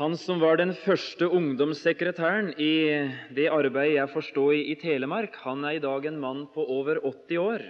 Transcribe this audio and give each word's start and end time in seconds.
Han 0.00 0.14
som 0.16 0.38
var 0.40 0.56
den 0.56 0.70
første 0.80 1.26
ungdomssekretæren 1.28 2.54
i 2.56 2.72
det 3.36 3.50
arbeidet 3.52 3.98
jeg 3.98 4.08
forstår 4.08 4.54
i, 4.56 4.60
i 4.72 4.76
Telemark, 4.80 5.34
han 5.44 5.60
er 5.68 5.76
i 5.76 5.82
dag 5.84 6.06
en 6.08 6.16
mann 6.22 6.46
på 6.54 6.64
over 6.64 7.02
80 7.04 7.40
år. 7.42 7.64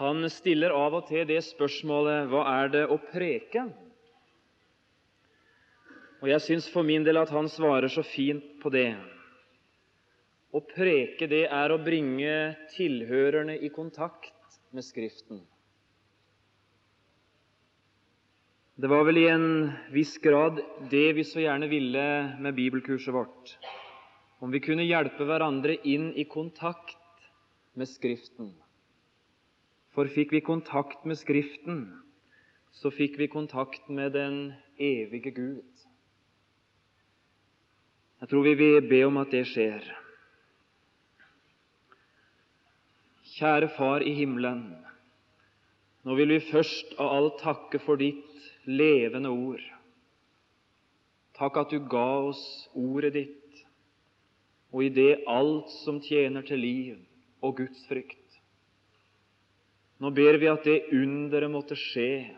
Han 0.00 0.26
stiller 0.34 0.74
av 0.74 0.96
og 0.98 1.06
til 1.06 1.28
det 1.30 1.38
spørsmålet 1.46 2.26
hva 2.32 2.42
er 2.56 2.72
det 2.74 2.82
å 2.90 2.98
preke? 3.12 3.68
Og 6.24 6.32
jeg 6.32 6.46
syns 6.48 6.66
for 6.74 6.90
min 6.90 7.06
del 7.06 7.22
at 7.22 7.30
han 7.30 7.46
svarer 7.46 7.94
så 7.94 8.02
fint 8.02 8.58
på 8.64 8.74
det. 8.74 8.96
Å 10.50 10.64
preke, 10.74 11.30
det 11.30 11.44
er 11.54 11.70
å 11.70 11.78
bringe 11.86 12.34
tilhørerne 12.74 13.60
i 13.62 13.70
kontakt 13.70 14.58
med 14.74 14.90
Skriften. 14.90 15.44
Det 18.82 18.88
var 18.90 19.04
vel 19.06 19.18
i 19.20 19.28
en 19.30 19.68
viss 19.94 20.16
grad 20.18 20.56
det 20.90 21.12
vi 21.14 21.22
så 21.22 21.38
gjerne 21.38 21.68
ville 21.70 22.04
med 22.42 22.56
bibelkurset 22.56 23.14
vårt. 23.14 23.52
Om 24.42 24.50
vi 24.50 24.58
kunne 24.64 24.82
hjelpe 24.82 25.22
hverandre 25.22 25.76
inn 25.86 26.08
i 26.18 26.24
kontakt 26.26 27.28
med 27.78 27.86
Skriften. 27.86 28.48
For 29.94 30.10
fikk 30.10 30.34
vi 30.34 30.40
kontakt 30.42 31.06
med 31.06 31.20
Skriften, 31.20 31.84
så 32.74 32.90
fikk 32.90 33.20
vi 33.22 33.30
kontakt 33.30 33.86
med 33.86 34.16
den 34.18 34.40
evige 34.74 35.30
Gud. 35.30 35.86
Jeg 38.18 38.32
tror 38.34 38.48
vi 38.48 38.56
vil 38.64 38.90
be 38.90 39.04
om 39.06 39.22
at 39.22 39.30
det 39.30 39.44
skjer. 39.52 39.86
Kjære 43.36 43.70
Far 43.78 44.02
i 44.02 44.18
himmelen. 44.18 44.66
Nå 46.02 46.18
vil 46.18 46.34
vi 46.34 46.44
først 46.50 46.96
av 46.98 47.14
alt 47.14 47.42
takke 47.46 47.78
for 47.86 48.02
ditt 48.02 48.31
levende 48.68 49.30
ord. 49.32 49.62
Takk 51.38 51.56
at 51.62 51.72
du 51.72 51.80
ga 51.90 52.08
oss 52.28 52.42
ordet 52.76 53.14
ditt, 53.16 53.62
og 54.72 54.84
i 54.84 54.92
det 54.94 55.24
alt 55.28 55.70
som 55.82 56.00
tjener 56.04 56.44
til 56.46 56.60
liv 56.62 57.00
og 57.42 57.58
Guds 57.58 57.80
frykt. 57.88 58.18
Nå 60.02 60.10
ber 60.14 60.38
vi 60.40 60.50
at 60.50 60.64
det 60.66 60.92
underet 60.94 61.50
måtte 61.52 61.78
skje, 61.78 62.34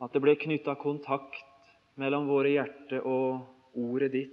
at 0.00 0.12
det 0.12 0.20
ble 0.20 0.34
knytta 0.36 0.74
kontakt 0.80 1.44
mellom 1.96 2.26
våre 2.28 2.52
hjerter 2.52 3.06
og 3.08 3.46
ordet 3.76 4.10
ditt. 4.12 4.32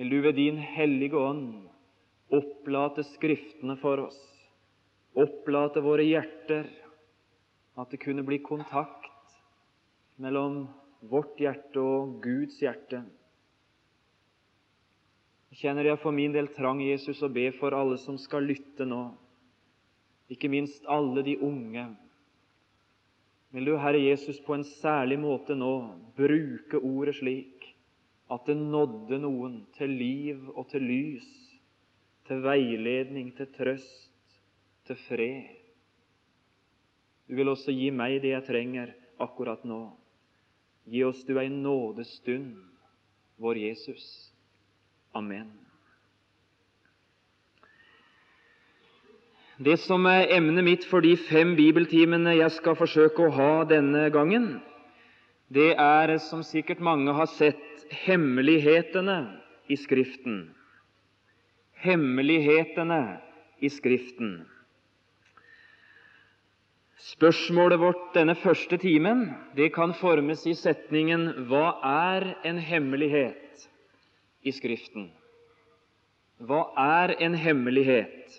Vil 0.00 0.10
du 0.10 0.18
ved 0.24 0.38
din 0.38 0.58
hellige 0.58 1.18
ånd 1.18 1.68
opplate 2.32 3.04
Skriftene 3.12 3.76
for 3.82 4.06
oss, 4.06 4.18
opplate 5.18 5.82
våre 5.84 6.06
hjerter 6.06 6.66
at 7.80 7.90
det 7.92 8.02
kunne 8.02 8.24
bli 8.26 8.38
kontakt 8.44 9.08
mellom 10.20 10.66
vårt 11.00 11.38
hjerte 11.40 11.80
og 11.80 12.20
Guds 12.24 12.58
hjerte. 12.60 13.02
Kjenner 15.56 15.88
jeg 15.88 15.98
for 16.02 16.14
min 16.14 16.34
del 16.34 16.50
trang, 16.54 16.82
Jesus, 16.84 17.22
å 17.26 17.32
be 17.32 17.48
for 17.56 17.74
alle 17.74 17.96
som 17.98 18.18
skal 18.20 18.46
lytte 18.46 18.86
nå, 18.86 19.00
ikke 20.30 20.50
minst 20.52 20.84
alle 20.86 21.24
de 21.26 21.34
unge. 21.42 21.88
Vil 23.50 23.66
du, 23.66 23.74
Herre 23.82 23.98
Jesus, 23.98 24.38
på 24.44 24.54
en 24.54 24.66
særlig 24.78 25.18
måte 25.18 25.56
nå 25.58 25.72
bruke 26.14 26.78
ordet 26.78 27.16
slik 27.18 27.66
at 28.30 28.46
det 28.46 28.54
nådde 28.60 29.18
noen 29.24 29.56
til 29.74 29.90
liv 29.90 30.44
og 30.54 30.68
til 30.70 30.86
lys, 30.86 31.26
til 32.28 32.44
veiledning, 32.44 33.32
til 33.34 33.50
trøst, 33.56 34.36
til 34.86 35.00
fred. 35.08 35.59
Du 37.30 37.36
vil 37.38 37.46
også 37.46 37.70
gi 37.70 37.92
meg 37.94 38.16
det 38.24 38.32
jeg 38.32 38.42
trenger 38.48 38.90
akkurat 39.22 39.62
nå. 39.62 39.84
Gi 40.90 41.04
oss 41.06 41.20
du 41.28 41.36
ei 41.38 41.46
nådestund, 41.46 42.56
vår 43.38 43.60
Jesus. 43.68 44.02
Amen. 45.14 45.52
Det 49.62 49.76
som 49.78 50.10
er 50.10 50.26
emnet 50.34 50.66
mitt 50.66 50.88
for 50.90 51.06
de 51.06 51.14
fem 51.28 51.54
bibeltimene 51.54 52.34
jeg 52.34 52.50
skal 52.58 52.74
forsøke 52.74 53.28
å 53.28 53.34
ha 53.38 53.50
denne 53.68 54.08
gangen, 54.10 54.56
det 55.54 55.76
er, 55.78 56.16
som 56.18 56.42
sikkert 56.42 56.82
mange 56.82 57.14
har 57.14 57.30
sett, 57.30 57.84
hemmelighetene 58.08 59.20
i 59.70 59.78
Skriften. 59.78 60.48
Hemmelighetene 61.78 63.02
i 63.62 63.70
Skriften. 63.70 64.40
Spørsmålet 67.00 67.80
vårt 67.80 68.10
denne 68.12 68.34
første 68.36 68.76
timen 68.76 69.22
det 69.56 69.70
kan 69.72 69.94
formes 69.96 70.42
i 70.44 70.52
setningen 70.52 71.46
Hva 71.48 71.78
er 71.88 72.26
en 72.44 72.58
hemmelighet 72.60 73.64
i 74.44 74.52
Skriften? 74.52 75.06
Hva 76.44 76.66
er 76.76 77.14
en 77.24 77.38
hemmelighet 77.40 78.36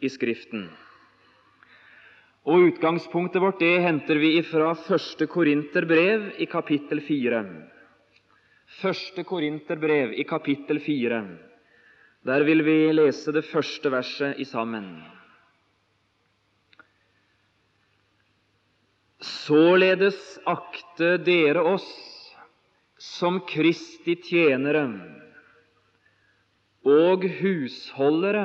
i 0.00 0.08
Skriften? 0.08 0.70
Og 2.48 2.64
Utgangspunktet 2.70 3.44
vårt 3.44 3.60
det 3.60 3.76
henter 3.84 4.16
vi 4.16 4.32
fra 4.48 4.72
første 4.86 5.28
Korinterbrev 5.28 6.30
i 6.40 6.48
kapittel 6.48 7.04
4. 7.04 7.44
Første 8.80 9.28
Korinterbrev 9.28 10.16
i 10.16 10.24
kapittel 10.24 10.80
4. 10.80 11.22
Der 12.24 12.48
vil 12.48 12.64
vi 12.64 12.82
lese 12.96 13.36
det 13.36 13.44
første 13.52 13.92
verset 13.92 14.40
i 14.40 14.48
sammen. 14.48 14.94
Således 19.40 20.38
akte 20.44 21.16
dere 21.16 21.62
oss 21.74 21.88
som 23.00 23.38
Kristi 23.48 24.16
tjenere 24.20 24.82
og 26.84 27.24
husholdere 27.38 28.44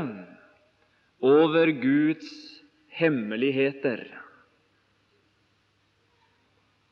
over 1.25 1.71
Guds 1.81 2.29
hemmeligheter. 2.95 4.05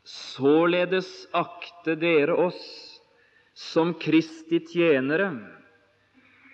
Således 0.04 1.10
akte 1.32 1.96
dere 1.96 2.36
oss 2.48 2.64
som 3.56 3.94
Kristi 4.04 4.60
tjenere 4.74 5.30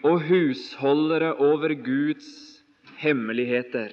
og 0.05 0.21
husholdere 0.29 1.33
over 1.41 1.73
Guds 1.73 2.29
hemmeligheter. 3.01 3.89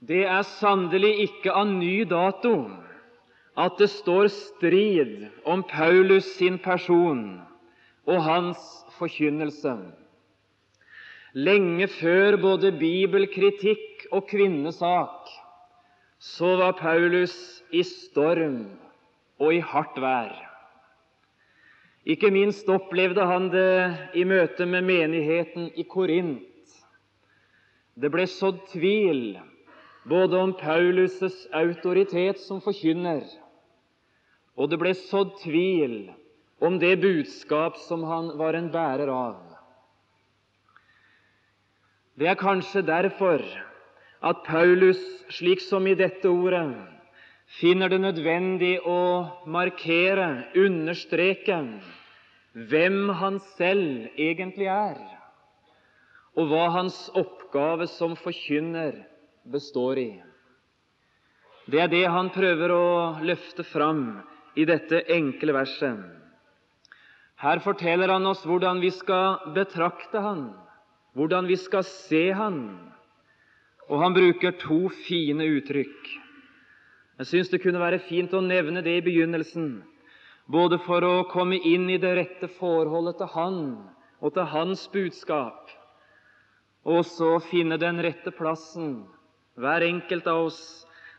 Det 0.00 0.22
er 0.24 0.46
sannelig 0.48 1.10
ikke 1.26 1.52
av 1.52 1.66
ny 1.68 2.06
dato 2.08 2.54
at 3.60 3.74
det 3.76 3.90
står 3.92 4.30
strid 4.32 5.26
om 5.44 5.60
Paulus 5.68 6.24
sin 6.38 6.56
person 6.64 7.42
og 8.08 8.22
hans 8.24 8.62
forkynnelse. 8.96 9.74
Lenge 11.36 11.90
før 11.98 12.38
både 12.40 12.72
bibelkritikk 12.80 14.06
og 14.08 14.24
kvinnesak 14.30 15.28
så 16.16 16.54
var 16.62 16.78
Paulus 16.80 17.36
i 17.68 17.84
storm 17.84 18.62
og 19.36 19.52
i 19.52 19.60
hardt 19.60 20.00
vær. 20.00 20.32
Ikke 22.08 22.32
minst 22.32 22.72
opplevde 22.72 23.28
han 23.28 23.52
det 23.52 24.16
i 24.16 24.24
møte 24.24 24.64
med 24.64 24.88
menigheten 24.88 25.68
i 25.76 25.84
Korint. 25.84 26.48
Det 28.00 28.08
ble 28.08 28.24
sådd 28.24 28.64
tvil 28.72 29.36
både 30.04 30.36
om 30.36 30.52
Paulus' 30.56 31.46
autoritet 31.52 32.40
som 32.40 32.60
forkynner, 32.64 33.24
og 34.56 34.70
det 34.70 34.78
ble 34.80 34.94
sådd 34.96 35.34
tvil 35.42 36.10
om 36.60 36.78
det 36.80 36.96
budskap 37.00 37.78
som 37.86 38.04
han 38.08 38.32
var 38.40 38.56
en 38.56 38.70
bærer 38.72 39.10
av. 39.12 39.38
Det 42.20 42.28
er 42.28 42.40
kanskje 42.40 42.82
derfor 42.84 43.44
at 44.20 44.42
Paulus, 44.44 45.00
slik 45.32 45.62
som 45.64 45.86
i 45.88 45.96
dette 45.96 46.28
ordet, 46.28 46.68
finner 47.60 47.88
det 47.88 48.00
nødvendig 48.02 48.76
å 48.86 49.00
markere, 49.48 50.50
understreke, 50.54 51.56
hvem 52.52 53.08
han 53.16 53.38
selv 53.56 54.10
egentlig 54.20 54.68
er, 54.70 54.98
og 56.36 56.50
hva 56.50 56.66
hans 56.76 56.98
oppgave 57.16 57.88
som 57.90 58.16
forkynner 58.18 59.00
består 59.44 59.98
i. 59.98 60.10
Det 61.70 61.80
er 61.80 61.90
det 61.92 62.06
han 62.10 62.30
prøver 62.34 62.72
å 62.74 62.86
løfte 63.22 63.64
fram 63.68 64.22
i 64.58 64.64
dette 64.66 65.04
enkle 65.12 65.54
verset. 65.54 66.00
Her 67.40 67.60
forteller 67.64 68.10
han 68.12 68.26
oss 68.28 68.42
hvordan 68.44 68.82
vi 68.82 68.90
skal 68.92 69.52
betrakte 69.54 70.20
han, 70.20 70.50
hvordan 71.16 71.46
vi 71.48 71.56
skal 71.60 71.86
se 71.86 72.30
han, 72.36 72.58
og 73.88 74.02
han 74.02 74.16
bruker 74.16 74.58
to 74.60 74.88
fine 75.06 75.46
uttrykk. 75.56 76.10
Jeg 77.20 77.28
syns 77.28 77.52
det 77.52 77.62
kunne 77.62 77.80
være 77.82 78.02
fint 78.08 78.34
å 78.36 78.42
nevne 78.44 78.82
det 78.84 78.98
i 78.98 79.04
begynnelsen, 79.04 79.80
både 80.50 80.80
for 80.84 81.04
å 81.04 81.14
komme 81.30 81.58
inn 81.68 81.88
i 81.92 82.00
det 82.00 82.12
rette 82.16 82.48
forholdet 82.58 83.20
til 83.20 83.30
Han 83.34 83.58
og 84.20 84.34
til 84.34 84.48
Hans 84.52 84.86
budskap, 84.92 85.70
og 86.84 87.04
så 87.06 87.34
finne 87.50 87.76
den 87.80 88.00
rette 88.02 88.32
plassen 88.34 89.02
hver 89.60 89.84
enkelt 89.86 90.26
av 90.30 90.48
oss, 90.48 90.60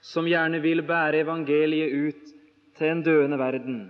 som 0.02 0.28
gjerne 0.28 0.60
vil 0.64 0.82
bære 0.86 1.22
evangeliet 1.22 1.94
ut 1.94 2.32
til 2.78 2.90
en 2.90 3.04
døende 3.06 3.38
verden. 3.38 3.82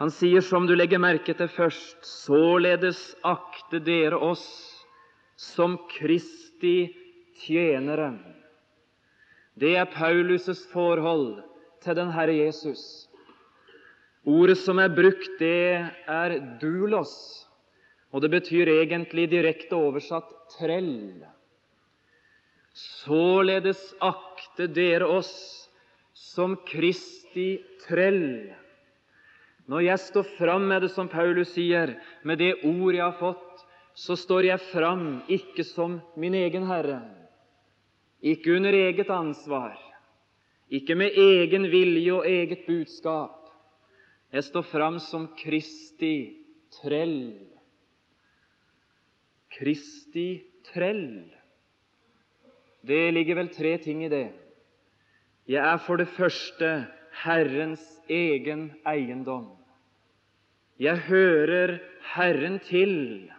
Han 0.00 0.10
sier, 0.12 0.42
som 0.44 0.66
du 0.66 0.74
legger 0.76 1.00
merke 1.00 1.34
til 1.36 1.48
først, 1.52 2.00
således 2.04 3.00
akte 3.24 3.80
dere 3.84 4.18
oss 4.18 4.44
som 5.38 5.78
Kristi 5.92 6.92
tjenere. 7.44 8.12
Det 9.54 9.76
er 9.76 9.88
Paulus' 9.92 10.64
forhold 10.72 11.42
til 11.84 11.96
den 11.96 12.12
Herre 12.12 12.34
Jesus. 12.34 13.08
Ordet 14.24 14.58
som 14.58 14.78
er 14.78 14.92
brukt, 14.94 15.38
det 15.38 15.82
er 16.08 16.38
dulos, 16.60 17.12
og 18.12 18.22
det 18.22 18.30
betyr 18.30 18.70
egentlig 18.70 19.28
direkte 19.32 19.76
oversatt 19.76 20.30
trell. 20.56 21.24
Således 22.72 23.80
akte 24.00 24.66
dere 24.66 25.06
oss 25.06 25.32
som 26.12 26.56
Kristi 26.68 27.60
trell. 27.86 28.52
Når 29.68 29.84
jeg 29.86 30.00
står 30.08 30.28
fram 30.38 30.66
med 30.68 30.82
det, 30.82 30.90
som 30.94 31.08
Paulus 31.08 31.52
sier, 31.54 31.94
med 32.24 32.40
det 32.40 32.54
ord 32.64 32.94
jeg 32.94 33.04
har 33.04 33.18
fått, 33.20 33.64
så 33.94 34.16
står 34.16 34.48
jeg 34.48 34.64
fram 34.72 35.22
ikke 35.30 35.64
som 35.68 35.98
min 36.16 36.34
egen 36.34 36.64
herre, 36.66 37.02
ikke 38.24 38.56
under 38.56 38.72
eget 38.72 39.10
ansvar, 39.12 39.76
ikke 40.72 40.96
med 40.96 41.18
egen 41.20 41.68
vilje 41.68 42.14
og 42.16 42.26
eget 42.26 42.64
budskap. 42.66 43.38
Jeg 44.32 44.46
står 44.48 44.64
fram 44.64 44.96
som 45.04 45.26
Kristi 45.36 46.14
trell. 46.80 47.36
Kristi 49.52 50.40
trell. 50.72 51.28
Det 52.82 53.12
ligger 53.14 53.38
vel 53.38 53.50
tre 53.54 53.76
ting 53.78 54.04
i 54.04 54.10
det. 54.10 54.28
Jeg 55.48 55.62
er 55.62 55.78
for 55.86 55.98
det 55.98 56.08
første 56.14 56.70
Herrens 57.22 57.84
egen 58.10 58.70
eiendom. 58.88 59.52
Jeg 60.80 61.04
hører 61.06 61.78
Herren 62.14 62.58
til. 62.66 63.30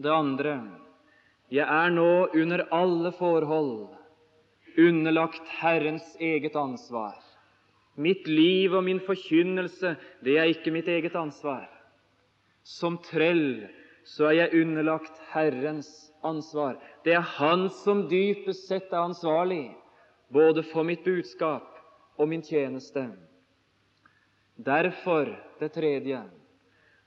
Det 0.00 0.10
andre 0.10 0.56
jeg 1.52 1.68
er 1.68 1.92
nå 1.92 2.26
under 2.34 2.64
alle 2.74 3.12
forhold 3.14 3.92
underlagt 4.80 5.44
Herrens 5.60 6.16
eget 6.20 6.56
ansvar. 6.56 7.14
Mitt 7.94 8.26
liv 8.26 8.72
og 8.74 8.82
min 8.84 8.98
forkynnelse, 9.06 9.94
det 10.24 10.38
er 10.38 10.50
ikke 10.50 10.72
mitt 10.74 10.88
eget 10.90 11.14
ansvar. 11.14 11.68
Som 12.64 12.98
trell 13.04 13.68
så 14.08 14.32
er 14.32 14.38
jeg 14.40 14.64
underlagt 14.64 15.20
Herrens 15.30 15.92
ansvar. 16.24 16.78
Det 17.04 17.14
er 17.14 17.26
Han 17.38 17.68
som 17.82 18.06
dypest 18.08 18.68
sett 18.68 18.92
er 18.92 19.04
ansvarlig 19.04 19.74
både 20.32 20.64
for 20.72 20.86
mitt 20.86 21.04
budskap 21.04 21.68
og 22.18 22.28
min 22.30 22.42
tjeneste. 22.42 23.06
Derfor, 24.56 25.30
det 25.60 25.72
tredje, 25.74 26.22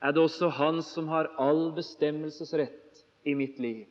er 0.02 0.12
det 0.14 0.22
også 0.22 0.50
Han 0.50 0.82
som 0.84 1.08
har 1.08 1.32
all 1.40 1.72
bestemmelsesrett 1.76 3.04
i 3.26 3.36
mitt 3.36 3.60
liv. 3.60 3.86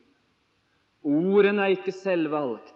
Ordene 1.03 1.65
er 1.65 1.77
ikke 1.77 1.95
selvvalgt. 1.95 2.73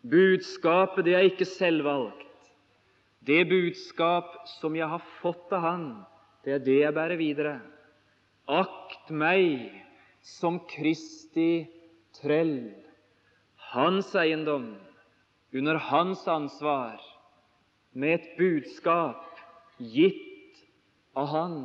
Budskapet 0.00 1.04
det 1.04 1.14
er 1.14 1.28
ikke 1.28 1.48
selvvalgt. 1.48 2.26
Det 3.20 3.42
budskap 3.48 4.46
som 4.58 4.76
jeg 4.76 4.88
har 4.88 5.02
fått 5.20 5.52
av 5.52 5.64
Han, 5.66 5.84
det 6.44 6.54
er 6.56 6.64
det 6.64 6.78
jeg 6.80 6.96
bærer 6.96 7.20
videre. 7.20 7.58
Akt 8.48 9.12
meg 9.12 9.68
som 10.22 10.60
Kristi 10.68 11.66
trell, 12.20 12.72
Hans 13.70 14.14
eiendom, 14.18 14.74
under 15.52 15.74
Hans 15.74 16.26
ansvar, 16.28 17.00
med 17.92 18.20
et 18.20 18.28
budskap 18.38 19.38
gitt 19.78 20.60
av 21.14 21.26
Han. 21.30 21.56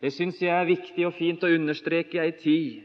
Det 0.00 0.12
syns 0.14 0.38
jeg 0.42 0.54
er 0.54 0.68
viktig 0.68 1.06
og 1.08 1.16
fint 1.18 1.42
å 1.42 1.50
understreke 1.50 2.18
i 2.18 2.26
ei 2.26 2.36
tid 2.38 2.84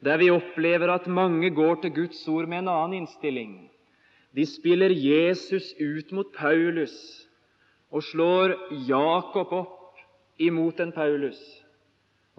der 0.00 0.16
vi 0.16 0.30
opplever 0.32 0.88
at 0.94 1.08
mange 1.12 1.50
går 1.52 1.82
til 1.82 1.92
Guds 1.92 2.20
ord 2.28 2.48
med 2.48 2.62
en 2.62 2.70
annen 2.72 3.02
innstilling. 3.02 3.68
De 4.32 4.46
spiller 4.48 4.92
Jesus 4.94 5.74
ut 5.76 6.12
mot 6.16 6.30
Paulus 6.32 6.94
og 7.92 8.04
slår 8.08 8.54
Jakob 8.88 9.52
opp 9.52 10.00
imot 10.40 10.80
en 10.80 10.92
Paulus. 10.96 11.40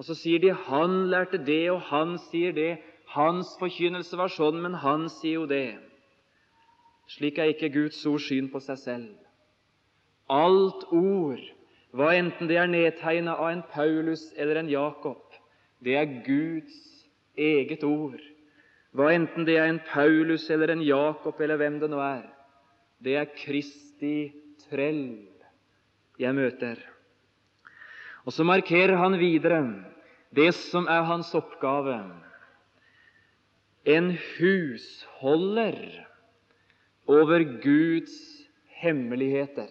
Og 0.02 0.06
så 0.06 0.16
sier 0.18 0.40
de 0.42 0.50
'han 0.50 1.12
lærte 1.14 1.38
det, 1.38 1.70
og 1.72 1.82
han 1.82 2.18
sier 2.18 2.52
det'. 2.52 2.82
Hans 3.06 3.48
forkynnelse 3.60 4.18
var 4.18 4.32
sånn, 4.34 4.62
men 4.62 4.74
han 4.74 5.10
sier 5.10 5.34
jo 5.34 5.46
det. 5.46 5.78
Slik 7.08 7.38
er 7.38 7.52
ikke 7.52 7.70
Guds 7.70 8.00
ord 8.10 8.20
syn 8.20 8.48
på 8.50 8.60
seg 8.60 8.78
selv. 8.78 9.16
Alt 10.28 10.88
ord, 10.92 11.44
hva 11.94 12.16
enten 12.18 12.48
det 12.48 12.58
er 12.58 12.72
nedtegnet 12.72 13.38
av 13.38 13.52
en 13.52 13.62
Paulus 13.62 14.34
eller 14.38 14.56
en 14.56 14.70
Jakob, 14.70 15.22
det 15.84 15.96
er 15.96 16.24
Guds 16.26 17.06
eget 17.38 17.84
ord. 17.84 18.22
Hva 18.96 19.12
enten 19.14 19.46
det 19.46 19.58
er 19.58 19.70
en 19.70 19.82
Paulus 19.94 20.50
eller 20.50 20.72
en 20.72 20.82
Jakob 20.82 21.42
eller 21.42 21.58
hvem 21.58 21.80
det 21.80 21.92
nå 21.92 22.00
er, 22.00 22.26
det 23.04 23.16
er 23.16 23.30
Kristi 23.38 24.34
trell 24.66 25.28
jeg 26.18 26.34
møter. 26.34 26.80
Og 28.26 28.34
så 28.34 28.44
markerer 28.44 28.98
han 28.98 29.20
videre 29.20 29.62
det 30.36 30.52
som 30.56 30.88
er 30.88 31.04
hans 31.08 31.34
oppgave. 31.36 31.98
En 33.86 34.12
husholder 34.38 35.78
over 37.10 37.44
Guds 37.64 38.16
hemmeligheter. 38.82 39.70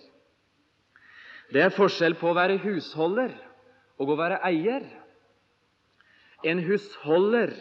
Det 1.50 1.64
er 1.64 1.74
forskjell 1.74 2.14
på 2.18 2.30
å 2.30 2.36
være 2.36 2.60
husholder 2.62 3.32
og 4.00 4.12
å 4.12 4.18
være 4.18 4.40
eier. 4.46 4.84
En 6.46 6.62
husholder, 6.64 7.52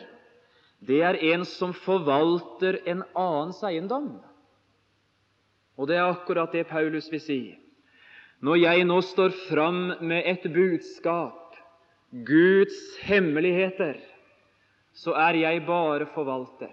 det 0.80 1.02
er 1.04 1.20
en 1.34 1.46
som 1.48 1.74
forvalter 1.76 2.80
en 2.88 3.04
annens 3.18 3.64
eiendom. 3.66 4.12
Og 5.80 5.88
det 5.88 5.98
er 5.98 6.12
akkurat 6.12 6.52
det 6.52 6.68
Paulus 6.68 7.08
vil 7.12 7.24
si. 7.24 7.42
Når 8.44 8.62
jeg 8.62 8.86
nå 8.88 9.00
står 9.04 9.34
fram 9.48 9.82
med 10.00 10.28
et 10.28 10.46
budskap, 10.54 11.39
Guds 12.10 12.98
hemmeligheter, 13.06 14.00
så 14.94 15.14
er 15.14 15.38
jeg 15.44 15.66
bare 15.68 16.08
forvalter. 16.16 16.72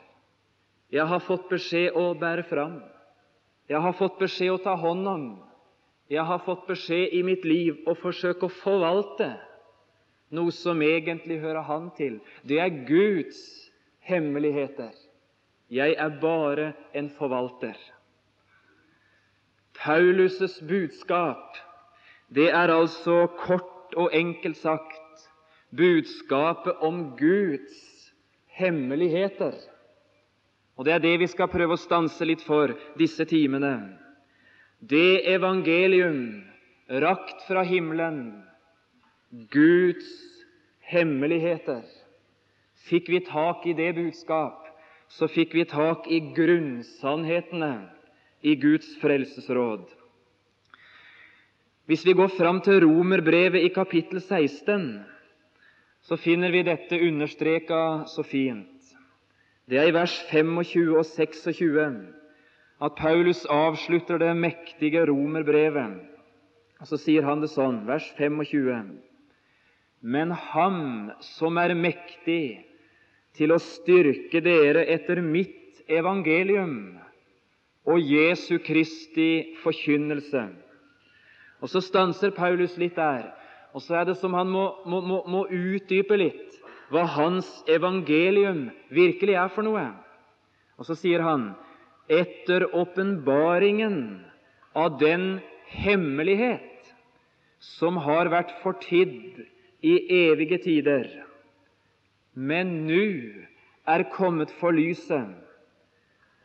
Jeg 0.93 1.05
har 1.07 1.21
fått 1.21 1.49
beskjed 1.51 1.97
å 1.99 2.15
bære 2.17 2.47
fram. 2.49 2.79
Jeg 3.69 3.83
har 3.83 3.97
fått 3.99 4.17
beskjed 4.21 4.55
å 4.55 4.63
ta 4.63 4.77
hånd 4.79 5.09
om. 5.11 5.27
Jeg 6.09 6.25
har 6.25 6.41
fått 6.47 6.65
beskjed 6.69 7.13
i 7.19 7.23
mitt 7.27 7.45
liv 7.45 7.83
å 7.91 7.97
forsøke 7.99 8.47
å 8.47 8.57
forvalte 8.63 9.33
noe 10.35 10.55
som 10.55 10.81
egentlig 10.83 11.41
hører 11.43 11.67
Han 11.67 11.91
til. 11.99 12.21
Det 12.47 12.61
er 12.63 12.85
Guds 12.87 13.39
hemmeligheter. 14.07 14.95
Jeg 15.69 15.97
er 15.99 16.19
bare 16.23 16.73
en 16.95 17.11
forvalter. 17.19 17.77
Paulus' 19.77 20.63
budskap, 20.65 21.59
det 22.33 22.49
er 22.55 22.73
altså 22.73 23.27
kort 23.43 23.76
og 23.97 24.13
enkelt 24.15 24.59
sagt 24.61 25.29
budskapet 25.77 26.83
om 26.85 27.17
Guds 27.19 28.13
hemmeligheter. 28.47 29.55
Og 30.77 30.85
Det 30.85 30.93
er 30.93 30.99
det 30.99 31.19
vi 31.21 31.27
skal 31.27 31.49
prøve 31.49 31.77
å 31.77 31.81
stanse 31.81 32.25
litt 32.25 32.43
for 32.45 32.75
disse 33.01 33.25
timene. 33.25 33.97
Det 34.81 35.25
evangelium 35.33 36.45
rakt 36.89 37.47
fra 37.49 37.65
himmelen, 37.65 38.43
Guds 39.51 40.07
hemmeligheter. 40.85 41.83
Fikk 42.87 43.09
vi 43.09 43.21
tak 43.25 43.65
i 43.67 43.75
det 43.75 43.95
budskap, 43.97 44.69
så 45.09 45.29
fikk 45.33 45.57
vi 45.57 45.65
tak 45.65 46.07
i 46.13 46.21
grunnsannhetene 46.37 47.73
i 48.47 48.55
Guds 48.61 48.93
frelsesråd. 49.01 49.89
Hvis 51.87 52.03
vi 52.07 52.17
går 52.19 52.33
fram 52.35 52.59
til 52.67 52.83
Romerbrevet 52.83 53.63
i 53.63 53.69
kapittel 53.71 54.19
16, 54.19 55.05
så 56.03 56.17
finner 56.19 56.51
vi 56.51 56.65
dette 56.67 56.99
understreka 56.99 58.09
så 58.11 58.25
fint. 58.27 58.91
Det 59.71 59.79
er 59.79 59.91
i 59.91 59.95
vers 59.95 60.17
25 60.33 60.97
og 60.99 61.07
26 61.07 61.95
at 62.83 62.99
Paulus 62.99 63.45
avslutter 63.51 64.19
det 64.19 64.33
mektige 64.35 65.07
romerbrevet. 65.07 66.03
Og 66.81 66.91
Så 66.91 66.99
sier 66.99 67.23
han 67.23 67.41
det 67.41 67.53
sånn, 67.55 67.87
vers 67.87 68.11
25.: 68.19 68.99
Men 70.03 70.31
Ham 70.31 71.13
som 71.23 71.57
er 71.59 71.75
mektig 71.75 72.67
til 73.39 73.55
å 73.55 73.63
styrke 73.63 74.43
dere 74.43 74.85
etter 74.91 75.23
mitt 75.23 75.87
evangelium 75.87 76.99
og 77.87 78.03
Jesu 78.03 78.59
Kristi 78.59 79.55
forkynnelse. 79.63 80.66
Og 81.61 81.71
Så 81.73 81.81
stanser 81.81 82.35
Paulus 82.37 82.77
litt 82.77 82.97
der, 82.97 83.31
og 83.77 83.83
så 83.85 84.01
er 84.01 84.09
det 84.09 84.17
som 84.21 84.35
han 84.37 84.49
må, 84.49 84.67
må, 84.89 85.01
må, 85.05 85.23
må 85.29 85.45
utdype 85.53 86.17
litt 86.17 86.55
hva 86.93 87.03
hans 87.17 87.49
evangelium 87.69 88.69
virkelig 88.95 89.35
er 89.37 89.51
for 89.53 89.67
noe. 89.67 89.89
Og 90.77 90.87
så 90.89 90.97
sier 90.97 91.25
han 91.25 91.51
etter 92.13 92.69
åpenbaringen 92.77 93.99
av 94.77 94.99
den 95.01 95.41
hemmelighet 95.73 96.93
som 97.59 97.99
har 98.05 98.31
vært 98.31 98.55
fortidd 98.63 99.43
i 99.85 99.97
evige 100.29 100.61
tider, 100.63 101.09
men 102.37 102.85
nå 102.87 103.03
er 103.89 104.07
kommet 104.13 104.53
for 104.61 104.77
lyset, 104.77 105.33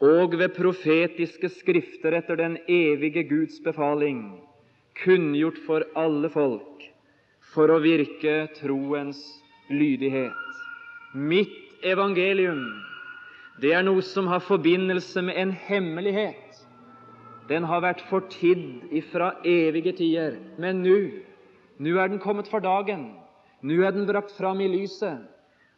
og 0.02 0.34
ved 0.40 0.56
profetiske 0.56 1.52
skrifter 1.60 2.16
etter 2.18 2.40
den 2.40 2.56
evige 2.66 3.24
Guds 3.30 3.60
befaling 3.62 4.24
kunngjort 5.00 5.60
for 5.66 5.86
alle 5.96 6.30
folk, 6.30 6.86
for 7.54 7.72
å 7.72 7.80
virke 7.84 8.48
troens 8.60 9.20
lydighet. 9.72 10.62
Mitt 11.14 11.84
evangelium, 11.84 12.64
det 13.62 13.74
er 13.76 13.84
noe 13.86 14.04
som 14.06 14.30
har 14.32 14.44
forbindelse 14.46 15.24
med 15.26 15.38
en 15.38 15.52
hemmelighet. 15.68 16.62
Den 17.50 17.66
har 17.68 17.84
vært 17.84 18.04
fortidd 18.08 18.94
ifra 18.96 19.34
evige 19.48 19.96
tider, 19.98 20.38
men 20.62 20.84
nå, 20.86 21.00
nå 21.82 21.98
er 22.00 22.12
den 22.12 22.22
kommet 22.24 22.48
for 22.52 22.64
dagen. 22.64 23.10
Nå 23.62 23.82
er 23.86 23.94
den 23.94 24.08
brakt 24.10 24.32
fram 24.38 24.62
i 24.64 24.70
lyset, 24.72 25.20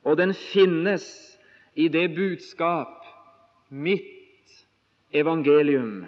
og 0.05 0.19
den 0.19 0.35
finnes 0.51 1.05
i 1.75 1.89
det 1.91 2.11
budskap 2.15 3.01
mitt 3.69 4.53
evangelium. 5.11 6.05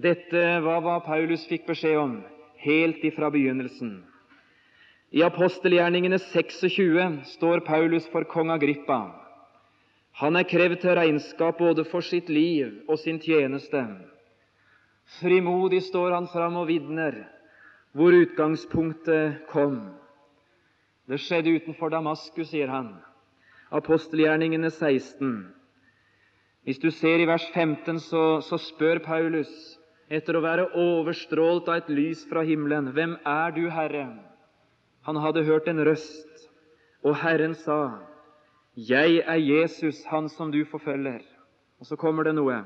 Dette 0.00 0.60
var 0.64 0.80
hva 0.80 1.00
Paulus 1.04 1.44
fikk 1.44 1.66
beskjed 1.68 1.98
om 2.00 2.14
helt 2.64 3.02
ifra 3.04 3.28
begynnelsen. 3.30 3.98
I 5.12 5.20
apostelgjerningene 5.26 6.16
26 6.16 7.18
står 7.34 7.60
Paulus 7.66 8.06
for 8.08 8.24
kong 8.24 8.50
Agrippa. 8.54 9.12
Han 10.22 10.36
er 10.36 10.48
krevd 10.48 10.80
til 10.80 10.96
regnskap 10.96 11.58
både 11.58 11.84
for 11.84 12.00
sitt 12.00 12.30
liv 12.32 12.80
og 12.88 12.98
sin 12.98 13.20
tjeneste. 13.20 13.82
Frimodig 15.20 15.82
står 15.84 16.14
han 16.16 16.28
fram 16.32 16.56
og 16.56 16.70
vitner 16.70 17.26
hvor 17.92 18.16
utgangspunktet 18.16 19.44
kom. 19.52 19.76
Det 21.04 21.20
skjedde 21.20 21.52
utenfor 21.58 21.92
Damaskus, 21.92 22.48
sier 22.48 22.72
han. 22.72 22.94
Apostelgjerningene 23.68 24.70
16. 24.70 25.52
Hvis 26.64 26.80
du 26.80 26.88
ser 26.94 27.20
i 27.20 27.28
vers 27.28 27.44
15, 27.52 28.00
så, 28.00 28.40
så 28.40 28.56
spør 28.56 29.02
Paulus 29.04 29.50
etter 30.12 30.36
å 30.36 30.44
være 30.44 30.68
overstrålt 30.76 31.70
av 31.72 31.80
et 31.80 31.90
lys 31.92 32.26
fra 32.28 32.44
himmelen, 32.44 32.92
Hvem 32.92 33.16
er 33.24 33.54
du, 33.56 33.64
Herre? 33.70 34.06
Han 35.08 35.16
hadde 35.16 35.44
hørt 35.44 35.68
en 35.68 35.82
røst, 35.84 36.48
og 37.02 37.16
Herren 37.16 37.54
sa, 37.54 37.98
Jeg 38.76 39.22
er 39.26 39.40
Jesus, 39.40 40.04
han 40.06 40.28
som 40.28 40.52
du 40.52 40.64
forfølger. 40.64 41.22
Og 41.80 41.86
så 41.86 41.96
kommer 41.96 42.24
det 42.24 42.36
noe. 42.36 42.62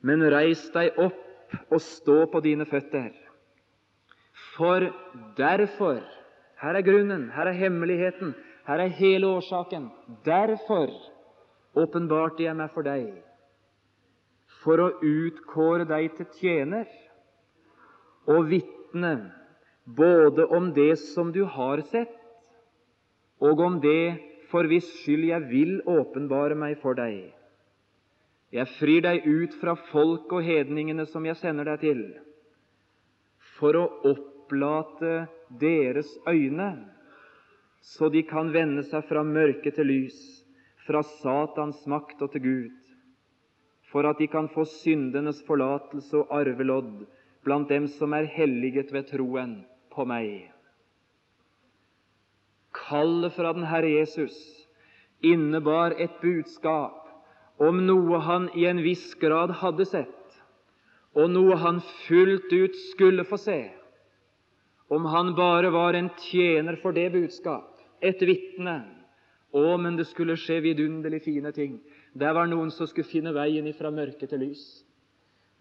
Men 0.00 0.22
reis 0.30 0.62
deg 0.70 0.94
opp 1.00 1.20
og 1.72 1.80
stå 1.82 2.24
på 2.30 2.40
dine 2.44 2.66
føtter. 2.68 3.10
For 4.54 4.90
derfor 5.36 6.02
Her 6.64 6.78
er 6.78 6.84
grunnen, 6.86 7.26
her 7.34 7.50
er 7.50 7.58
hemmeligheten, 7.58 8.30
her 8.64 8.80
er 8.80 8.92
hele 8.96 9.26
årsaken. 9.26 9.90
Derfor 10.24 10.88
åpenbarte 11.76 12.46
jeg 12.46 12.56
meg 12.56 12.70
for 12.72 12.86
deg, 12.86 13.10
for 14.64 14.80
å 14.80 14.90
utkåre 15.04 15.86
deg 15.88 16.14
til 16.16 16.28
tjener 16.40 16.88
og 18.30 18.48
vitne 18.48 19.14
både 19.84 20.46
om 20.56 20.70
det 20.72 20.96
som 21.12 21.32
du 21.32 21.44
har 21.44 21.82
sett, 21.90 22.14
og 23.44 23.60
om 23.60 23.80
det 23.82 24.16
for 24.48 24.64
hvis 24.70 24.86
skyld 25.02 25.26
jeg 25.28 25.48
vil 25.50 25.72
åpenbare 25.90 26.56
meg 26.56 26.78
for 26.80 26.96
deg. 26.96 27.34
Jeg 28.54 28.70
frir 28.78 29.02
deg 29.04 29.26
ut 29.26 29.56
fra 29.60 29.74
folk 29.90 30.32
og 30.32 30.46
hedningene 30.46 31.04
som 31.10 31.24
jeg 31.26 31.36
sender 31.40 31.68
deg 31.72 31.82
til, 31.82 32.02
for 33.58 33.76
å 33.76 33.84
opplate 34.14 35.26
deres 35.60 36.08
øyne, 36.30 36.70
så 37.84 38.08
de 38.08 38.22
kan 38.24 38.52
vende 38.54 38.86
seg 38.88 39.04
fra 39.10 39.24
mørke 39.26 39.74
til 39.74 39.90
lys, 39.90 40.16
fra 40.86 41.02
Satans 41.20 41.82
makt 41.90 42.22
og 42.24 42.32
til 42.32 42.44
Gud, 42.44 42.83
for 43.94 44.08
at 44.10 44.18
de 44.18 44.26
kan 44.26 44.48
få 44.50 44.64
syndenes 44.66 45.38
forlatelse 45.46 46.18
og 46.18 46.32
arvelodd 46.34 47.04
blant 47.46 47.70
dem 47.70 47.86
som 47.94 48.16
er 48.16 48.26
helliget 48.26 48.90
ved 48.90 49.06
troen 49.12 49.60
på 49.94 50.02
meg. 50.10 50.48
Kallet 52.74 53.36
fra 53.36 53.52
den 53.54 53.68
Herre 53.70 53.92
Jesus 53.92 54.34
innebar 55.22 55.94
et 55.94 56.18
budskap 56.18 57.04
om 57.62 57.78
noe 57.86 58.18
han 58.26 58.48
i 58.58 58.66
en 58.66 58.82
viss 58.82 59.12
grad 59.22 59.54
hadde 59.62 59.86
sett, 59.86 60.10
og 61.14 61.30
noe 61.30 61.54
han 61.62 61.78
fullt 62.08 62.50
ut 62.50 62.74
skulle 62.90 63.22
få 63.28 63.38
se, 63.38 63.60
om 64.90 65.06
han 65.06 65.36
bare 65.38 65.70
var 65.70 65.94
en 65.94 66.10
tjener 66.26 66.80
for 66.82 66.98
det 66.98 67.12
budskap, 67.14 67.70
et 68.02 68.18
vitne. 68.26 68.80
Å, 69.54 69.76
men 69.78 69.94
det 69.94 70.08
skulle 70.10 70.34
skje 70.34 70.58
vidunderlig 70.64 71.20
fine 71.22 71.54
ting. 71.54 71.78
Der 72.14 72.34
var 72.34 72.46
noen 72.46 72.70
som 72.70 72.86
skulle 72.86 73.10
finne 73.10 73.34
veien 73.34 73.66
fra 73.74 73.90
mørke 73.90 74.28
til 74.30 74.42
lys. 74.44 74.64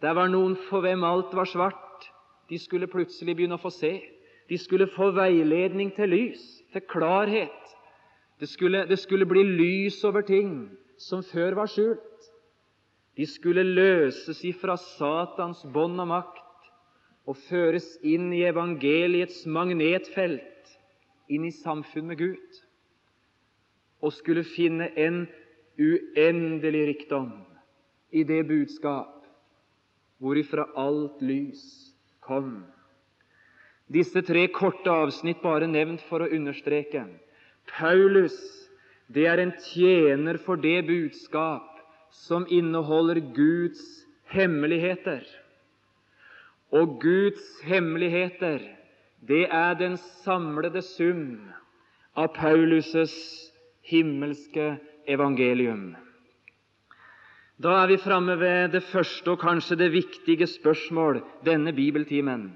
Der 0.02 0.14
var 0.14 0.30
noen 0.30 0.56
for 0.68 0.84
hvem 0.86 1.04
alt 1.08 1.34
var 1.34 1.50
svart. 1.50 2.10
De 2.50 2.60
skulle 2.60 2.90
plutselig 2.92 3.36
begynne 3.36 3.58
å 3.58 3.64
få 3.64 3.72
se. 3.74 3.94
De 4.50 4.60
skulle 4.60 4.90
få 4.92 5.10
veiledning 5.16 5.94
til 5.96 6.12
lys, 6.12 6.44
til 6.74 6.84
klarhet. 6.92 7.76
Det 8.40 8.50
skulle, 8.52 8.84
det 8.86 9.00
skulle 9.00 9.26
bli 9.26 9.44
lys 9.48 10.02
over 10.04 10.26
ting 10.28 10.68
som 11.00 11.24
før 11.24 11.56
var 11.62 11.72
skjult. 11.72 12.30
De 13.18 13.26
skulle 13.30 13.64
løses 13.64 14.42
ifra 14.46 14.76
Satans 14.78 15.62
bånd 15.74 16.02
og 16.02 16.10
makt 16.10 16.42
og 17.30 17.38
føres 17.48 17.86
inn 18.04 18.34
i 18.36 18.44
evangeliets 18.44 19.46
magnetfelt, 19.48 20.74
inn 21.32 21.46
i 21.48 21.54
samfunn 21.56 22.10
med 22.10 22.20
Gud, 22.20 22.58
og 24.04 24.12
skulle 24.12 24.44
finne 24.44 24.90
en 25.00 25.24
uendelig 25.80 26.86
rikdom 26.88 27.32
i 28.12 28.24
det 28.24 28.44
budskap 28.48 29.24
hvorifra 30.22 30.68
alt 30.80 31.22
lys 31.22 31.64
kom. 32.24 32.64
Disse 33.92 34.22
tre 34.26 34.48
korte 34.54 34.90
avsnitt 34.90 35.42
bare 35.44 35.68
nevnt 35.68 36.02
for 36.08 36.24
å 36.24 36.32
understreke. 36.32 37.06
Paulus 37.68 38.38
det 39.14 39.26
er 39.28 39.42
en 39.44 39.54
tjener 39.62 40.40
for 40.46 40.58
det 40.58 40.86
budskap 40.88 41.82
som 42.14 42.46
inneholder 42.50 43.20
Guds 43.36 43.82
hemmeligheter. 44.32 45.26
Og 46.74 46.98
Guds 47.02 47.44
hemmeligheter, 47.68 48.64
det 49.22 49.46
er 49.52 49.76
den 49.78 49.98
samlede 50.24 50.82
sum 50.82 51.52
av 52.18 52.34
Paulus' 52.34 53.52
himmelske 53.86 54.78
evangelium. 55.08 55.94
Da 57.64 57.76
er 57.84 57.88
vi 57.94 57.98
framme 58.02 58.36
ved 58.40 58.74
det 58.74 58.84
første 58.90 59.36
og 59.36 59.40
kanskje 59.40 59.78
det 59.80 59.92
viktige 59.94 60.48
spørsmål 60.50 61.22
denne 61.46 61.74
bibeltimen. 61.74 62.50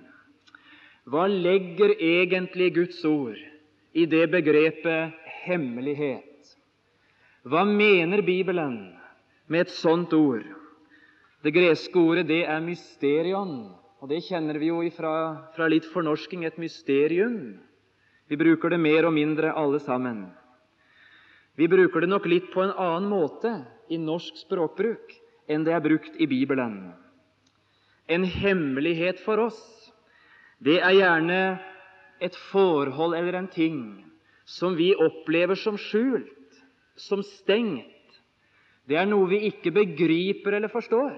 Hva 1.08 1.28
legger 1.32 1.94
egentlig 1.96 2.74
Guds 2.76 3.04
ord 3.06 3.38
i 3.94 4.06
det 4.10 4.26
begrepet 4.34 5.14
hemmelighet? 5.46 6.52
Hva 7.48 7.64
mener 7.64 8.26
Bibelen 8.26 8.98
med 9.48 9.68
et 9.68 9.72
sånt 9.72 10.12
ord? 10.14 10.44
Det 11.46 11.54
greske 11.56 11.96
ordet 11.96 12.26
det 12.28 12.42
er 12.44 12.66
mysterion, 12.66 13.70
og 14.02 14.10
det 14.12 14.26
kjenner 14.26 14.58
vi 14.60 14.68
jo 14.68 14.82
ifra, 14.84 15.14
fra 15.56 15.70
litt 15.72 15.88
fornorsking 15.94 16.44
et 16.44 16.58
mysterium. 16.60 17.56
Vi 18.28 18.36
bruker 18.36 18.74
det 18.74 18.82
mer 18.84 19.08
og 19.08 19.16
mindre 19.16 19.54
alle 19.56 19.80
sammen. 19.80 20.26
Vi 21.58 21.66
bruker 21.68 22.04
det 22.06 22.10
nok 22.12 22.28
litt 22.30 22.52
på 22.54 22.62
en 22.62 22.76
annen 22.78 23.10
måte 23.10 23.52
i 23.90 23.98
norsk 23.98 24.36
språkbruk 24.44 25.14
enn 25.50 25.64
det 25.66 25.74
er 25.74 25.82
brukt 25.82 26.20
i 26.22 26.28
Bibelen. 26.30 26.92
En 28.08 28.24
hemmelighet 28.30 29.24
for 29.26 29.42
oss, 29.48 29.58
det 30.62 30.78
er 30.80 30.94
gjerne 31.00 31.40
et 32.24 32.38
forhold 32.52 33.18
eller 33.18 33.40
en 33.40 33.50
ting 33.50 33.80
som 34.48 34.78
vi 34.78 34.92
opplever 34.96 35.58
som 35.60 35.80
skjult 35.82 36.62
som 36.98 37.24
stengt. 37.26 37.94
Det 38.88 38.96
er 39.02 39.10
noe 39.10 39.28
vi 39.30 39.42
ikke 39.50 39.74
begriper 39.76 40.56
eller 40.58 40.72
forstår. 40.72 41.18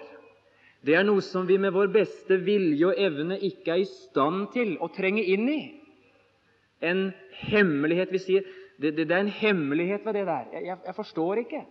Det 0.88 0.96
er 0.96 1.04
noe 1.04 1.22
som 1.24 1.44
vi 1.48 1.60
med 1.60 1.76
vår 1.76 1.92
beste 1.92 2.40
vilje 2.48 2.88
og 2.88 3.00
evne 3.00 3.36
ikke 3.44 3.76
er 3.76 3.84
i 3.84 3.92
stand 3.92 4.48
til 4.56 4.78
å 4.80 4.88
trenge 4.96 5.24
inn 5.36 5.52
i. 5.52 5.62
En 6.80 7.10
hemmelighet 7.52 8.12
Vi 8.16 8.24
sier 8.24 8.48
det, 8.80 8.94
det, 8.96 9.08
det 9.10 9.16
er 9.16 9.26
en 9.26 9.36
hemmelighet 9.42 10.06
ved 10.06 10.14
det 10.14 10.26
der. 10.28 10.46
Jeg, 10.54 10.66
jeg, 10.66 10.78
jeg 10.86 10.96
forstår 10.96 11.42
ikke. 11.44 11.64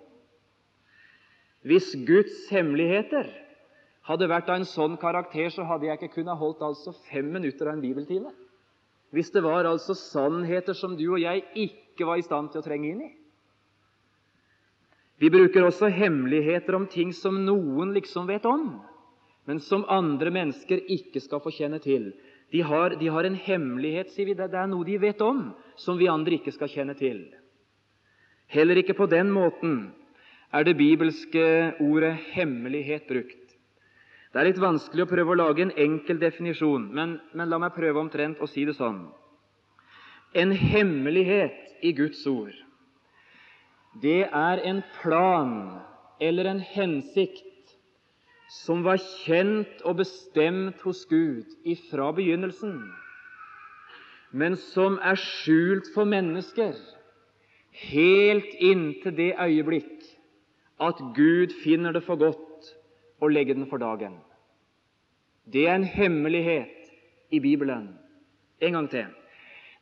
Hvis 1.68 1.92
Guds 2.06 2.48
hemmeligheter 2.52 3.30
hadde 4.08 4.28
vært 4.30 4.48
av 4.48 4.60
en 4.60 4.68
sånn 4.68 4.96
karakter, 5.00 5.48
så 5.52 5.64
hadde 5.68 5.88
jeg 5.88 5.98
ikke 5.98 6.20
kunnet 6.20 6.40
holdt 6.40 6.62
altså 6.64 6.94
fem 7.08 7.28
minutter 7.32 7.68
av 7.68 7.76
en 7.76 7.84
bibeltime. 7.84 8.32
Hvis 9.12 9.32
det 9.32 9.42
var 9.44 9.66
altså 9.68 9.96
sannheter 9.96 10.76
som 10.76 10.96
du 10.96 11.06
og 11.10 11.20
jeg 11.22 11.44
ikke 11.56 12.06
var 12.08 12.20
i 12.20 12.26
stand 12.26 12.52
til 12.52 12.60
å 12.60 12.66
trenge 12.66 12.92
inn 12.92 13.02
i. 13.06 13.10
Vi 15.18 15.32
bruker 15.34 15.66
også 15.66 15.88
hemmeligheter 15.90 16.76
om 16.78 16.86
ting 16.86 17.10
som 17.16 17.40
noen 17.42 17.90
liksom 17.96 18.28
vet 18.28 18.44
om, 18.46 18.76
men 19.48 19.58
som 19.64 19.86
andre 19.90 20.30
mennesker 20.30 20.84
ikke 20.94 21.22
skal 21.24 21.42
få 21.42 21.50
kjenne 21.56 21.80
til. 21.82 22.12
De 22.50 22.60
har, 22.64 22.90
de 22.96 23.08
har 23.08 23.24
en 23.24 23.34
hemmelighet, 23.34 24.10
sier 24.14 24.30
vi. 24.30 24.34
Det 24.38 24.48
er 24.48 24.70
noe 24.70 24.86
de 24.86 24.96
vet 25.02 25.20
om, 25.24 25.50
som 25.76 25.98
vi 26.00 26.08
andre 26.08 26.38
ikke 26.38 26.54
skal 26.54 26.70
kjenne 26.72 26.94
til. 26.98 27.26
Heller 28.48 28.80
ikke 28.80 28.96
på 28.96 29.08
den 29.10 29.28
måten 29.34 29.90
er 30.52 30.64
det 30.64 30.78
bibelske 30.78 31.74
ordet 31.84 32.14
'hemmelighet' 32.32 33.08
brukt. 33.08 33.44
Det 34.32 34.40
er 34.40 34.48
litt 34.48 34.60
vanskelig 34.60 35.04
å 35.04 35.10
prøve 35.10 35.32
å 35.32 35.40
lage 35.40 35.62
en 35.62 35.76
enkel 35.76 36.20
definisjon, 36.20 36.88
men, 36.94 37.20
men 37.34 37.48
la 37.48 37.58
meg 37.58 37.74
prøve 37.76 38.00
omtrent 38.00 38.40
å 38.40 38.48
si 38.48 38.64
det 38.64 38.76
sånn. 38.76 39.08
En 40.34 40.52
hemmelighet 40.52 41.80
i 41.82 41.92
Guds 41.92 42.26
ord 42.26 42.52
det 44.02 44.28
er 44.28 44.60
en 44.68 44.82
plan 45.00 45.80
eller 46.20 46.44
en 46.50 46.60
hensikt 46.60 47.47
som 48.48 48.84
var 48.84 49.00
kjent 49.24 49.82
og 49.84 50.00
bestemt 50.00 50.80
hos 50.86 51.04
Gud 51.10 51.48
ifra 51.68 52.10
begynnelsen, 52.16 52.78
men 54.32 54.56
som 54.60 54.98
er 55.04 55.20
skjult 55.20 55.88
for 55.94 56.08
mennesker 56.08 56.76
helt 57.86 58.56
inntil 58.60 59.14
det 59.16 59.34
øyeblikk 59.40 60.08
at 60.80 61.00
Gud 61.14 61.54
finner 61.62 61.92
det 61.92 62.04
for 62.06 62.20
godt 62.20 62.72
å 63.20 63.30
legge 63.30 63.54
den 63.54 63.68
for 63.70 63.82
dagen. 63.82 64.18
Det 65.48 65.66
er 65.66 65.78
en 65.78 65.88
hemmelighet 65.88 66.90
i 67.32 67.40
Bibelen. 67.40 67.96
En 68.60 68.72
gang 68.72 68.88
til. 68.90 69.06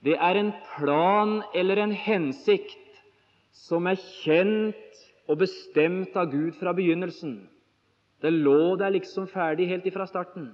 Det 0.04 0.16
er 0.20 0.38
en 0.38 0.52
plan 0.76 1.40
eller 1.54 1.80
en 1.82 1.92
hensikt 1.92 3.00
som 3.52 3.88
er 3.88 3.98
kjent 4.22 5.02
og 5.26 5.40
bestemt 5.42 6.16
av 6.16 6.30
Gud 6.30 6.54
fra 6.60 6.74
begynnelsen. 6.76 7.40
Det 8.22 8.32
lå 8.32 8.76
der 8.80 8.94
liksom 8.94 9.28
ferdig 9.28 9.68
helt 9.68 9.86
ifra 9.86 10.06
starten. 10.08 10.50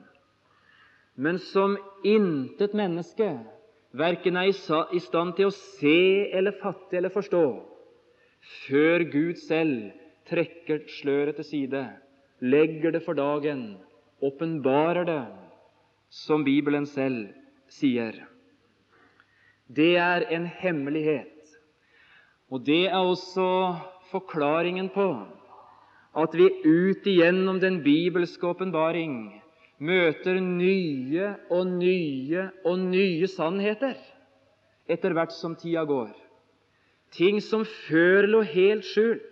Men 1.14 1.38
som 1.38 1.76
intet 2.04 2.74
menneske 2.74 3.28
verken 3.92 4.36
er 4.40 4.48
i 4.50 5.00
stand 5.04 5.36
til 5.36 5.50
å 5.50 5.54
se 5.54 6.30
eller 6.32 6.56
fatte 6.62 6.96
eller 6.96 7.12
forstå 7.12 7.44
før 8.66 9.04
Gud 9.12 9.38
selv 9.38 9.92
trekker 10.26 10.86
sløret 10.98 11.36
til 11.38 11.46
side, 11.46 11.82
legger 12.42 12.94
det 12.94 13.04
for 13.04 13.14
dagen, 13.14 13.76
åpenbarer 14.22 15.06
det, 15.06 15.22
som 16.10 16.42
Bibelen 16.44 16.86
selv 16.90 17.28
sier. 17.70 18.16
Det 19.70 19.94
er 19.96 20.26
en 20.34 20.46
hemmelighet 20.46 21.28
og 22.52 22.60
Det 22.66 22.84
er 22.90 23.00
også 23.00 23.44
forklaringen 24.10 24.90
på 24.92 25.06
at 26.12 26.34
vi 26.36 26.48
ut 26.64 27.06
igjennom 27.08 27.60
den 27.60 27.80
bibelske 27.84 28.44
åpenbaring 28.46 29.14
møter 29.82 30.38
nye 30.44 31.32
og 31.50 31.70
nye 31.70 32.48
og 32.68 32.82
nye 32.82 33.28
sannheter 33.30 33.96
etter 34.92 35.14
hvert 35.16 35.32
som 35.34 35.56
tida 35.56 35.84
går. 35.88 36.12
Ting 37.12 37.40
som 37.44 37.64
før 37.86 38.28
lå 38.28 38.42
helt 38.52 38.86
skjult, 38.88 39.24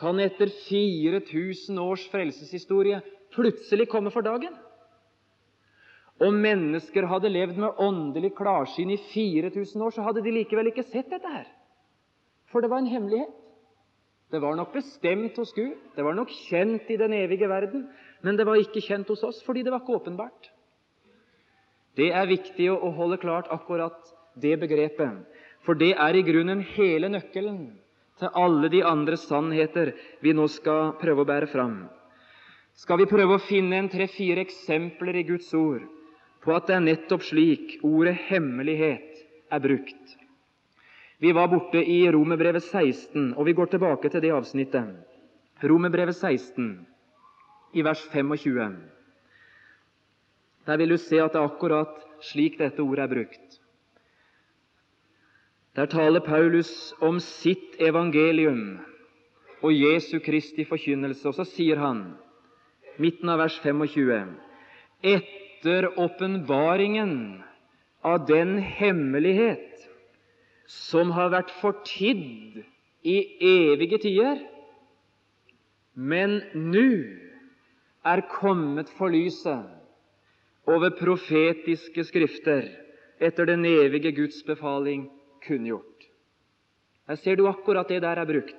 kan 0.00 0.16
etter 0.22 0.48
4000 0.48 1.76
års 1.80 2.06
frelseshistorie 2.08 3.02
plutselig 3.34 3.86
komme 3.92 4.12
for 4.12 4.24
dagen. 4.24 4.54
Om 6.20 6.36
mennesker 6.40 7.04
hadde 7.08 7.32
levd 7.32 7.60
med 7.60 7.80
åndelig 7.80 8.32
klarsyn 8.36 8.92
i 8.92 8.98
4000 9.12 9.84
år, 9.84 9.92
så 9.92 10.04
hadde 10.04 10.24
de 10.24 10.32
likevel 10.32 10.68
ikke 10.72 10.86
sett 10.88 11.08
dette 11.12 11.28
her. 11.28 11.46
For 12.52 12.64
det 12.64 12.70
var 12.72 12.80
en 12.80 12.88
hemmelighet. 12.88 13.39
Det 14.30 14.38
var 14.38 14.54
nok 14.54 14.72
bestemt 14.72 15.36
hos 15.36 15.52
Gud, 15.56 15.74
det 15.96 16.04
var 16.06 16.14
nok 16.14 16.30
kjent 16.46 16.90
i 16.90 16.96
den 17.00 17.12
evige 17.18 17.48
verden, 17.50 17.88
men 18.22 18.36
det 18.38 18.46
var 18.46 18.60
ikke 18.60 18.82
kjent 18.84 19.08
hos 19.10 19.24
oss 19.26 19.42
fordi 19.46 19.64
det 19.66 19.72
var 19.74 19.82
ikke 19.82 19.98
åpenbart. 19.98 20.50
Det 21.98 22.12
er 22.14 22.30
viktig 22.30 22.68
å 22.70 22.92
holde 22.94 23.18
klart 23.18 23.50
akkurat 23.50 23.98
det 24.38 24.54
begrepet, 24.62 25.24
for 25.66 25.74
det 25.74 25.96
er 25.98 26.16
i 26.16 26.22
grunnen 26.24 26.62
hele 26.76 27.10
nøkkelen 27.10 27.64
til 28.20 28.36
alle 28.38 28.70
de 28.70 28.84
andre 28.86 29.18
sannheter 29.18 29.94
vi 30.22 30.36
nå 30.36 30.46
skal 30.52 30.94
prøve 31.00 31.24
å 31.24 31.28
bære 31.28 31.50
fram. 31.50 31.80
Skal 32.78 33.02
vi 33.02 33.10
prøve 33.10 33.36
å 33.36 33.42
finne 33.42 33.80
en 33.80 33.90
tre-fire 33.90 34.44
eksempler 34.46 35.18
i 35.20 35.26
Guds 35.26 35.50
ord 35.58 35.82
på 36.44 36.54
at 36.54 36.70
det 36.70 36.76
er 36.76 36.86
nettopp 36.86 37.26
slik 37.26 37.80
ordet 37.82 38.14
'hemmelighet' 38.28 39.26
er 39.50 39.60
brukt? 39.60 40.19
Vi 41.20 41.32
var 41.32 41.48
borte 41.48 41.78
i 41.84 42.12
Romerbrevet 42.12 42.64
16, 42.64 43.34
og 43.36 43.44
vi 43.44 43.52
går 43.52 43.68
tilbake 43.74 44.08
til 44.08 44.22
det 44.24 44.30
avsnittet. 44.32 44.94
Romerbrevet 45.60 46.16
16, 46.16 46.86
i 47.76 47.84
vers 47.84 48.00
25. 48.12 48.78
Der 50.66 50.80
vil 50.80 50.94
du 50.94 50.96
se 50.96 51.20
at 51.20 51.34
det 51.34 51.42
er 51.42 51.50
akkurat 51.50 52.00
slik 52.24 52.56
dette 52.56 52.80
ordet 52.80 53.04
er 53.04 53.12
brukt. 53.12 53.58
Der 55.76 55.92
taler 55.92 56.24
Paulus 56.24 56.94
om 57.04 57.20
sitt 57.20 57.76
evangelium 57.78 58.80
og 59.60 59.76
Jesu 59.76 60.18
Kristi 60.24 60.64
forkynnelse, 60.64 61.28
og 61.28 61.36
så 61.36 61.44
sier 61.44 61.76
han, 61.84 62.14
midten 62.96 63.28
av 63.28 63.44
vers 63.44 63.60
25, 63.60 64.32
etter 65.04 65.92
åpenbaringen 66.00 67.14
av 68.00 68.24
den 68.24 68.56
hemmelighet 68.58 69.89
som 70.70 71.10
har 71.16 71.32
vært 71.32 71.50
fortidd 71.58 72.60
i 73.02 73.16
evige 73.42 73.98
tider, 74.04 74.38
men 75.94 76.38
nå 76.54 76.86
er 78.06 78.22
kommet 78.30 78.90
for 78.96 79.12
lyset 79.12 79.66
over 80.70 80.94
profetiske 80.96 82.04
skrifter 82.08 82.68
etter 83.20 83.48
den 83.50 83.66
evige 83.68 84.12
Guds 84.16 84.40
befaling 84.46 85.08
kunngjort. 85.44 86.06
Her 87.10 87.18
ser 87.18 87.36
du 87.36 87.48
akkurat 87.50 87.90
det 87.90 88.02
der 88.04 88.20
er 88.22 88.28
brukt. 88.28 88.56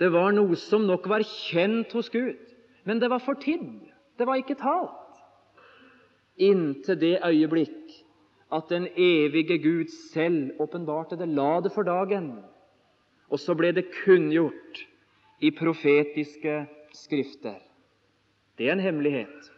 Det 0.00 0.10
var 0.10 0.32
noe 0.34 0.56
som 0.58 0.82
nok 0.88 1.06
var 1.08 1.22
kjent 1.22 1.92
hos 1.94 2.10
Gud, 2.10 2.40
men 2.84 2.98
det 2.98 3.10
var 3.12 3.22
fortidd. 3.22 3.84
Det 4.18 4.26
var 4.26 4.40
ikke 4.40 4.58
talt. 4.58 4.98
Inntil 6.42 6.98
det 6.98 7.18
øyeblikk 7.22 8.01
at 8.52 8.68
den 8.68 8.88
evige 8.96 9.58
Gud 9.58 9.88
selv 10.12 10.60
åpenbarte 10.60 11.16
det, 11.16 11.28
la 11.28 11.60
det 11.60 11.72
for 11.72 11.82
dagen. 11.82 12.34
Og 13.32 13.40
så 13.40 13.54
ble 13.56 13.72
det 13.72 13.88
kunngjort 14.04 14.82
i 15.40 15.50
profetiske 15.56 16.66
skrifter. 16.94 17.56
Det 18.58 18.68
er 18.68 18.76
en 18.76 18.84
hemmelighet. 18.84 19.48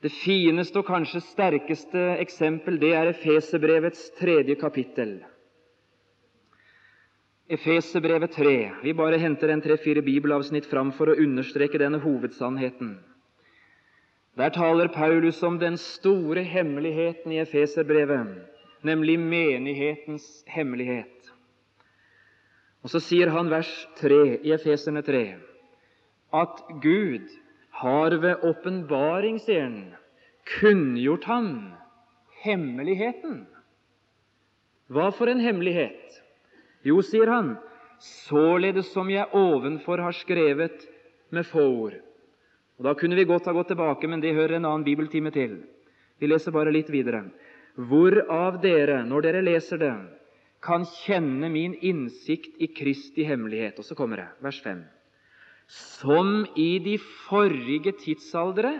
Det 0.00 0.12
fineste 0.16 0.80
og 0.80 0.88
kanskje 0.88 1.20
sterkeste 1.20 2.06
eksempel 2.22 2.80
det 2.80 2.94
er 2.96 3.10
Efesebrevets 3.12 4.06
tredje 4.16 4.56
kapittel. 4.56 5.18
Efeserbrevet 7.50 8.30
3. 8.30 8.54
Vi 8.82 8.92
bare 8.96 9.18
henter 9.18 9.50
en 9.52 9.60
tre-fire 9.60 10.00
bibelavsnitt 10.06 10.68
fram 10.70 10.92
for 10.96 11.10
å 11.10 11.18
understreke 11.18 11.80
denne 11.82 11.98
hovedsannheten. 12.00 12.94
Der 14.40 14.48
taler 14.48 14.88
Paulus 14.88 15.42
om 15.42 15.58
den 15.58 15.76
store 15.76 16.40
hemmeligheten 16.42 17.32
i 17.32 17.42
Efeserbrevet, 17.42 18.38
nemlig 18.82 19.18
menighetens 19.20 20.44
hemmelighet. 20.48 21.28
Og 22.82 22.88
Så 22.88 23.02
sier 23.04 23.28
han 23.28 23.50
vers 23.52 23.68
3 24.00 24.38
i 24.40 24.54
Efeserne 24.56 25.02
3 25.04 25.20
at 26.32 26.64
Gud 26.80 27.28
har 27.82 28.16
ved 28.22 28.40
åpenbaring, 28.48 29.36
sier 29.44 29.66
han, 29.66 29.94
kunngjort 30.56 31.28
ham 31.28 31.48
hemmeligheten. 32.40 33.42
Hva 34.88 35.10
for 35.12 35.28
en 35.28 35.44
hemmelighet? 35.44 36.22
Jo, 36.80 37.02
sier 37.04 37.28
han, 37.28 37.58
således 38.00 38.88
som 38.94 39.10
jeg 39.12 39.28
ovenfor 39.36 40.00
har 40.00 40.16
skrevet 40.16 40.88
med 41.28 41.44
få 41.44 41.68
ord. 41.68 42.06
Og 42.80 42.86
Da 42.88 42.94
kunne 42.96 43.16
vi 43.16 43.28
godt 43.28 43.44
ha 43.44 43.52
gått 43.52 43.68
tilbake, 43.74 44.08
men 44.08 44.22
det 44.24 44.32
hører 44.32 44.56
en 44.56 44.64
annen 44.64 44.86
bibeltime 44.86 45.28
til. 45.30 45.58
Vi 46.16 46.28
leser 46.28 46.54
bare 46.54 46.72
litt 46.72 46.88
videre. 46.88 47.26
Hvorav 47.76 48.56
dere, 48.62 49.02
når 49.04 49.26
dere 49.26 49.42
leser 49.44 49.78
det, 49.80 49.92
kan 50.64 50.86
kjenne 51.04 51.50
min 51.52 51.74
innsikt 51.76 52.56
i 52.56 52.70
Kristi 52.72 53.24
hemmelighet. 53.28 53.76
Og 53.76 53.84
så 53.84 53.96
kommer 53.96 54.22
det, 54.22 54.28
vers 54.40 54.62
5. 54.64 54.80
Som 55.68 56.46
i 56.56 56.80
de 56.80 56.96
forrige 57.28 57.92
tidsaldere 58.00 58.78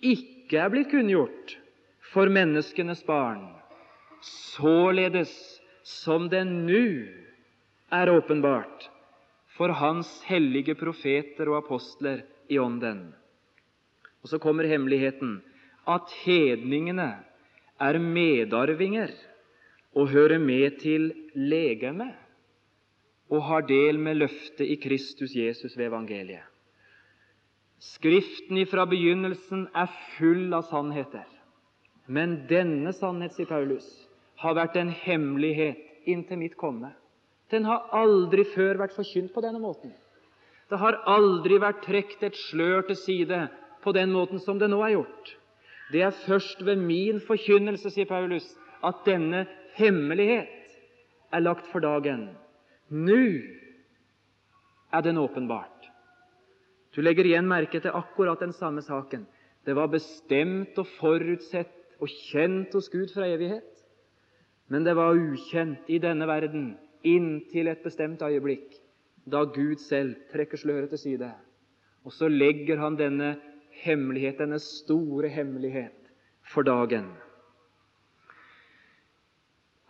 ikke 0.00 0.56
er 0.56 0.72
blitt 0.72 0.90
kunngjort 0.90 1.58
for 2.10 2.32
menneskenes 2.32 3.04
barn, 3.04 3.44
således 4.24 5.32
som 5.84 6.28
det 6.32 6.42
nå 6.48 6.84
er 7.92 8.10
åpenbart 8.16 8.88
for 9.56 9.76
Hans 9.76 10.08
hellige 10.24 10.74
profeter 10.78 11.52
og 11.52 11.60
apostler 11.66 12.24
i 12.50 12.58
ånden. 12.58 13.12
Og 14.22 14.28
så 14.28 14.38
kommer 14.42 14.68
hemmeligheten 14.68 15.38
at 15.88 16.12
hedningene 16.24 17.12
er 17.80 17.98
medarvinger 17.98 19.14
og 19.96 20.10
hører 20.12 20.38
med 20.38 20.80
til 20.82 21.12
legemet. 21.34 22.14
og 23.30 23.42
har 23.46 23.60
del 23.62 23.98
med 23.98 24.14
løftet 24.14 24.66
i 24.66 24.76
Kristus 24.82 25.34
Jesus 25.36 25.76
ved 25.78 25.86
evangeliet. 25.86 26.42
Skriften 27.78 28.58
ifra 28.58 28.84
begynnelsen 28.90 29.68
er 29.74 29.92
full 30.16 30.50
av 30.52 30.66
sannheter. 30.68 31.28
Men 32.10 32.40
denne 32.50 32.92
sannhet, 32.92 33.36
sier 33.36 33.46
Paulus, 33.46 33.86
har 34.42 34.56
vært 34.58 34.76
en 34.76 34.90
hemmelighet 34.90 36.10
inntil 36.10 36.40
mitt 36.42 36.56
komme. 36.58 36.90
Den 37.50 37.64
har 37.64 37.86
aldri 37.94 38.44
før 38.50 38.82
vært 38.82 38.96
forkynt 38.98 39.32
på 39.32 39.44
denne 39.44 39.62
måten. 39.62 39.94
Det 40.70 40.78
har 40.78 41.00
aldri 41.10 41.58
vært 41.62 41.82
trukket 41.82 42.28
et 42.30 42.40
slør 42.48 42.84
til 42.88 42.98
side 42.98 43.40
på 43.82 43.94
den 43.96 44.12
måten 44.14 44.42
som 44.42 44.58
det 44.60 44.70
nå 44.70 44.78
er 44.86 44.94
gjort. 44.94 45.32
Det 45.90 46.04
er 46.06 46.18
først 46.26 46.62
ved 46.62 46.78
min 46.78 47.18
forkynnelse, 47.26 47.90
sier 47.90 48.06
Paulus, 48.06 48.46
at 48.86 49.02
denne 49.06 49.46
hemmelighet 49.74 50.76
er 51.34 51.42
lagt 51.42 51.66
for 51.72 51.82
dagen. 51.82 52.28
Nå 52.90 53.18
er 54.92 55.02
den 55.02 55.18
åpenbart. 55.18 55.90
Du 56.94 57.02
legger 57.02 57.26
igjen 57.26 57.48
merke 57.50 57.80
til 57.82 57.94
akkurat 57.94 58.40
den 58.42 58.54
samme 58.54 58.82
saken. 58.82 59.26
Det 59.66 59.76
var 59.76 59.90
bestemt 59.92 60.78
og 60.78 60.88
forutsett 60.98 61.98
og 62.00 62.10
kjent 62.30 62.74
hos 62.74 62.88
Gud 62.90 63.12
fra 63.14 63.28
evighet. 63.30 63.66
Men 64.70 64.86
det 64.86 64.94
var 64.96 65.18
ukjent 65.18 65.90
i 65.90 65.98
denne 66.02 66.26
verden 66.30 66.72
inntil 67.06 67.70
et 67.70 67.82
bestemt 67.82 68.22
øyeblikk, 68.22 68.74
da 69.30 69.44
Gud 69.44 69.80
selv 69.82 70.16
trekker 70.32 70.60
sløret 70.60 70.90
til 70.92 70.98
side. 70.98 71.30
Og 72.04 72.12
så 72.12 72.28
legger 72.28 72.80
han 72.80 72.96
denne 72.98 73.34
hemmelighet, 73.82 74.38
denne 74.40 74.58
store 74.58 75.28
hemmelighet, 75.28 75.96
for 76.52 76.66
dagen. 76.66 77.10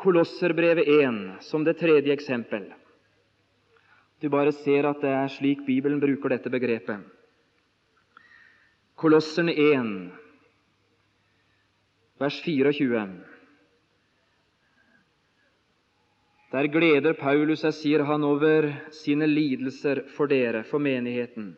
Kolosserbrevet 0.01 0.89
1 0.89 1.43
som 1.45 1.65
det 1.65 1.77
tredje 1.81 2.13
eksempel. 2.13 2.71
Du 4.21 4.29
bare 4.29 4.53
ser 4.53 4.89
at 4.89 5.01
det 5.01 5.11
er 5.11 5.33
slik 5.33 5.65
Bibelen 5.67 6.01
bruker 6.01 6.33
dette 6.33 6.53
begrepet. 6.53 7.05
Kolosserne 9.01 9.55
1, 9.57 9.93
vers 12.21 12.41
24. 12.45 13.30
Der 16.51 16.67
gleder 16.67 17.15
Paulus 17.15 17.63
seg, 17.63 17.75
sier 17.79 18.03
han, 18.09 18.25
over 18.27 18.67
sine 18.95 19.29
lidelser 19.31 20.03
for 20.17 20.31
dere, 20.31 20.65
for 20.67 20.83
menigheten. 20.83 21.53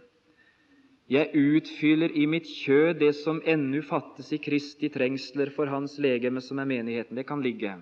Jeg 1.09 1.33
utfyller 1.33 2.13
i 2.13 2.27
mitt 2.29 2.45
kjød 2.49 3.01
det 3.01 3.15
som 3.19 3.41
ennu 3.49 3.81
fattes 3.85 4.29
i 4.37 4.41
Kristi 4.41 4.91
trengsler 4.93 5.51
for 5.57 5.69
Hans 5.73 5.97
legeme, 6.01 6.41
som 6.45 6.61
er 6.61 6.69
menigheten. 6.69 7.17
Det 7.17 7.25
kan 7.29 7.41
ligge. 7.45 7.75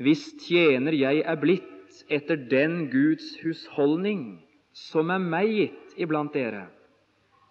Hvis 0.00 0.30
tjener 0.46 0.94
jeg 0.96 1.24
er 1.26 1.38
blitt 1.42 2.04
etter 2.08 2.38
den 2.50 2.86
Guds 2.92 3.34
husholdning 3.42 4.40
som 4.72 5.10
er 5.10 5.20
meg 5.22 5.50
gitt 5.50 5.98
iblant 6.00 6.32
dere, 6.34 6.68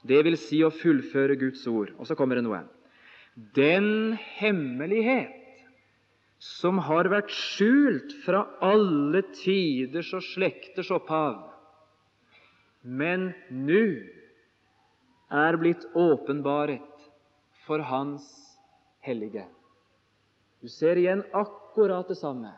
det 0.08 0.23
vil 0.23 0.39
si 0.39 0.62
å 0.63 0.71
fullføre 0.71 1.36
Guds 1.39 1.65
ord. 1.67 1.91
Og 1.99 2.08
så 2.08 2.15
kommer 2.15 2.39
det 2.39 2.47
noe. 2.47 2.63
Den 3.56 4.15
hemmelighet 4.39 5.38
som 6.39 6.80
har 6.88 7.10
vært 7.12 7.32
skjult 7.36 8.13
fra 8.23 8.45
alle 8.63 9.21
tiders 9.41 10.13
og 10.15 10.23
slekters 10.23 10.91
opphav, 10.95 11.41
men 12.84 13.34
nå 13.52 13.84
er 15.36 15.58
blitt 15.60 15.84
åpenbaret 15.99 17.10
for 17.65 17.84
Hans 17.86 18.25
hellige. 19.06 19.43
Du 20.63 20.67
ser 20.71 20.99
igjen 20.99 21.25
akkurat 21.36 22.08
det 22.08 22.17
samme. 22.19 22.54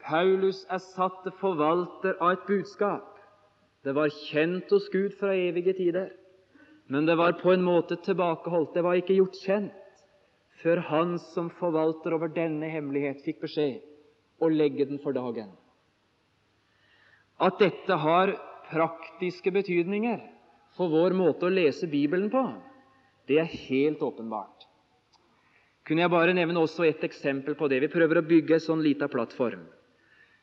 Paulus 0.00 0.64
er 0.72 0.80
satt 0.80 1.20
til 1.24 1.36
forvalter 1.40 2.16
av 2.24 2.38
et 2.38 2.48
budskap. 2.48 3.06
Det 3.84 3.92
var 3.96 4.12
kjent 4.28 4.72
hos 4.72 4.88
Gud 4.92 5.12
fra 5.20 5.36
evige 5.36 5.76
tider, 5.76 6.08
men 6.88 7.06
det 7.06 7.16
var 7.20 7.36
på 7.40 7.52
en 7.52 7.64
måte 7.64 8.00
tilbakeholdt. 8.04 8.74
Det 8.74 8.84
var 8.84 8.98
ikke 8.98 9.16
gjort 9.20 9.38
kjent 9.44 9.79
før 10.62 10.82
han 10.90 11.16
som 11.30 11.50
forvalter 11.60 12.14
over 12.16 12.32
denne 12.32 12.68
hemmelighet, 12.70 13.22
fikk 13.24 13.40
beskjed 13.44 13.80
å 14.40 14.48
legge 14.52 14.86
den 14.88 15.00
for 15.02 15.16
dagen. 15.16 15.50
At 17.40 17.60
dette 17.60 17.96
har 18.02 18.34
praktiske 18.70 19.52
betydninger, 19.54 20.20
for 20.76 20.92
vår 20.92 21.16
måte 21.16 21.48
å 21.48 21.52
lese 21.52 21.88
Bibelen 21.90 22.30
på, 22.32 22.42
det 23.28 23.40
er 23.42 23.56
helt 23.68 24.02
åpenbart. 24.04 24.66
Kunne 25.86 26.04
jeg 26.04 26.12
bare 26.12 26.34
nevne 26.36 26.60
også 26.60 26.84
et 26.86 27.02
eksempel 27.02 27.56
på 27.58 27.66
det? 27.70 27.80
Vi 27.82 27.90
prøver 27.90 28.20
å 28.20 28.26
bygge 28.26 28.58
en 28.58 28.62
sånn 28.62 28.82
lita 28.84 29.08
plattform. 29.10 29.64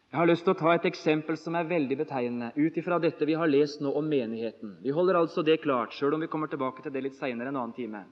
Jeg 0.08 0.20
har 0.22 0.28
lyst 0.30 0.46
til 0.48 0.54
å 0.54 0.60
ta 0.60 0.74
et 0.74 0.86
eksempel 0.88 1.36
som 1.40 1.56
er 1.60 1.68
veldig 1.68 1.98
betegnende, 2.00 2.54
ut 2.56 2.78
ifra 2.80 2.98
dette 3.04 3.28
vi 3.28 3.36
har 3.36 3.50
lest 3.52 3.82
nå 3.84 3.92
om 3.96 4.06
menigheten. 4.08 4.78
Vi 4.84 4.94
holder 4.96 5.20
altså 5.20 5.44
det 5.44 5.60
klart, 5.64 5.96
sjøl 5.96 6.16
om 6.16 6.24
vi 6.24 6.30
kommer 6.32 6.48
tilbake 6.52 6.84
til 6.84 6.94
det 6.96 7.04
litt 7.04 7.18
seinere 7.20 7.52
en 7.52 7.60
annen 7.60 7.76
time, 7.76 8.06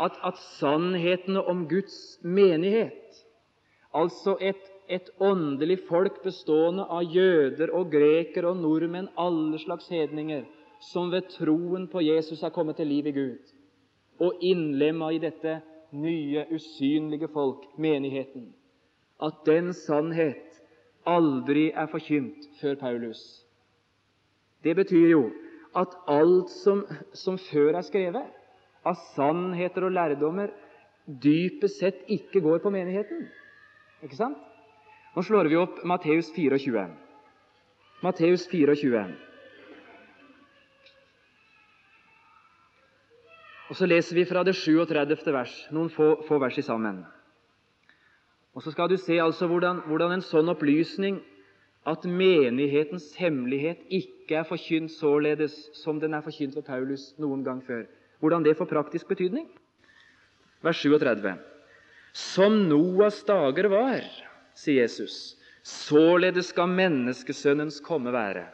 at, 0.00 0.18
at 0.24 0.38
sannhetene 0.58 1.42
om 1.44 1.68
Guds 1.68 2.18
menighet, 2.22 3.24
altså 3.94 4.36
et, 4.40 4.62
et 4.88 5.10
åndelig 5.20 5.78
folk 5.88 6.22
bestående 6.24 6.86
av 6.90 7.04
jøder 7.08 7.72
og 7.74 7.92
grekere 7.92 8.50
og 8.52 8.60
nordmenn, 8.62 9.10
alle 9.18 9.58
slags 9.62 9.88
hedninger, 9.92 10.44
som 10.92 11.12
ved 11.12 11.30
troen 11.36 11.86
på 11.88 12.02
Jesus 12.04 12.42
er 12.42 12.52
kommet 12.54 12.76
til 12.76 12.90
liv 12.90 13.06
i 13.06 13.14
Gud, 13.16 13.54
og 14.20 14.42
innlemma 14.42 15.12
i 15.14 15.22
dette 15.22 15.60
nye, 15.94 16.46
usynlige 16.52 17.28
folk, 17.32 17.64
menigheten, 17.78 18.50
at 19.22 19.40
den 19.46 19.72
sannhet 19.72 20.60
aldri 21.06 21.70
er 21.70 21.86
forkynt 21.86 22.48
før 22.60 22.74
Paulus. 22.80 23.20
Det 24.64 24.76
betyr 24.76 25.08
jo 25.10 25.24
at 25.76 25.94
alt 26.08 26.50
som, 26.50 26.84
som 27.12 27.38
før 27.38 27.76
er 27.78 27.86
skrevet, 27.86 28.26
av 28.84 28.98
sannheter 29.14 29.86
og 29.86 29.94
lærdommer, 29.96 30.52
dypest 31.06 31.80
sett 31.80 32.04
ikke 32.08 32.42
går 32.44 32.62
på 32.64 32.72
menigheten. 32.72 33.26
Ikke 34.04 34.18
sant? 34.18 34.38
Nå 35.14 35.22
slår 35.22 35.48
vi 35.50 35.60
opp 35.60 35.82
Matteus 35.86 36.32
24. 36.34 36.88
Matteus 38.02 38.48
24. 38.50 39.04
Og 43.70 43.76
Så 43.76 43.86
leser 43.86 44.14
vi 44.14 44.24
fra 44.28 44.42
det 44.44 44.54
37. 44.54 45.32
vers, 45.32 45.52
noen 45.72 45.88
få, 45.90 46.20
få 46.28 46.38
vers 46.38 46.58
sammen. 46.64 47.04
Og 48.54 48.62
Så 48.62 48.70
skal 48.70 48.88
du 48.90 48.96
se 48.96 49.16
altså 49.18 49.46
hvordan, 49.46 49.80
hvordan 49.86 50.12
en 50.12 50.22
sånn 50.22 50.52
opplysning 50.52 51.22
at 51.86 52.04
menighetens 52.04 53.14
hemmelighet 53.18 53.82
ikke 53.90 54.38
er 54.40 54.46
forkynt 54.48 54.92
således 54.94 55.56
som 55.76 55.98
den 56.00 56.14
er 56.14 56.22
forkynt 56.24 56.56
ved 56.56 56.64
Paulus 56.64 57.12
noen 57.18 57.44
gang 57.44 57.64
før. 57.66 57.84
Hvordan 58.24 58.44
det 58.46 58.56
får 58.56 58.70
praktisk 58.70 59.10
betydning. 59.12 59.44
Vers 60.64 60.80
37. 60.80 61.34
Som 62.16 62.62
Noas 62.70 63.18
dager 63.28 63.68
var, 63.68 64.04
sier 64.56 64.86
Jesus, 64.86 65.34
således 65.60 66.54
skal 66.54 66.70
menneskesønnens 66.72 67.82
komme 67.84 68.14
være. 68.14 68.46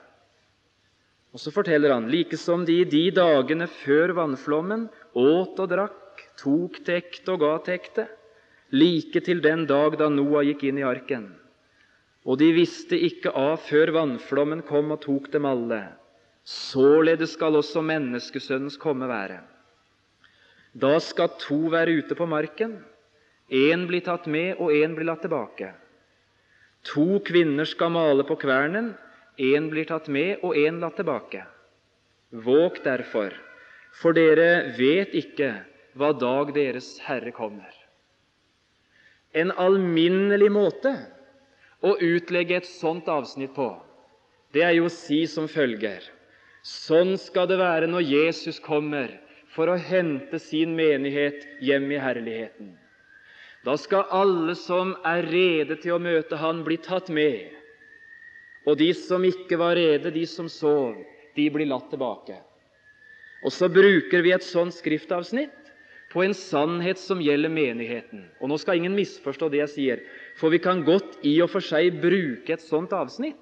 Og 1.31 1.39
så 1.39 1.53
forteller 1.55 1.95
han 1.95 2.09
like 2.11 2.35
som 2.41 2.65
de 2.67 2.81
de 2.83 3.05
dagene 3.15 3.69
før 3.71 4.17
vannflommen 4.19 4.89
åt 5.15 5.61
og 5.63 5.69
drakk, 5.71 6.25
tok 6.41 6.81
til 6.83 6.99
ekte 6.99 7.37
og 7.37 7.45
ga 7.45 7.53
til 7.63 7.77
ekte, 7.77 8.09
like 8.75 9.23
til 9.23 9.45
den 9.45 9.69
dag 9.71 9.95
da 10.01 10.11
Noah 10.11 10.43
gikk 10.49 10.67
inn 10.67 10.83
i 10.83 10.89
arken. 10.89 11.29
Og 12.27 12.43
de 12.43 12.51
visste 12.59 12.99
ikke 12.99 13.31
av 13.39 13.63
før 13.69 13.95
vannflommen 13.95 14.67
kom 14.67 14.91
og 14.91 15.05
tok 15.07 15.31
dem 15.31 15.47
alle. 15.47 15.85
Således 16.43 17.37
skal 17.37 17.55
også 17.61 17.85
menneskesønnens 17.87 18.81
komme 18.81 19.07
være. 19.07 19.45
Da 20.73 20.99
skal 21.03 21.33
to 21.43 21.69
være 21.73 21.99
ute 21.99 22.15
på 22.15 22.27
marken. 22.31 22.79
Én 23.51 23.87
blir 23.91 24.05
tatt 24.07 24.27
med, 24.31 24.55
og 24.63 24.71
én 24.71 24.95
blir 24.95 25.09
latt 25.09 25.25
tilbake. 25.27 25.73
To 26.95 27.19
kvinner 27.27 27.67
skal 27.67 27.91
male 27.91 28.23
på 28.25 28.39
kvernen. 28.39 28.93
Én 29.39 29.71
blir 29.71 29.89
tatt 29.89 30.09
med, 30.09 30.39
og 30.43 30.55
én 30.55 30.79
latt 30.79 30.97
tilbake. 31.01 31.43
Våg 32.31 32.79
derfor, 32.85 33.35
for 33.91 34.15
dere 34.15 34.71
vet 34.79 35.15
ikke 35.19 35.51
hva 35.99 36.13
dag 36.15 36.53
deres 36.55 37.01
Herre 37.03 37.33
kommer. 37.35 37.73
En 39.35 39.51
alminnelig 39.51 40.51
måte 40.55 40.93
å 41.83 41.97
utlegge 41.99 42.61
et 42.61 42.69
sånt 42.69 43.09
avsnitt 43.11 43.55
på, 43.57 43.73
det 44.55 44.63
er 44.67 44.77
jo 44.79 44.87
å 44.87 44.95
si 44.95 45.25
som 45.31 45.47
følger 45.51 46.03
Sånn 46.67 47.15
skal 47.17 47.47
det 47.49 47.57
være 47.61 47.87
når 47.89 48.03
Jesus 48.05 48.59
kommer 48.61 49.13
for 49.55 49.71
å 49.71 49.79
hente 49.79 50.39
sin 50.43 50.77
menighet 50.79 51.47
hjem 51.63 51.89
i 51.91 51.99
herligheten. 52.01 52.75
Da 53.67 53.77
skal 53.77 54.09
alle 54.15 54.55
som 54.57 54.95
er 55.05 55.27
rede 55.29 55.77
til 55.83 55.97
å 55.97 56.03
møte 56.03 56.39
Han, 56.41 56.63
bli 56.65 56.79
tatt 56.81 57.11
med. 57.13 57.51
Og 58.69 58.79
de 58.81 58.93
som 58.97 59.25
ikke 59.25 59.59
var 59.61 59.77
rede, 59.77 60.13
de 60.13 60.25
som 60.29 60.49
sov, 60.49 60.97
de 61.37 61.49
blir 61.53 61.69
latt 61.69 61.91
tilbake. 61.93 62.39
Og 63.45 63.53
så 63.53 63.69
bruker 63.73 64.25
vi 64.25 64.33
et 64.37 64.45
sånt 64.45 64.77
skriftavsnitt 64.77 65.57
på 66.13 66.25
en 66.25 66.35
sannhet 66.35 66.99
som 67.01 67.21
gjelder 67.23 67.53
menigheten. 67.53 68.27
Og 68.41 68.51
nå 68.51 68.59
skal 68.61 68.81
ingen 68.81 68.97
misforstå 68.97 69.49
det 69.53 69.63
jeg 69.63 69.75
sier, 69.75 70.03
for 70.37 70.53
vi 70.53 70.61
kan 70.63 70.83
godt 70.85 71.21
i 71.27 71.37
og 71.45 71.53
for 71.53 71.65
seg 71.65 72.01
bruke 72.03 72.57
et 72.57 72.65
sånt 72.65 72.93
avsnitt 72.97 73.39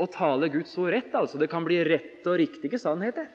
og 0.00 0.12
tale 0.14 0.48
Guds 0.52 0.74
ord 0.80 0.94
rett. 0.94 1.14
altså 1.14 1.38
Det 1.38 1.50
kan 1.52 1.64
bli 1.66 1.82
rette 1.84 2.30
og 2.30 2.40
riktige 2.40 2.80
sannheter. 2.80 3.28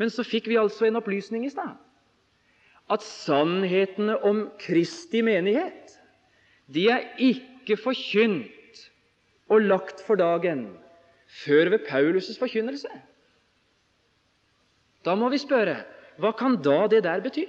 Men 0.00 0.10
så 0.10 0.24
fikk 0.26 0.48
vi 0.50 0.58
altså 0.58 0.88
en 0.88 0.98
opplysning 0.98 1.46
i 1.46 1.52
stad. 1.52 1.76
At 2.90 3.04
sannhetene 3.04 4.18
om 4.26 4.46
Kristi 4.60 5.22
menighet 5.24 5.94
de 6.74 6.86
er 6.92 7.10
ikke 7.20 7.76
forkynt 7.80 8.80
og 9.52 9.66
lagt 9.68 10.00
for 10.06 10.20
dagen 10.20 10.66
før 11.44 11.70
ved 11.74 11.84
Paulus' 11.88 12.38
forkynnelse. 12.40 12.90
Da 15.04 15.14
må 15.18 15.28
vi 15.32 15.40
spørre 15.40 15.82
hva 16.20 16.30
kan 16.36 16.56
da 16.62 16.86
det 16.90 17.02
der 17.04 17.22
bety? 17.24 17.44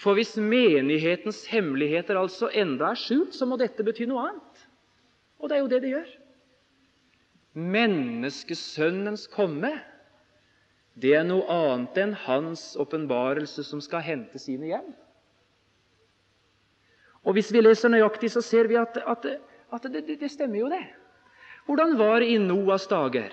For 0.00 0.16
hvis 0.18 0.34
menighetens 0.40 1.44
hemmeligheter 1.46 2.18
altså 2.18 2.48
enda 2.50 2.90
er 2.90 2.98
skjult, 2.98 3.34
så 3.36 3.46
må 3.46 3.58
dette 3.60 3.84
bety 3.86 4.08
noe 4.10 4.28
annet. 4.30 4.62
Og 5.38 5.50
det 5.50 5.56
er 5.56 5.62
jo 5.62 5.70
det 5.70 5.80
det 5.84 5.92
gjør. 5.92 6.12
Menneskesønnens 7.54 9.28
komme, 9.30 9.70
det 10.94 11.14
er 11.18 11.24
noe 11.26 11.46
annet 11.50 11.96
enn 11.98 12.12
hans 12.24 12.74
åpenbarelse 12.78 13.64
som 13.66 13.80
skal 13.82 14.04
hente 14.06 14.38
sine 14.38 14.70
hjem. 14.70 14.92
Og 17.24 17.34
Hvis 17.34 17.50
vi 17.54 17.62
leser 17.64 17.90
nøyaktig, 17.90 18.30
så 18.30 18.42
ser 18.44 18.68
vi 18.68 18.76
at, 18.78 18.98
at, 19.00 19.26
at 19.72 19.88
det, 19.90 20.04
det, 20.06 20.18
det 20.20 20.30
stemmer 20.30 20.60
jo, 20.60 20.68
det. 20.70 20.84
Hvordan 21.66 21.96
var 21.98 22.20
det 22.20 22.34
i 22.34 22.38
Noas 22.38 22.84
dager? 22.86 23.32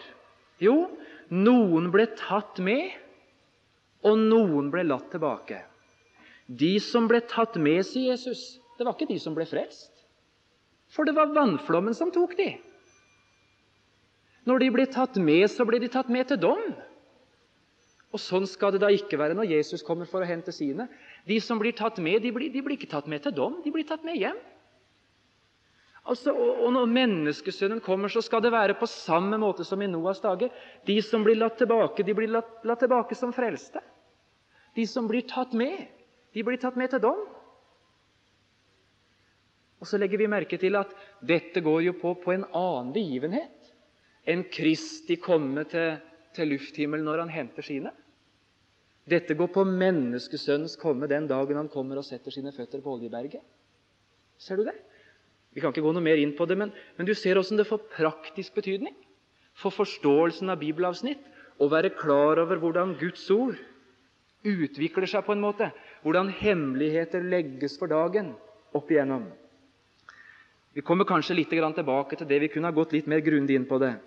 Jo, 0.64 0.88
noen 1.30 1.90
ble 1.92 2.08
tatt 2.16 2.62
med, 2.64 2.96
og 4.08 4.18
noen 4.18 4.72
ble 4.74 4.86
latt 4.88 5.12
tilbake. 5.12 5.60
De 6.48 6.74
som 6.84 7.10
ble 7.12 7.20
tatt 7.30 7.60
med, 7.62 7.84
sier 7.86 8.16
Jesus, 8.16 8.62
det 8.80 8.88
var 8.88 8.96
ikke 8.96 9.12
de 9.12 9.20
som 9.22 9.36
ble 9.36 9.46
frelst. 9.46 9.92
For 10.92 11.08
det 11.08 11.14
var 11.16 11.36
vannflommen 11.36 11.96
som 11.96 12.12
tok 12.12 12.34
de. 12.40 12.56
Når 14.48 14.64
de 14.64 14.72
ble 14.74 14.88
tatt 14.90 15.20
med, 15.22 15.46
så 15.52 15.68
ble 15.68 15.80
de 15.84 15.92
tatt 15.92 16.10
med 16.12 16.32
til 16.32 16.40
dom. 16.42 16.64
Og 18.12 18.20
Sånn 18.20 18.48
skal 18.50 18.74
det 18.76 18.82
da 18.84 18.90
ikke 18.92 19.20
være 19.20 19.36
når 19.38 19.54
Jesus 19.54 19.86
kommer 19.88 20.10
for 20.10 20.24
å 20.24 20.28
hente 20.28 20.52
sine. 20.52 20.90
De 21.28 21.38
som 21.44 21.60
blir 21.60 21.76
tatt 21.78 22.02
med, 22.04 22.20
de 22.24 22.32
blir, 22.36 22.52
de 22.52 22.64
blir 22.64 22.76
ikke 22.76 22.92
tatt 22.92 23.08
med 23.12 23.24
til 23.24 23.36
dom, 23.36 23.62
de 23.64 23.72
blir 23.72 23.88
tatt 23.88 24.04
med 24.08 24.20
hjem. 24.20 24.40
Altså, 26.02 26.34
og, 26.34 26.64
og 26.66 26.74
Når 26.76 26.92
menneskesønnen 26.92 27.80
kommer, 27.86 28.12
så 28.12 28.24
skal 28.26 28.42
det 28.44 28.52
være 28.52 28.76
på 28.80 28.90
samme 28.90 29.38
måte 29.40 29.64
som 29.68 29.82
i 29.82 29.90
Noas 29.90 30.20
dager. 30.24 30.52
De 30.88 30.98
som 31.06 31.24
blir 31.24 31.38
latt 31.40 31.60
tilbake, 31.62 32.04
de 32.04 32.16
blir 32.18 32.32
latt, 32.34 32.58
latt 32.68 32.82
tilbake 32.84 33.16
som 33.16 33.34
frelste. 33.36 33.84
De 34.76 34.88
som 34.88 35.08
blir 35.08 35.28
tatt 35.30 35.54
med, 35.54 35.86
de 36.34 36.44
blir 36.48 36.60
tatt 36.60 36.80
med 36.80 36.92
til 36.92 37.04
dom. 37.04 37.22
Og 39.82 39.88
Så 39.88 39.98
legger 39.98 40.20
vi 40.22 40.30
merke 40.30 40.60
til 40.62 40.76
at 40.78 40.92
dette 41.26 41.64
går 41.64 41.82
jo 41.88 41.96
på, 41.98 42.14
på 42.22 42.34
en 42.36 42.46
annen 42.50 42.92
begivenhet 42.94 43.72
enn 44.30 44.44
Kristi 44.54 45.18
komme 45.18 45.64
til, 45.70 45.96
til 46.36 46.52
lufthimmelen 46.54 47.08
når 47.08 47.24
han 47.24 47.34
henter 47.34 47.66
sine. 47.66 47.94
Dette 49.10 49.34
går 49.38 49.50
på 49.54 49.64
menneskesønnens 49.66 50.78
komme 50.80 51.10
den 51.10 51.26
dagen 51.30 51.58
han 51.58 51.70
kommer 51.72 51.98
og 51.98 52.06
setter 52.06 52.34
sine 52.34 52.54
føtter 52.54 52.84
på 52.84 52.94
Oljeberget. 52.98 53.42
Ser 54.38 54.62
du 54.62 54.66
det? 54.68 54.78
Vi 55.52 55.62
kan 55.62 55.74
ikke 55.74 55.84
gå 55.84 55.94
noe 55.96 56.06
mer 56.06 56.22
inn 56.22 56.36
på 56.38 56.46
det, 56.48 56.56
men, 56.58 56.72
men 56.98 57.08
du 57.08 57.14
ser 57.18 57.40
hvordan 57.40 57.60
det 57.60 57.68
får 57.68 57.90
praktisk 57.98 58.56
betydning 58.56 58.96
for 59.58 59.74
forståelsen 59.76 60.54
av 60.54 60.62
bibelavsnitt 60.62 61.26
å 61.62 61.68
være 61.70 61.92
klar 61.98 62.40
over 62.42 62.62
hvordan 62.62 62.96
Guds 63.02 63.26
ord 63.34 63.58
utvikler 64.48 65.10
seg 65.10 65.26
på 65.26 65.36
en 65.36 65.44
måte, 65.44 65.68
hvordan 66.06 66.32
hemmeligheter 66.40 67.26
legges 67.26 67.76
for 67.78 67.92
dagen 67.92 68.32
opp 68.78 68.90
igjennom. 68.90 69.28
Vi 70.72 70.82
kommer 70.88 71.06
kanskje 71.06 71.36
litt 71.36 71.52
tilbake 71.52 72.16
til 72.16 72.28
det. 72.30 72.40
Vi 72.40 72.50
kunne 72.54 72.72
ha 72.72 72.76
gått 72.76 72.94
litt 72.96 73.10
mer 73.12 73.20
grundig 73.20 73.58
inn 73.60 73.68
på 73.68 73.78
det. 73.82 73.98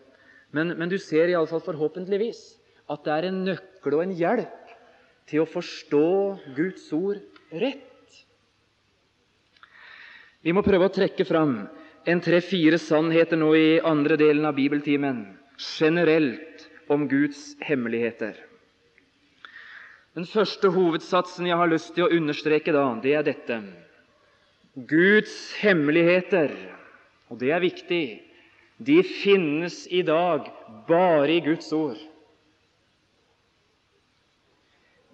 Men, 0.54 0.72
men 0.78 0.88
du 0.88 0.96
ser 0.98 1.28
iallfall 1.28 1.60
forhåpentligvis 1.60 2.40
at 2.88 3.04
det 3.04 3.12
er 3.12 3.28
en 3.28 3.42
nøkkel 3.50 3.96
og 3.98 4.04
en 4.04 4.16
hjelp 4.16 4.63
til 5.30 5.42
å 5.42 5.48
forstå 5.48 6.06
Guds 6.56 6.86
ord 6.96 7.22
rett. 7.52 8.20
Vi 10.44 10.52
må 10.52 10.60
prøve 10.64 10.90
å 10.90 10.92
trekke 10.92 11.24
fram 11.24 11.62
en 12.04 12.20
tre-fire 12.20 12.76
sannheter 12.80 13.40
nå 13.40 13.54
i 13.56 13.68
andre 13.80 14.18
delen 14.20 14.44
av 14.44 14.56
bibeltimen 14.58 15.22
generelt 15.56 16.66
om 16.92 17.06
Guds 17.08 17.54
hemmeligheter. 17.64 18.36
Den 20.14 20.28
første 20.28 20.68
hovedsatsen 20.70 21.48
jeg 21.48 21.58
har 21.58 21.70
lyst 21.70 21.94
til 21.96 22.06
å 22.06 22.12
understreke 22.14 22.74
da, 22.74 22.84
det 23.02 23.16
er 23.18 23.24
dette. 23.26 23.56
Guds 24.74 25.34
hemmeligheter, 25.62 26.52
og 27.32 27.40
det 27.40 27.50
er 27.54 27.64
viktig, 27.64 28.04
de 28.84 29.00
finnes 29.06 29.84
i 29.90 30.02
dag 30.06 30.46
bare 30.88 31.32
i 31.34 31.42
Guds 31.42 31.72
ord. 31.74 31.98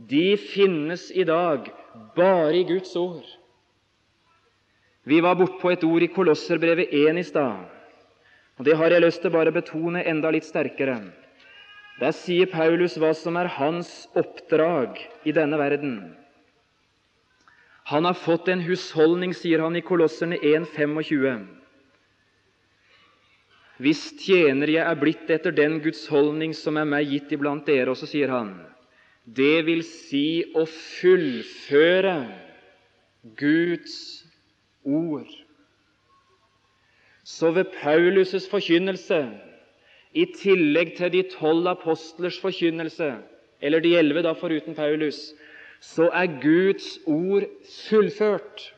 De 0.09 0.37
finnes 0.37 1.11
i 1.11 1.25
dag 1.25 1.69
bare 2.17 2.57
i 2.57 2.65
Guds 2.65 2.95
ord. 2.97 3.27
Vi 5.05 5.21
var 5.21 5.37
bortpå 5.37 5.73
et 5.73 5.85
ord 5.85 6.03
i 6.03 6.09
Kolosserbrevet 6.13 6.93
1 6.93 7.19
i 7.21 7.25
stad, 7.25 7.67
og 8.57 8.65
det 8.65 8.77
har 8.77 8.93
jeg 8.93 9.05
lyst 9.05 9.21
til 9.25 9.33
bare 9.35 9.53
å 9.53 9.57
betone 9.57 10.05
enda 10.09 10.31
litt 10.33 10.47
sterkere. 10.49 10.97
Der 12.01 12.17
sier 12.17 12.49
Paulus 12.49 12.97
hva 13.01 13.13
som 13.17 13.37
er 13.37 13.51
hans 13.59 13.91
oppdrag 14.17 14.97
i 15.29 15.35
denne 15.37 15.59
verden. 15.61 15.95
Han 17.91 18.07
har 18.09 18.17
fått 18.17 18.49
en 18.49 18.63
husholdning, 18.65 19.35
sier 19.37 19.61
han 19.65 19.77
i 19.77 19.85
Kolosserne 19.85 20.39
1,25. 20.39 21.45
Hvis 23.81 24.03
tjener 24.21 24.71
jeg 24.71 24.85
er 24.85 25.01
blitt 25.01 25.31
etter 25.33 25.53
den 25.57 25.81
Guds 25.85 26.07
holdning 26.13 26.53
som 26.57 26.77
er 26.77 26.89
meg 26.89 27.09
gitt 27.09 27.33
iblant 27.37 27.67
dere, 27.69 27.93
og 27.93 27.99
så 28.01 28.09
sier 28.09 28.33
han, 28.33 28.53
det 29.25 29.67
vil 29.67 29.83
si 29.87 30.43
å 30.57 30.65
fullføre 30.67 32.17
Guds 33.37 33.97
ord. 34.85 35.29
Så 37.25 37.53
ved 37.55 37.71
Paulus' 37.83 38.49
forkynnelse 38.51 39.21
i 40.17 40.25
tillegg 40.35 40.97
til 40.99 41.13
de 41.13 41.23
tolv 41.31 41.69
apostlers 41.71 42.41
forkynnelse, 42.43 43.13
eller 43.61 43.85
de 43.85 43.95
elleve 43.99 44.25
da 44.27 44.33
foruten 44.35 44.75
Paulus, 44.75 45.31
så 45.81 46.09
er 46.17 46.41
Guds 46.43 46.99
ord 47.07 47.47
fullført. 47.89 48.73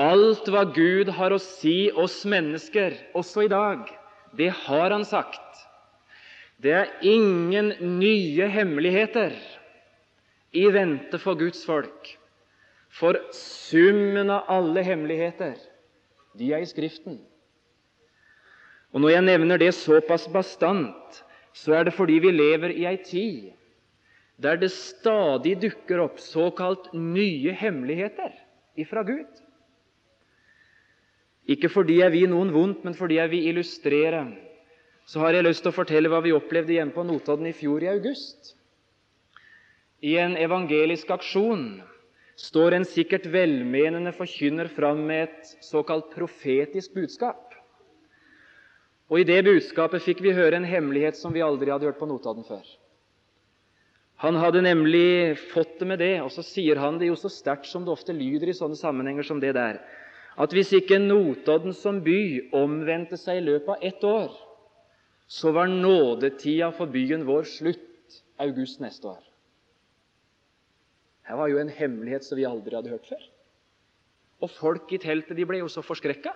Alt 0.00 0.48
hva 0.50 0.64
Gud 0.74 1.10
har 1.14 1.34
å 1.34 1.42
si 1.42 1.90
oss 1.90 2.24
mennesker, 2.26 2.96
også 3.14 3.44
i 3.44 3.52
dag, 3.52 3.86
det 4.34 4.50
har 4.64 4.90
Han 4.90 5.04
sagt. 5.04 5.40
Det 6.64 6.72
er 6.72 6.92
ingen 7.04 7.74
nye 7.98 8.46
hemmeligheter 8.48 9.34
i 10.56 10.64
vente 10.72 11.18
for 11.20 11.36
Guds 11.36 11.60
folk. 11.68 12.14
For 12.94 13.18
summen 13.36 14.30
av 14.32 14.48
alle 14.48 14.84
hemmeligheter, 14.86 15.58
de 16.38 16.52
er 16.54 16.64
i 16.64 16.68
Skriften. 16.70 17.18
Og 18.94 19.02
Når 19.02 19.10
jeg 19.10 19.26
nevner 19.26 19.58
det 19.58 19.74
såpass 19.74 20.28
bastant, 20.30 21.20
så 21.52 21.74
er 21.74 21.84
det 21.84 21.94
fordi 21.94 22.20
vi 22.22 22.30
lever 22.30 22.72
i 22.72 22.86
ei 22.86 22.96
tid 23.02 23.52
der 24.36 24.56
det 24.58 24.72
stadig 24.74 25.54
dukker 25.62 26.00
opp 26.02 26.16
såkalt 26.18 26.88
nye 26.94 27.52
hemmeligheter 27.54 28.32
ifra 28.74 29.04
Gud. 29.06 29.28
Ikke 31.46 31.68
fordi 31.70 32.00
jeg 32.00 32.10
vil 32.14 32.32
noen 32.32 32.50
vondt, 32.50 32.82
men 32.82 32.96
fordi 32.98 33.20
jeg 33.20 33.30
vil 33.30 33.46
illustrere. 33.52 34.24
Så 35.04 35.20
har 35.20 35.36
jeg 35.36 35.44
lyst 35.44 35.64
til 35.64 35.72
å 35.72 35.76
fortelle 35.76 36.08
hva 36.08 36.22
vi 36.24 36.32
opplevde 36.32 36.76
hjemme 36.78 36.94
på 36.94 37.04
Notodden 37.04 37.48
i 37.50 37.56
fjor 37.56 37.84
i 37.84 37.90
august. 37.92 38.54
I 40.04 40.16
en 40.20 40.36
evangelisk 40.40 41.10
aksjon 41.12 41.82
står 42.40 42.78
en 42.78 42.86
sikkert 42.88 43.26
velmenende 43.30 44.12
forkynner 44.16 44.70
fram 44.72 45.04
med 45.06 45.28
et 45.28 45.52
såkalt 45.64 46.08
profetisk 46.14 46.96
budskap. 46.96 47.52
Og 49.12 49.20
I 49.20 49.26
det 49.28 49.42
budskapet 49.44 50.02
fikk 50.02 50.22
vi 50.24 50.32
høre 50.34 50.56
en 50.56 50.68
hemmelighet 50.68 51.18
som 51.20 51.34
vi 51.36 51.44
aldri 51.44 51.70
hadde 51.70 51.86
hørt 51.90 52.00
på 52.00 52.08
Notodden 52.08 52.46
før. 52.48 52.64
Han 54.24 54.38
hadde 54.40 54.62
nemlig 54.64 55.36
fått 55.50 55.76
det 55.82 55.88
med 55.90 56.00
det, 56.00 56.14
og 56.24 56.30
så 56.32 56.42
sier 56.46 56.80
han 56.80 56.96
det 57.00 57.10
jo 57.10 57.18
så 57.18 57.28
sterkt 57.28 57.68
som 57.68 57.84
det 57.84 57.92
ofte 57.92 58.14
lyder 58.16 58.48
i 58.48 58.56
sånne 58.56 58.78
sammenhenger 58.78 59.26
som 59.26 59.42
det 59.42 59.52
der, 59.56 59.82
at 60.40 60.54
hvis 60.54 60.72
ikke 60.78 60.96
Notodden 61.02 61.76
som 61.76 62.00
by 62.02 62.48
omvendte 62.56 63.18
seg 63.20 63.42
i 63.42 63.44
løpet 63.44 63.74
av 63.76 63.84
ett 63.84 64.06
år, 64.08 64.32
så 65.26 65.52
var 65.52 65.70
nådetida 65.70 66.70
for 66.76 66.90
byen 66.92 67.24
vår 67.26 67.46
slutt 67.48 68.20
august 68.38 68.80
neste 68.82 69.08
år. 69.08 69.22
Her 71.24 71.40
var 71.40 71.48
jo 71.48 71.60
en 71.60 71.72
hemmelighet 71.72 72.26
som 72.26 72.36
vi 72.36 72.44
aldri 72.48 72.76
hadde 72.76 72.92
hørt 72.92 73.08
før. 73.08 73.22
Og 74.44 74.50
folk 74.52 74.92
i 74.92 75.00
teltet 75.00 75.38
de 75.38 75.46
ble 75.48 75.62
jo 75.62 75.70
så 75.72 75.84
forskrekka 75.84 76.34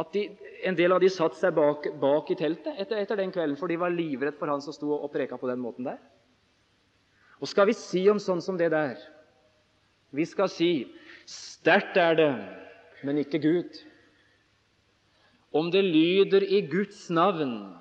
at 0.00 0.12
de, 0.14 0.24
en 0.64 0.76
del 0.76 0.92
av 0.94 1.02
de 1.02 1.08
satte 1.12 1.36
seg 1.36 1.52
bak, 1.56 1.86
bak 2.00 2.30
i 2.32 2.36
teltet 2.36 2.78
etter, 2.80 3.00
etter, 3.02 3.18
den 3.20 3.32
kvelden, 3.32 3.58
for 3.60 3.68
de 3.68 3.76
var 3.80 3.92
livredd 3.92 4.38
for 4.38 4.48
han 4.48 4.62
som 4.64 4.72
sto 4.76 4.92
og 4.94 5.10
preka 5.12 5.36
på 5.40 5.48
den 5.50 5.60
måten 5.60 5.88
der. 5.88 6.00
Og 7.42 7.50
skal 7.50 7.68
vi 7.68 7.76
si 7.76 8.04
om 8.08 8.20
sånn 8.22 8.40
som 8.44 8.56
det 8.60 8.70
der? 8.72 9.00
Vi 10.12 10.24
skal 10.28 10.48
si 10.52 10.70
sterkt 11.28 11.96
er 12.00 12.16
det, 12.18 12.32
men 13.04 13.20
ikke 13.24 13.40
Gud. 13.42 13.80
om 15.52 15.68
det 15.70 15.82
lyder 15.84 16.40
i 16.48 16.62
Guds 16.64 17.10
navn, 17.10 17.76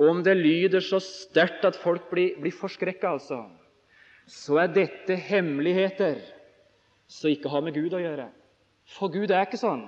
og 0.00 0.08
om 0.08 0.20
det 0.24 0.38
lyder 0.38 0.80
så 0.80 0.96
sterkt 1.04 1.66
at 1.68 1.76
folk 1.76 2.06
blir, 2.08 2.38
blir 2.40 2.54
forskrekka, 2.56 3.10
altså, 3.18 3.42
så 4.24 4.62
er 4.62 4.72
dette 4.72 5.16
hemmeligheter 5.28 6.22
som 7.10 7.28
ikke 7.28 7.50
har 7.52 7.64
med 7.66 7.76
Gud 7.76 7.92
å 7.92 8.00
gjøre. 8.00 8.30
For 8.96 9.12
Gud 9.12 9.28
er 9.28 9.44
ikke 9.44 9.60
sånn. 9.60 9.84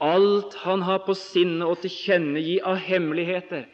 Alt 0.00 0.56
Han 0.62 0.80
har 0.88 1.02
på 1.04 1.12
sinne 1.18 1.68
å 1.68 1.76
tilkjennegi 1.76 2.56
av 2.64 2.80
hemmeligheter, 2.80 3.66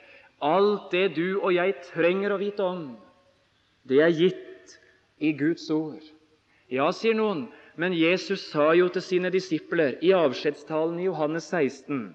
alt 0.42 0.90
det 0.90 1.14
du 1.14 1.38
og 1.38 1.52
jeg 1.54 1.76
trenger 1.92 2.34
å 2.34 2.40
vite 2.42 2.66
om, 2.66 2.96
det 3.86 4.02
er 4.02 4.10
gitt 4.10 4.74
i 5.22 5.30
Guds 5.38 5.70
ord. 5.70 6.02
Ja, 6.66 6.90
sier 6.90 7.14
noen, 7.14 7.46
men 7.78 7.94
Jesus 7.94 8.48
sa 8.50 8.72
jo 8.74 8.88
til 8.90 9.04
sine 9.04 9.30
disipler 9.30 10.00
i 10.02 10.10
avskjedstalen 10.16 10.98
i 10.98 11.06
Johannes 11.06 11.46
16.: 11.54 12.08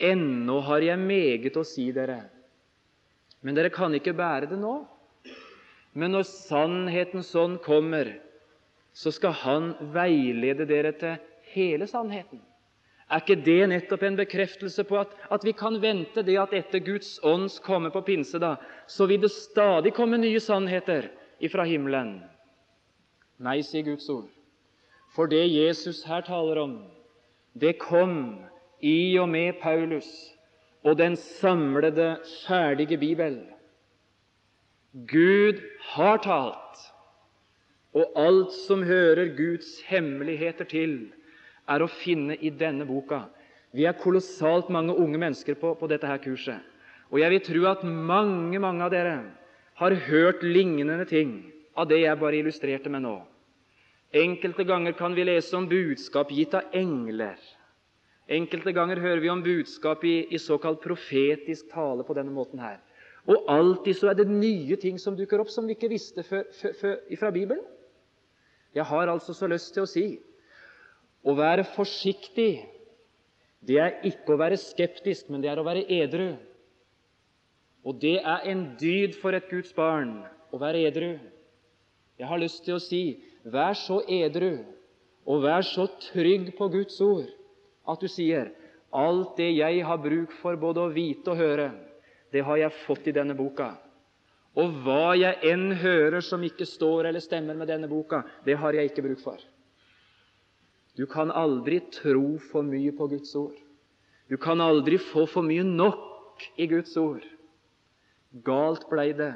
Ennå 0.00 0.60
har 0.64 0.80
jeg 0.80 0.98
meget 0.98 1.56
å 1.60 1.64
si 1.66 1.90
dere, 1.92 2.22
men 3.44 3.56
dere 3.56 3.72
kan 3.72 3.92
ikke 3.96 4.16
bære 4.16 4.48
det 4.50 4.58
nå. 4.60 4.78
Men 5.92 6.14
når 6.14 6.28
sannhetens 6.28 7.32
ånd 7.36 7.58
kommer, 7.64 8.14
så 8.92 9.12
skal 9.12 9.34
Han 9.42 9.74
veilede 9.94 10.66
dere 10.66 10.92
til 10.98 11.18
hele 11.52 11.86
sannheten. 11.90 12.40
Er 13.10 13.24
ikke 13.24 13.42
det 13.42 13.68
nettopp 13.72 14.04
en 14.06 14.18
bekreftelse 14.20 14.84
på 14.86 15.00
at, 15.00 15.14
at 15.34 15.44
vi 15.44 15.52
kan 15.52 15.80
vente 15.82 16.22
det 16.22 16.36
at 16.38 16.52
etter 16.54 16.78
Guds 16.78 17.16
ånds 17.26 17.58
komme 17.58 17.90
på 17.90 18.04
pinse, 18.06 18.38
da, 18.38 18.54
så 18.86 19.08
vil 19.10 19.24
det 19.24 19.32
stadig 19.34 19.92
komme 19.96 20.20
nye 20.22 20.38
sannheter 20.40 21.08
ifra 21.42 21.66
himmelen? 21.66 22.20
Nei, 23.42 23.58
sier 23.66 23.82
Guds 23.88 24.06
ord. 24.12 24.28
For 25.10 25.26
det 25.26 25.42
Jesus 25.50 26.04
her 26.06 26.22
taler 26.22 26.60
om, 26.62 26.76
det 27.58 27.80
kom 27.82 28.44
i 28.80 29.18
og 29.20 29.28
med 29.28 29.60
Paulus 29.62 30.08
og 30.84 30.96
den 30.98 31.16
samlede, 31.16 32.16
ferdige 32.46 32.96
Bibel. 32.98 33.42
Gud 34.94 35.60
har 35.92 36.16
talt, 36.24 36.78
og 37.94 38.12
alt 38.16 38.52
som 38.66 38.82
hører 38.82 39.36
Guds 39.36 39.82
hemmeligheter 39.86 40.64
til, 40.64 40.94
er 41.68 41.84
å 41.84 41.90
finne 41.90 42.34
i 42.40 42.50
denne 42.50 42.86
boka. 42.88 43.26
Vi 43.76 43.84
er 43.86 43.98
kolossalt 43.98 44.70
mange 44.72 44.96
unge 44.96 45.20
mennesker 45.20 45.54
på, 45.54 45.74
på 45.78 45.86
dette 45.90 46.08
her 46.08 46.18
kurset. 46.22 46.58
Og 47.10 47.20
jeg 47.20 47.30
vil 47.30 47.44
tro 47.46 47.66
at 47.70 47.84
mange, 47.84 48.58
mange 48.58 48.82
av 48.86 48.90
dere 48.94 49.18
har 49.78 49.96
hørt 50.08 50.42
lignende 50.42 51.06
ting 51.06 51.52
av 51.78 51.88
det 51.90 52.02
jeg 52.02 52.18
bare 52.18 52.40
illustrerte 52.40 52.90
med 52.90 53.04
nå. 53.04 53.16
Enkelte 54.10 54.66
ganger 54.66 54.96
kan 54.98 55.14
vi 55.14 55.26
lese 55.26 55.54
om 55.58 55.68
budskap 55.70 56.32
gitt 56.34 56.54
av 56.58 56.74
engler. 56.74 57.38
Enkelte 58.30 58.72
ganger 58.72 59.00
hører 59.02 59.20
vi 59.24 59.30
om 59.32 59.42
budskap 59.42 60.04
i, 60.06 60.22
i 60.30 60.38
såkalt 60.38 60.78
profetisk 60.84 61.72
tale 61.72 62.04
på 62.06 62.14
denne 62.14 62.30
måten 62.30 62.62
her. 62.62 62.78
Og 63.26 63.48
alltid 63.50 63.98
så 63.98 64.10
er 64.10 64.20
det 64.20 64.28
nye 64.30 64.76
ting 64.80 65.00
som 65.02 65.16
dukker 65.18 65.42
opp 65.42 65.50
som 65.52 65.66
vi 65.66 65.74
ikke 65.74 65.90
visste 65.90 66.22
før, 66.24 66.44
før, 66.56 66.76
før, 66.80 66.98
fra 67.20 67.30
Bibelen. 67.34 67.64
Jeg 68.74 68.86
har 68.86 69.10
altså 69.10 69.34
så 69.34 69.48
lyst 69.50 69.74
til 69.74 69.82
å 69.82 69.90
si 69.90 70.04
å 71.26 71.34
være 71.36 71.66
forsiktig, 71.74 72.52
det 73.66 73.80
er 73.82 73.98
ikke 74.08 74.36
å 74.36 74.40
være 74.40 74.56
skeptisk, 74.62 75.28
men 75.28 75.42
det 75.42 75.50
er 75.50 75.60
å 75.60 75.66
være 75.66 75.82
edru. 75.92 76.30
Og 77.84 77.98
det 78.00 78.20
er 78.22 78.46
en 78.52 78.62
dyd 78.80 79.18
for 79.20 79.34
et 79.36 79.50
Guds 79.50 79.74
barn 79.76 80.20
å 80.54 80.60
være 80.62 80.86
edru. 80.86 81.10
Jeg 82.20 82.28
har 82.30 82.40
lyst 82.40 82.62
til 82.64 82.78
å 82.78 82.84
si 82.84 83.18
vær 83.42 83.74
så 83.76 84.00
edru 84.06 84.62
og 85.26 85.42
vær 85.44 85.66
så 85.66 85.88
trygg 86.12 86.54
på 86.56 86.70
Guds 86.72 87.00
ord 87.04 87.28
at 87.92 88.02
du 88.02 88.08
sier 88.10 88.50
alt 88.90 89.36
det 89.38 89.50
jeg 89.54 89.84
har 89.86 90.02
bruk 90.02 90.32
for 90.40 90.58
både 90.58 90.82
å 90.82 90.92
vite 90.94 91.32
og 91.32 91.38
høre, 91.38 91.70
det 92.30 92.42
har 92.46 92.58
jeg 92.58 92.82
fått 92.86 93.08
i 93.10 93.14
denne 93.14 93.36
boka. 93.38 93.72
Og 94.58 94.74
hva 94.82 95.14
jeg 95.18 95.38
enn 95.46 95.70
hører 95.78 96.22
som 96.26 96.42
ikke 96.42 96.66
står 96.66 97.06
eller 97.10 97.22
stemmer 97.22 97.58
med 97.58 97.70
denne 97.70 97.90
boka, 97.90 98.24
det 98.46 98.58
har 98.58 98.74
jeg 98.74 98.90
ikke 98.90 99.04
bruk 99.06 99.22
for. 99.22 99.38
Du 100.98 101.06
kan 101.06 101.30
aldri 101.30 101.78
tro 101.94 102.34
for 102.50 102.66
mye 102.66 102.90
på 102.96 103.06
Guds 103.12 103.34
ord. 103.38 103.54
Du 104.30 104.36
kan 104.38 104.60
aldri 104.62 104.98
få 104.98 105.24
for 105.30 105.46
mye 105.46 105.62
nok 105.66 106.42
i 106.58 106.66
Guds 106.70 106.96
ord. 106.98 107.22
Galt 108.46 108.86
blei 108.90 109.10
det 109.16 109.32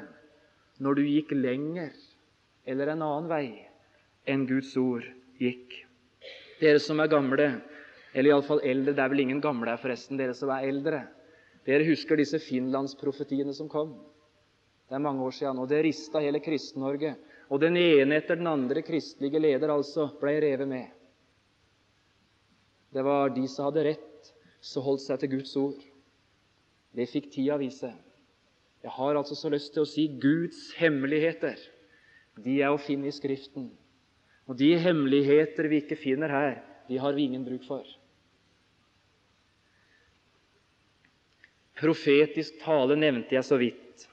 når 0.83 0.99
du 0.99 1.07
gikk 1.07 1.31
lenger 1.35 1.95
eller 2.67 2.91
en 2.91 3.03
annen 3.05 3.31
vei 3.31 3.47
enn 4.27 4.45
Guds 4.49 4.73
ord 4.79 5.07
gikk. 5.39 5.73
Dere 6.59 6.79
som 6.79 6.99
er 7.03 7.11
gamle, 7.11 7.49
eller 8.15 8.31
iallfall 8.31 8.63
eldre 8.63 8.95
Det 8.95 9.03
er 9.03 9.11
vel 9.11 9.25
ingen 9.25 9.43
gamle 9.43 9.73
her, 9.73 9.81
forresten, 9.81 10.17
dere 10.17 10.33
som 10.37 10.49
er 10.55 10.69
eldre. 10.69 11.01
Dere 11.67 11.87
husker 11.87 12.15
disse 12.15 12.39
finlandsprofetiene 12.39 13.53
som 13.57 13.67
kom. 13.69 13.97
Det 14.87 14.95
er 14.95 15.03
mange 15.03 15.25
år 15.25 15.33
siden, 15.35 15.59
og 15.59 15.67
det 15.67 15.81
rista 15.83 16.21
hele 16.23 16.39
Kristen-Norge. 16.39 17.15
Og 17.51 17.59
den 17.61 17.75
ene 17.77 18.19
etter 18.21 18.39
den 18.39 18.47
andre 18.47 18.85
kristelige 18.85 19.41
leder 19.41 19.73
altså 19.73 20.07
ble 20.21 20.37
revet 20.41 20.69
med. 20.69 20.87
Det 22.95 23.03
var 23.03 23.33
de 23.35 23.43
som 23.51 23.67
hadde 23.67 23.83
rett, 23.89 24.31
som 24.63 24.85
holdt 24.85 25.03
seg 25.03 25.19
til 25.21 25.33
Guds 25.35 25.55
ord. 25.59 25.81
Det 26.95 27.09
fikk 27.11 27.27
tida 27.33 27.57
vise. 27.59 27.91
Jeg 28.85 28.93
har 28.95 29.17
altså 29.17 29.35
så 29.35 29.49
lyst 29.51 29.73
til 29.73 29.83
å 29.83 29.89
si 29.89 30.05
Guds 30.21 30.69
hemmeligheter, 30.79 31.57
de 32.45 32.59
er 32.61 32.71
å 32.71 32.79
finne 32.79 33.09
i 33.09 33.15
Skriften. 33.15 33.71
Og 34.45 34.57
de 34.59 34.75
hemmeligheter 34.79 35.67
vi 35.71 35.81
ikke 35.81 35.97
finner 35.97 36.31
her, 36.31 36.57
de 36.87 36.99
har 37.01 37.15
vi 37.17 37.25
ingen 37.25 37.45
bruk 37.47 37.65
for. 37.67 37.85
Profetisk 41.85 42.57
tale 42.63 42.95
nevnte 42.97 43.35
jeg 43.37 43.45
så 43.45 43.59
vidt. 43.61 44.05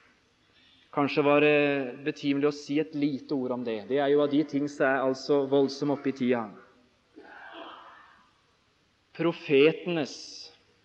Kanskje 0.93 1.23
var 1.25 1.41
det 1.41 2.03
betimelig 2.05 2.51
å 2.51 2.53
si 2.53 2.75
et 2.77 2.93
lite 2.93 3.33
ord 3.33 3.55
om 3.55 3.63
det. 3.65 3.79
Det 3.89 3.97
er 3.97 4.11
jo 4.13 4.21
av 4.21 4.29
de 4.29 4.43
ting 4.45 4.67
som 4.69 4.85
er 4.85 4.99
altså 5.01 5.39
voldsomt 5.49 5.95
oppe 5.95 6.11
i 6.11 6.17
tida. 6.19 6.43
Profetenes 9.17 10.13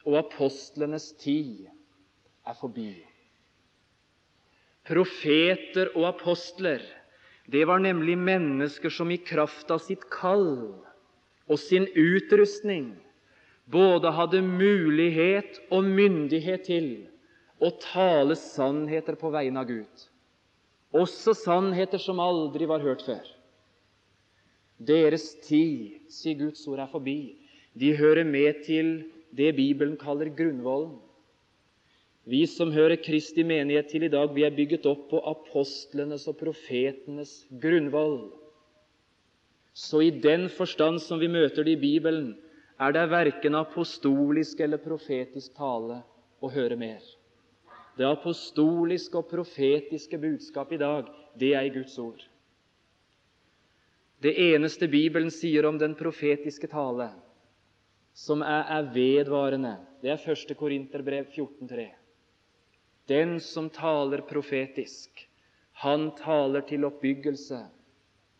og 0.06 0.16
apostlenes 0.22 1.10
tid 1.20 1.66
er 2.48 2.56
forbi. 2.56 2.94
Profeter 4.88 5.92
og 5.92 6.06
apostler 6.08 6.80
det 7.48 7.66
var 7.68 7.80
nemlig 7.84 8.16
mennesker 8.20 8.92
som 8.92 9.12
i 9.12 9.20
kraft 9.20 9.68
av 9.72 9.80
sitt 9.84 10.08
kall 10.12 10.72
og 11.48 11.60
sin 11.60 11.84
utrustning 11.92 12.94
både 13.70 14.12
hadde 14.16 14.42
mulighet 14.44 15.58
og 15.70 15.84
myndighet 15.84 16.64
til 16.68 16.88
å 17.60 17.72
tale 17.82 18.36
sannheter 18.38 19.18
på 19.18 19.32
vegne 19.34 19.60
av 19.60 19.68
Gud, 19.68 20.06
også 20.94 21.34
sannheter 21.36 22.00
som 22.00 22.22
aldri 22.22 22.68
var 22.70 22.84
hørt 22.84 23.04
før. 23.04 23.26
Deres 24.78 25.32
tid, 25.42 25.98
sier 26.12 26.38
Guds 26.38 26.62
ord, 26.70 26.78
er 26.78 26.90
forbi 26.92 27.18
de 27.78 27.92
hører 27.98 28.24
med 28.24 28.64
til 28.66 28.88
det 29.36 29.52
Bibelen 29.56 29.98
kaller 30.00 30.30
grunnvollen. 30.34 30.96
Vi 32.28 32.42
som 32.50 32.72
hører 32.74 33.00
Kristi 33.00 33.44
menighet 33.46 33.88
til 33.92 34.04
i 34.04 34.12
dag, 34.12 34.34
vi 34.34 34.44
er 34.44 34.52
bygget 34.52 34.86
opp 34.88 35.06
på 35.12 35.20
apostlenes 35.30 36.26
og 36.28 36.36
profetenes 36.40 37.46
grunnvoll. 37.62 38.18
Så 39.72 40.02
i 40.04 40.10
den 40.10 40.48
forstand 40.52 41.00
som 41.00 41.22
vi 41.22 41.30
møter 41.30 41.64
det 41.64 41.78
i 41.78 41.80
Bibelen, 41.80 42.34
er 42.78 42.94
det 42.94 43.06
verken 43.10 43.58
apostolisk 43.58 44.60
eller 44.60 44.80
profetisk 44.82 45.54
tale 45.58 46.00
å 46.40 46.50
høre 46.52 46.76
mer. 46.78 47.02
Det 47.98 48.06
apostoliske 48.06 49.18
og 49.18 49.30
profetiske 49.30 50.18
budskap 50.22 50.72
i 50.72 50.78
dag, 50.78 51.08
det 51.34 51.54
er 51.58 51.66
i 51.66 51.72
Guds 51.74 51.96
ord. 51.98 52.20
Det 54.22 54.34
eneste 54.54 54.88
Bibelen 54.90 55.30
sier 55.34 55.66
om 55.66 55.78
den 55.78 55.94
profetiske 55.98 56.70
tale, 56.70 57.10
som 58.14 58.42
er, 58.42 58.64
er 58.66 58.90
vedvarende. 58.94 59.76
Det 60.02 60.10
er 60.10 60.22
1. 60.22 60.54
Korinterbrev 60.58 61.30
14,3. 61.34 61.88
Den 63.10 63.38
som 63.42 63.70
taler 63.70 64.22
profetisk, 64.26 65.24
han 65.82 66.10
taler 66.18 66.66
til 66.66 66.86
oppbyggelse, 66.86 67.60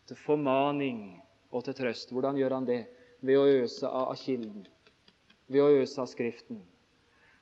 til 0.07 0.19
formaning 0.23 1.19
og 1.51 1.63
til 1.65 1.75
trøst. 1.79 2.11
Hvordan 2.11 2.39
gjør 2.39 2.57
han 2.59 2.67
det? 2.67 2.81
Ved 3.21 3.35
å 3.35 3.47
øse 3.63 3.87
av 3.87 4.13
kilden, 4.15 4.65
ved 5.51 5.63
å 5.63 5.71
øse 5.81 5.99
av 6.01 6.07
Skriften. 6.07 6.61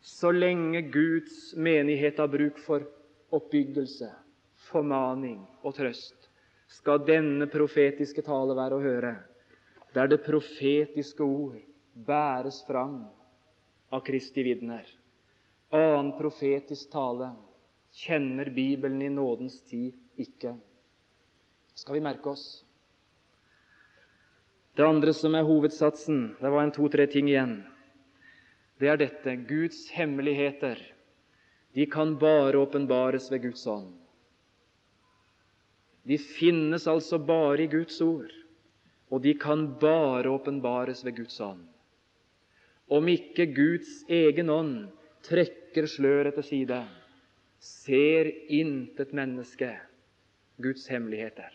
Så 0.01 0.31
lenge 0.31 0.81
Guds 0.93 1.53
menighet 1.57 2.17
har 2.21 2.29
bruk 2.31 2.57
for 2.63 2.85
oppbyggelse, 3.33 4.09
formaning 4.69 5.41
og 5.61 5.75
trøst, 5.77 6.29
skal 6.67 7.03
denne 7.07 7.47
profetiske 7.51 8.23
tale 8.25 8.55
være 8.57 8.77
å 8.77 8.83
høre. 8.83 9.13
Det 9.93 10.01
er 10.03 10.11
det 10.11 10.23
profetiske 10.25 11.23
ord 11.23 11.59
bæres 12.07 12.61
fram 12.67 13.03
av 13.93 14.03
Kristi 14.07 14.43
vitner. 14.45 14.87
Annen 15.73 16.13
profetisk 16.17 16.91
tale 16.91 17.31
kjenner 17.97 18.51
Bibelen 18.53 19.01
i 19.01 19.11
nådens 19.11 19.59
tid 19.67 19.95
ikke. 20.19 20.55
Skal 21.77 21.97
vi 21.97 22.03
merke 22.03 22.31
oss? 22.31 22.45
Det 24.77 24.85
andre 24.85 25.09
som 25.13 25.33
er 25.33 25.45
hovedsatsen 25.47 26.35
Det 26.37 26.49
var 26.53 26.61
en 26.61 26.71
to-tre 26.75 27.07
ting 27.09 27.31
igjen. 27.31 27.63
det 28.77 28.89
er 28.91 28.97
dette 28.97 29.33
Guds 29.49 29.89
hemmeligheter. 29.89 30.77
De 31.73 31.85
kan 31.85 32.13
bare 32.21 32.57
åpenbares 32.61 33.31
ved 33.31 33.41
Guds 33.41 33.65
ånd. 33.67 33.95
De 36.05 36.17
finnes 36.17 36.85
altså 36.87 37.17
bare 37.17 37.63
i 37.63 37.67
Guds 37.67 37.97
ord, 38.01 38.29
og 39.09 39.21
de 39.25 39.33
kan 39.33 39.65
bare 39.81 40.29
åpenbares 40.29 41.03
ved 41.05 41.17
Guds 41.17 41.41
ånd. 41.41 41.65
Om 42.87 43.07
ikke 43.07 43.49
Guds 43.57 44.05
egen 44.07 44.49
ånd 44.49 44.75
trekker 45.25 45.89
sløret 45.89 46.37
til 46.37 46.43
side, 46.43 46.83
ser 47.59 48.29
intet 48.47 49.11
menneske 49.13 49.73
Guds 50.61 50.85
hemmeligheter. 50.87 51.49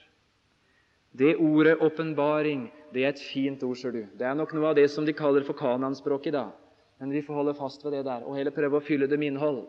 Det 1.13 1.37
ordet 1.37 1.77
åpenbaring 1.85 2.71
det 2.93 3.05
er 3.05 3.13
et 3.13 3.21
fint 3.21 3.63
ord, 3.65 3.77
ser 3.77 3.93
du. 3.93 4.03
Det 4.17 4.25
er 4.25 4.37
nok 4.37 4.53
noe 4.57 4.71
av 4.71 4.77
det 4.79 4.87
som 4.93 5.05
de 5.05 5.15
kaller 5.17 5.45
for 5.45 5.57
kananspråk 5.57 6.29
i 6.29 6.35
dag. 6.35 6.53
Men 7.01 7.13
vi 7.13 7.23
får 7.25 7.37
holde 7.37 7.55
fast 7.59 7.85
ved 7.85 7.97
det 7.97 8.05
der 8.07 8.25
og 8.25 8.37
heller 8.37 8.55
prøve 8.55 8.79
å 8.79 8.85
fylle 8.85 9.09
det 9.11 9.19
med 9.21 9.33
innhold. 9.33 9.65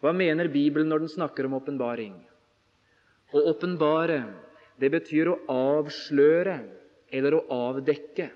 Hva 0.00 0.12
mener 0.14 0.48
Bibelen 0.52 0.88
når 0.88 1.04
den 1.04 1.12
snakker 1.12 1.48
om 1.48 1.56
åpenbaring? 1.58 2.14
Å 3.34 3.44
åpenbare, 3.50 4.22
det 4.80 4.92
betyr 4.94 5.32
å 5.32 5.38
avsløre 5.52 6.60
eller 7.12 7.36
å 7.36 7.44
avdekke. 7.68 8.28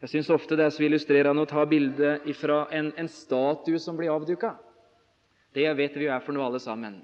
Jeg 0.00 0.12
syns 0.14 0.30
ofte 0.32 0.56
det 0.56 0.64
er 0.64 0.72
så 0.72 0.84
illustrerende 0.86 1.44
å 1.44 1.48
ta 1.48 1.66
bilde 1.68 2.14
fra 2.38 2.62
en, 2.72 2.92
en 2.96 3.10
statue 3.12 3.80
som 3.82 3.98
blir 3.98 4.12
avduka. 4.14 4.54
Det 5.52 5.66
vet 5.76 5.96
vi 5.98 6.06
jo 6.06 6.14
er 6.14 6.22
for 6.24 6.32
noe, 6.32 6.46
alle 6.46 6.62
sammen. 6.62 7.02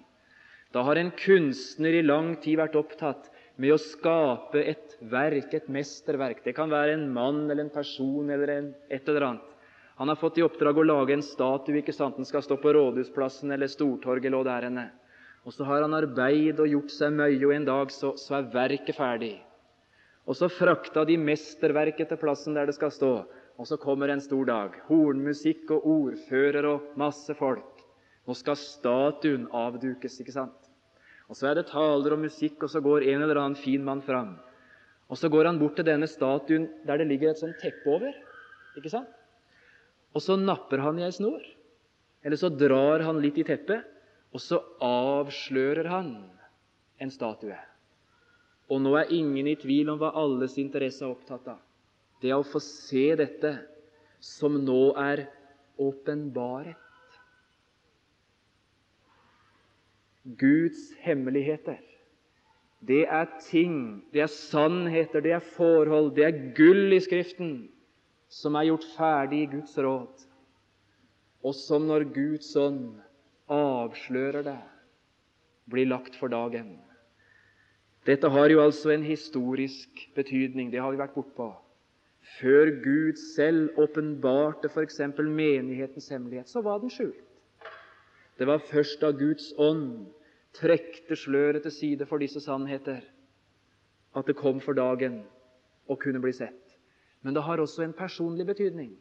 Da 0.73 0.85
har 0.87 0.97
en 0.97 1.13
kunstner 1.19 1.99
i 1.99 2.07
lang 2.07 2.37
tid 2.41 2.57
vært 2.61 2.79
opptatt 2.79 3.29
med 3.57 3.73
å 3.73 3.81
skape 3.81 4.61
et 4.61 4.97
verk, 5.01 5.55
et 5.57 5.69
mesterverk. 5.73 6.43
Det 6.45 6.53
kan 6.57 6.71
være 6.73 6.97
en 6.97 7.07
mann 7.13 7.47
eller 7.47 7.65
en 7.65 7.73
person 7.73 8.29
eller 8.31 8.53
en, 8.53 8.69
et 8.93 9.09
eller 9.09 9.31
annet. 9.31 9.53
Han 9.97 10.13
har 10.13 10.21
fått 10.21 10.37
i 10.37 10.45
oppdrag 10.45 10.77
å 10.77 10.85
lage 10.85 11.15
en 11.17 11.25
statue. 11.25 11.79
ikke 11.81 11.95
sant? 11.97 12.19
Den 12.19 12.29
skal 12.29 12.45
stå 12.45 12.59
på 12.61 12.75
Rådhusplassen 12.77 13.53
eller 13.53 13.71
Stortorget 13.73 14.29
eller 14.29 14.45
der 14.45 14.69
henne. 14.69 14.91
Og 15.47 15.55
så 15.55 15.65
har 15.65 15.87
han 15.87 15.95
arbeid 15.97 16.61
og 16.61 16.69
gjort 16.69 16.93
seg 16.93 17.15
mye, 17.17 17.41
og 17.47 17.55
en 17.55 17.65
dag 17.65 17.93
så, 17.95 18.13
så 18.21 18.41
er 18.41 18.51
verket 18.53 18.99
ferdig. 18.99 19.37
Og 20.27 20.37
så 20.37 20.51
frakta 20.51 21.07
de 21.07 21.17
mesterverket 21.17 22.11
til 22.11 22.21
plassen 22.21 22.57
der 22.59 22.69
det 22.69 22.77
skal 22.77 22.93
stå. 22.93 23.13
Og 23.57 23.69
så 23.71 23.79
kommer 23.81 24.11
en 24.13 24.21
stor 24.21 24.45
dag. 24.45 24.77
Hornmusikk 24.91 25.71
og 25.79 25.87
ordfører 25.89 26.67
og 26.75 26.93
masse 27.01 27.33
folk. 27.39 27.81
Nå 28.27 28.35
skal 28.37 28.59
statuen 28.59 29.47
avdukes, 29.55 30.19
ikke 30.21 30.35
sant? 30.35 30.66
Og 31.29 31.37
Så 31.37 31.49
er 31.51 31.59
det 31.59 31.69
taler 31.69 32.15
og 32.15 32.23
musikk, 32.23 32.63
og 32.63 32.71
så 32.71 32.81
går 32.81 33.03
en 33.03 33.23
eller 33.23 33.41
annen 33.41 33.59
fin 33.59 33.83
mann 33.85 34.03
fram. 34.03 34.37
Og 35.11 35.19
Så 35.19 35.29
går 35.31 35.47
han 35.47 35.59
bort 35.59 35.77
til 35.77 35.87
denne 35.87 36.07
statuen 36.07 36.69
der 36.87 36.99
det 36.99 37.09
ligger 37.09 37.31
et 37.31 37.43
sånt 37.43 37.59
teppe 37.63 37.87
over. 37.87 38.13
ikke 38.77 38.91
sant? 38.91 39.09
Og 40.15 40.23
så 40.23 40.37
napper 40.37 40.79
han 40.79 40.99
i 40.99 41.05
ei 41.05 41.13
snor. 41.13 41.43
Eller 42.25 42.37
så 42.37 42.49
drar 42.49 43.05
han 43.05 43.21
litt 43.23 43.39
i 43.39 43.45
teppet, 43.45 43.85
og 44.33 44.41
så 44.41 44.59
avslører 44.83 45.87
han 45.89 46.31
en 46.99 47.11
statue. 47.11 47.57
Og 48.69 48.81
nå 48.83 48.97
er 48.99 49.13
ingen 49.15 49.47
i 49.47 49.55
tvil 49.61 49.93
om 49.93 50.01
hva 50.01 50.11
alles 50.19 50.57
interesse 50.59 51.05
er 51.05 51.13
opptatt 51.13 51.47
av. 51.53 51.61
Det 52.21 52.33
er 52.33 52.41
å 52.41 52.47
få 52.47 52.61
se 52.65 53.15
dette 53.19 53.53
som 54.21 54.57
nå 54.65 54.97
er 54.99 55.27
åpenbaret. 55.79 56.86
Guds 60.39 60.91
hemmeligheter. 61.01 61.79
Det 62.87 63.07
er 63.09 63.27
ting, 63.41 64.05
det 64.13 64.21
er 64.21 64.31
sannheter, 64.31 65.21
det 65.21 65.33
er 65.33 65.45
forhold, 65.57 66.15
det 66.17 66.25
er 66.27 66.41
gull 66.57 66.93
i 66.93 67.01
Skriften 67.01 67.69
som 68.29 68.57
er 68.59 68.69
gjort 68.69 68.87
ferdig 68.97 69.45
i 69.45 69.51
Guds 69.55 69.77
råd, 69.79 70.25
og 71.47 71.55
som 71.55 71.87
når 71.87 72.09
Guds 72.15 72.51
ånd 72.59 72.97
avslører 73.53 74.43
det, 74.47 74.59
blir 75.71 75.89
lagt 75.91 76.19
for 76.19 76.31
dagen. 76.31 76.77
Dette 78.07 78.31
har 78.31 78.51
jo 78.51 78.63
altså 78.63 78.93
en 78.95 79.03
historisk 79.03 80.05
betydning. 80.15 80.71
Det 80.71 80.79
har 80.79 80.93
vi 80.95 81.01
vært 81.01 81.15
bortpå. 81.17 81.49
Før 82.39 82.71
Gud 82.83 83.19
selv 83.35 83.79
åpenbarte 83.83 84.71
f.eks. 84.71 85.01
menighetens 85.19 86.09
hemmelighet, 86.11 86.51
så 86.51 86.63
var 86.63 86.79
den 86.83 86.91
skjult. 86.91 87.26
Det 88.39 88.47
var 88.47 88.65
først 88.69 89.01
da 89.01 89.11
Guds 89.17 89.53
ånd 89.59 90.07
trekte 90.57 91.17
sløret 91.17 91.65
til 91.65 91.73
side 91.73 92.07
for 92.09 92.21
disse 92.21 92.41
sannheter, 92.41 93.01
at 94.17 94.29
det 94.29 94.37
kom 94.37 94.61
for 94.61 94.77
dagen 94.77 95.23
og 95.89 96.01
kunne 96.01 96.21
bli 96.21 96.33
sett. 96.37 96.77
Men 97.23 97.35
det 97.35 97.43
har 97.43 97.61
også 97.61 97.85
en 97.85 97.97
personlig 97.97 98.47
betydning. 98.47 98.93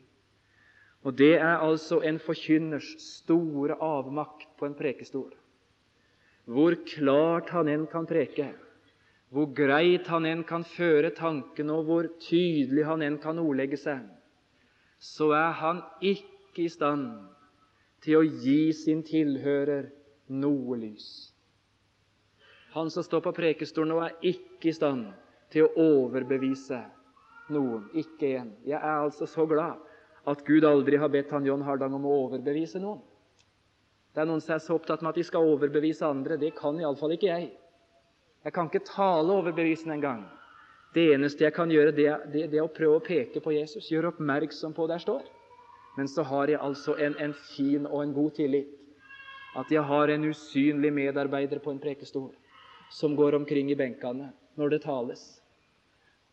Og 1.06 1.18
det 1.18 1.36
er 1.38 1.62
altså 1.62 2.00
en 2.02 2.18
forkynners 2.20 2.96
store 3.02 3.78
avmakt 3.84 4.48
på 4.58 4.66
en 4.66 4.76
prekestol. 4.76 5.34
Hvor 6.46 6.78
klart 6.88 7.52
han 7.54 7.70
enn 7.70 7.86
kan 7.90 8.08
preke, 8.10 8.52
hvor 9.34 9.52
greit 9.54 10.08
han 10.08 10.26
enn 10.30 10.44
kan 10.48 10.64
føre 10.76 11.12
tanken, 11.14 11.70
og 11.70 11.86
hvor 11.86 12.10
tydelig 12.22 12.86
han 12.86 13.02
enn 13.06 13.18
kan 13.22 13.42
ordlegge 13.42 13.78
seg, 13.82 14.04
så 15.02 15.32
er 15.38 15.56
han 15.60 15.82
ikke 16.02 16.66
i 16.66 16.70
stand 16.72 17.10
til 18.04 18.20
å 18.20 18.26
gi 18.26 18.74
sin 18.76 19.04
tilhører 19.06 19.90
noe 20.28 20.78
lys. 20.80 21.08
Han 22.76 22.90
som 22.92 23.06
står 23.06 23.24
på 23.24 23.36
prekestolen 23.38 23.94
nå, 23.94 24.02
er 24.04 24.18
ikke 24.34 24.70
i 24.72 24.76
stand 24.76 25.08
til 25.54 25.68
å 25.68 25.88
overbevise 26.04 26.82
noen. 27.56 27.86
Ikke 27.96 28.34
en. 28.42 28.54
Jeg 28.68 28.80
er 28.82 29.04
altså 29.06 29.28
så 29.30 29.46
glad 29.48 29.80
at 30.28 30.42
Gud 30.46 30.66
aldri 30.68 30.98
har 31.00 31.12
bedt 31.14 31.32
han 31.32 31.46
John 31.46 31.64
Hardang 31.64 31.96
om 31.96 32.08
å 32.10 32.18
overbevise 32.26 32.82
noen. 32.84 33.04
Det 34.16 34.24
er 34.24 34.28
noen 34.30 34.42
som 34.44 34.56
er 34.56 34.64
så 34.64 34.76
opptatt 34.78 35.04
med 35.04 35.12
at 35.12 35.20
de 35.20 35.26
skal 35.28 35.48
overbevise 35.54 36.08
andre. 36.08 36.40
Det 36.40 36.54
kan 36.58 36.78
iallfall 36.80 37.16
ikke 37.16 37.30
jeg. 37.30 37.50
Jeg 38.46 38.54
kan 38.56 38.70
ikke 38.70 38.86
tale 38.88 39.40
overbevisende 39.40 39.98
engang. 39.98 40.26
Det 40.96 41.10
eneste 41.12 41.44
jeg 41.44 41.54
kan 41.56 41.72
gjøre, 41.72 41.92
det 41.92 42.06
er, 42.08 42.22
det, 42.32 42.46
er, 42.46 42.62
å 42.64 42.72
prøve 42.72 43.00
å 43.00 43.04
peke 43.04 43.42
på 43.44 43.52
Jesus, 43.52 43.90
gjøre 43.92 44.14
oppmerksom 44.14 44.76
på 44.76 44.86
der 44.88 45.02
står. 45.04 45.26
Men 45.98 46.08
så 46.12 46.24
har 46.28 46.52
jeg 46.52 46.60
altså 46.62 46.98
en, 47.00 47.16
en 47.20 47.34
fin 47.34 47.86
og 47.88 48.02
en 48.04 48.14
god 48.14 48.36
tillit. 48.40 48.72
At 49.56 49.72
jeg 49.72 49.84
har 49.88 50.12
en 50.12 50.28
usynlig 50.28 50.92
medarbeider 50.94 51.62
på 51.64 51.72
en 51.72 51.80
prekestol 51.80 52.34
som 52.92 53.16
går 53.16 53.38
omkring 53.40 53.72
i 53.72 53.78
benkene 53.80 54.34
når 54.60 54.72
det 54.72 54.82
tales, 54.84 55.24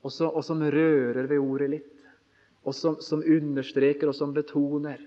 og, 0.02 0.10
så, 0.12 0.28
og 0.28 0.44
som 0.44 0.60
rører 0.62 1.26
ved 1.30 1.38
ordet 1.38 1.68
litt, 1.70 2.04
og 2.66 2.74
som, 2.74 2.98
som 3.02 3.22
understreker 3.22 4.10
og 4.10 4.14
som 4.14 4.34
betoner, 4.34 5.00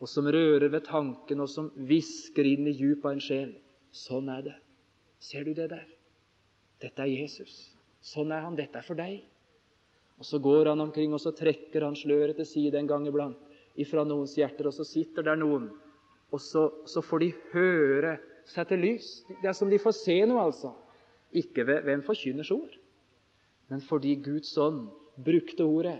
og 0.00 0.08
som 0.08 0.28
rører 0.28 0.68
ved 0.72 0.84
tanken, 0.88 1.40
og 1.40 1.48
som 1.48 1.70
hvisker 1.88 2.48
inn 2.48 2.68
i 2.68 2.76
djupet 2.76 3.06
av 3.08 3.14
en 3.14 3.24
sjel. 3.24 3.54
Sånn 3.92 4.28
er 4.32 4.44
det. 4.50 4.56
Ser 5.20 5.48
du 5.48 5.54
det 5.56 5.70
der? 5.72 5.86
Dette 6.84 7.02
er 7.02 7.10
Jesus. 7.10 7.56
Sånn 8.04 8.32
er 8.32 8.44
han. 8.44 8.56
Dette 8.56 8.78
er 8.78 8.86
for 8.86 9.00
deg. 9.00 9.24
Og 10.18 10.26
Så 10.28 10.40
går 10.42 10.70
han 10.70 10.80
omkring 10.84 11.12
og 11.14 11.22
så 11.22 11.32
trekker 11.36 11.86
han 11.86 11.96
sløret 11.96 12.36
til 12.38 12.46
side 12.48 12.78
en 12.78 12.90
gang 12.90 13.06
iblant 13.08 13.47
ifra 13.78 14.04
noens 14.06 14.34
hjerter, 14.38 14.68
og 14.68 14.74
så 14.74 14.86
sitter 14.86 15.26
der 15.26 15.38
noen, 15.38 15.70
og 16.32 16.42
så, 16.42 16.66
så 16.88 17.02
får 17.04 17.24
de 17.24 17.30
høre 17.54 18.16
seg 18.48 18.68
til 18.68 18.82
lys. 18.84 19.08
Det 19.40 19.48
er 19.48 19.56
som 19.56 19.70
de 19.70 19.80
får 19.80 19.96
se 19.96 20.18
noe, 20.28 20.42
altså. 20.50 20.74
Ikke 21.36 21.64
ved, 21.68 21.84
ved 21.84 21.98
en 21.98 22.06
forkynners 22.06 22.50
ord, 22.54 22.74
men 23.68 23.82
fordi 23.84 24.14
Guds 24.24 24.54
ånd 24.60 24.86
brukte 25.24 25.66
ordet, 25.66 25.98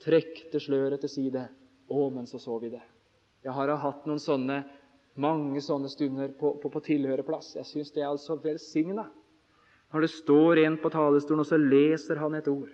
trekte 0.00 0.60
sløret 0.62 1.02
til 1.04 1.12
side. 1.12 1.42
Å, 1.90 2.04
men 2.14 2.28
så 2.30 2.38
så 2.40 2.56
vi 2.62 2.70
det. 2.72 2.82
Jeg 3.44 3.52
har 3.56 3.72
hatt 3.82 4.06
noen 4.08 4.20
sånne, 4.22 4.62
mange 5.20 5.60
sånne 5.64 5.90
stunder 5.92 6.32
på, 6.38 6.54
på, 6.62 6.70
på 6.72 6.82
tilhørerplass. 6.86 7.54
Jeg 7.58 7.68
syns 7.68 7.92
det 7.92 8.04
er 8.04 8.12
altså 8.12 8.38
velsigna. 8.40 9.08
Når 9.90 10.06
det 10.06 10.12
står 10.14 10.62
en 10.62 10.78
på 10.80 10.92
talerstolen, 10.94 11.42
og 11.42 11.48
så 11.50 11.58
leser 11.58 12.20
han 12.22 12.36
et 12.38 12.48
ord, 12.48 12.70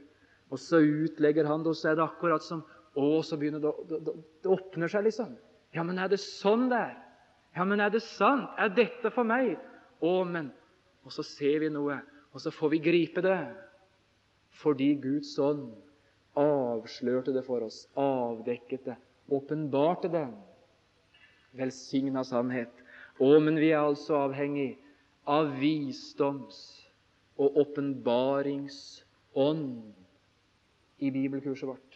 og 0.53 0.61
så 0.61 0.83
utlegger 0.85 1.49
han 1.49 1.65
det, 1.65 1.73
og 1.73 1.79
så 1.79 1.91
er 1.91 1.99
det 1.99 2.05
akkurat 2.05 2.45
som 2.45 2.63
Å, 2.97 3.23
så 3.27 3.37
begynner 3.37 3.61
det, 3.61 3.73
det, 3.91 3.99
det, 4.07 4.13
det 4.43 4.49
åpner 4.53 4.89
seg, 4.89 5.05
liksom. 5.09 5.35
Ja, 5.77 5.83
men 5.85 5.99
er 6.01 6.09
det 6.09 6.19
sånn 6.23 6.69
det 6.73 6.79
er? 6.81 6.95
Ja, 7.57 7.65
men 7.69 7.81
er 7.81 7.91
det 7.93 8.03
sant? 8.05 8.49
Er 8.61 8.69
dette 8.73 9.11
for 9.13 9.25
meg? 9.29 9.57
Å, 10.05 10.25
men 10.29 10.53
Og 11.07 11.13
så 11.15 11.23
ser 11.23 11.61
vi 11.63 11.69
noe, 11.71 12.01
og 12.35 12.41
så 12.43 12.51
får 12.51 12.71
vi 12.73 12.79
gripe 12.83 13.23
det. 13.23 13.47
Fordi 14.59 14.89
Guds 14.99 15.39
ånd 15.39 15.71
avslørte 16.37 17.33
det 17.37 17.45
for 17.47 17.63
oss, 17.63 17.87
avdekket 17.95 18.85
det, 18.89 18.97
åpenbarte 19.31 20.09
det. 20.11 20.27
Velsigna 21.57 22.25
sannhet. 22.27 22.75
Å, 23.23 23.39
men 23.39 23.57
vi 23.63 23.71
er 23.71 23.87
altså 23.87 24.19
avhengig 24.27 24.75
av 25.31 25.55
visdoms 25.61 26.59
og 27.39 27.57
åpenbaringsånd 27.63 29.95
i 30.99 31.11
bibelkurset 31.13 31.69
vårt. 31.69 31.96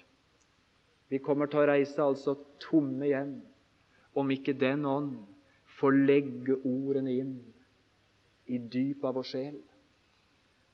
Vi 1.11 1.18
kommer 1.18 1.50
til 1.50 1.62
å 1.62 1.68
reise 1.72 2.02
altså 2.04 2.36
tomme 2.62 3.08
hjem 3.11 3.34
om 4.18 4.30
ikke 4.30 4.54
den 4.58 4.86
ånd 4.86 5.16
får 5.80 5.96
legge 6.06 6.58
ordene 6.66 7.14
inn 7.18 7.34
i 8.50 8.58
dypet 8.58 9.06
av 9.08 9.16
vår 9.18 9.26
sjel. 9.26 9.58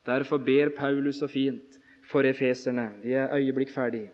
Derfor 0.07 0.41
ber 0.45 0.75
Paulus 0.77 1.21
så 1.23 1.29
fint 1.29 1.79
for 2.11 2.27
efeserne. 2.29 2.91
Vi 3.03 3.17
er 3.17 3.33
øyeblikk 3.35 3.73
ferdig. 3.75 4.07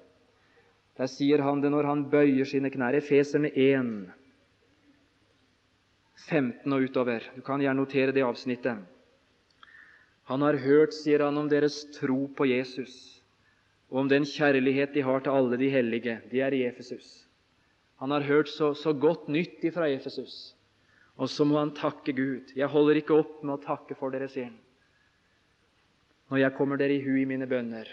Der 0.99 1.09
sier 1.09 1.43
han 1.45 1.63
det 1.63 1.73
når 1.73 1.89
han 1.89 2.05
bøyer 2.13 2.49
sine 2.49 2.71
knær. 2.73 2.97
Efeserne 2.99 3.51
1, 3.51 3.93
15 6.29 6.73
og 6.73 6.87
utover. 6.87 7.27
Du 7.35 7.43
kan 7.45 7.61
gjerne 7.61 7.81
notere 7.81 8.15
det 8.15 8.25
avsnittet. 8.25 8.85
Han 10.31 10.45
har 10.47 10.61
hørt, 10.63 10.95
sier 10.95 11.25
han, 11.25 11.39
om 11.39 11.49
deres 11.51 11.83
tro 11.97 12.29
på 12.37 12.47
Jesus 12.47 13.12
og 13.93 13.99
om 14.01 14.09
den 14.09 14.25
kjærlighet 14.25 14.95
de 14.95 15.03
har 15.05 15.21
til 15.21 15.35
alle 15.37 15.57
de 15.61 15.69
hellige. 15.69 16.15
De 16.31 16.41
er 16.41 16.55
i 16.57 16.63
Efesus. 16.65 17.29
Han 18.01 18.11
har 18.11 18.25
hørt 18.25 18.49
så, 18.49 18.75
så 18.75 18.93
godt 18.97 19.29
nytt 19.29 19.61
fra 19.75 19.89
Efesus. 19.93 20.57
Og 21.21 21.29
så 21.29 21.45
må 21.45 21.59
han 21.59 21.75
takke 21.77 22.13
Gud. 22.17 22.55
Jeg 22.57 22.69
holder 22.73 22.97
ikke 23.03 23.19
opp 23.21 23.43
med 23.45 23.55
å 23.59 23.61
takke 23.61 23.95
for 23.99 24.11
dere, 24.15 24.29
sier 24.33 24.45
han, 24.49 24.57
når 26.33 26.39
jeg 26.41 26.57
kommer 26.57 26.81
dere 26.81 26.97
i 26.97 27.05
hu 27.05 27.13
i 27.21 27.29
mine 27.29 27.45
bønner. 27.47 27.85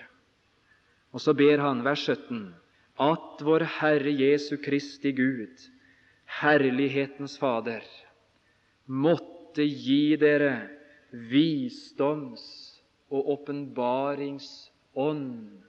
Og 1.12 1.20
så 1.20 1.36
ber 1.36 1.60
han, 1.60 1.84
vers 1.84 2.08
17, 2.08 2.56
at 3.04 3.43
vår 3.43 3.68
Herre 3.82 4.14
Jesu 4.16 4.56
Kristi 4.64 5.12
Gud, 5.18 5.52
herlighetens 6.39 7.36
Fader, 7.41 7.84
måtte 8.88 9.64
gi 9.68 10.16
dere 10.22 10.70
visdoms- 11.12 12.80
og 13.12 13.28
åpenbaringsånd 13.36 15.68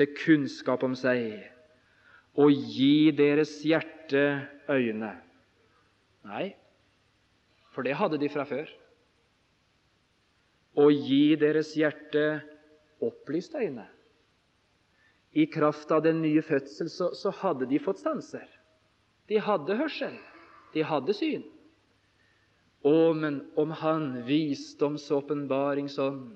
til 0.00 0.14
kunnskap 0.16 0.84
om 0.86 0.96
seg, 0.96 1.36
og 2.40 2.52
gi 2.72 3.10
deres 3.12 3.58
hjerte 3.66 4.24
øyne. 4.70 5.12
Nei, 6.24 6.46
for 7.74 7.84
det 7.86 7.96
hadde 7.98 8.20
de 8.20 8.30
fra 8.32 8.46
før. 8.48 8.70
Og 10.80 10.94
gi 10.94 11.36
deres 11.36 11.74
hjerte 11.76 12.40
opplyste 13.02 13.60
øyne. 13.60 13.86
I 15.32 15.46
kraft 15.46 15.90
av 15.94 16.02
den 16.02 16.22
nye 16.24 16.42
fødsel 16.42 16.90
så, 16.90 17.12
så 17.14 17.30
hadde 17.42 17.68
de 17.70 17.78
fått 17.82 18.00
sanser. 18.02 18.46
De 19.30 19.38
hadde 19.38 19.76
hørsel. 19.78 20.16
De 20.74 20.82
hadde 20.86 21.14
syn. 21.14 21.44
Å, 22.86 23.12
men 23.14 23.42
om 23.60 23.70
Han, 23.82 24.22
visdoms- 24.26 25.10
åpenbaringsånd, 25.12 26.32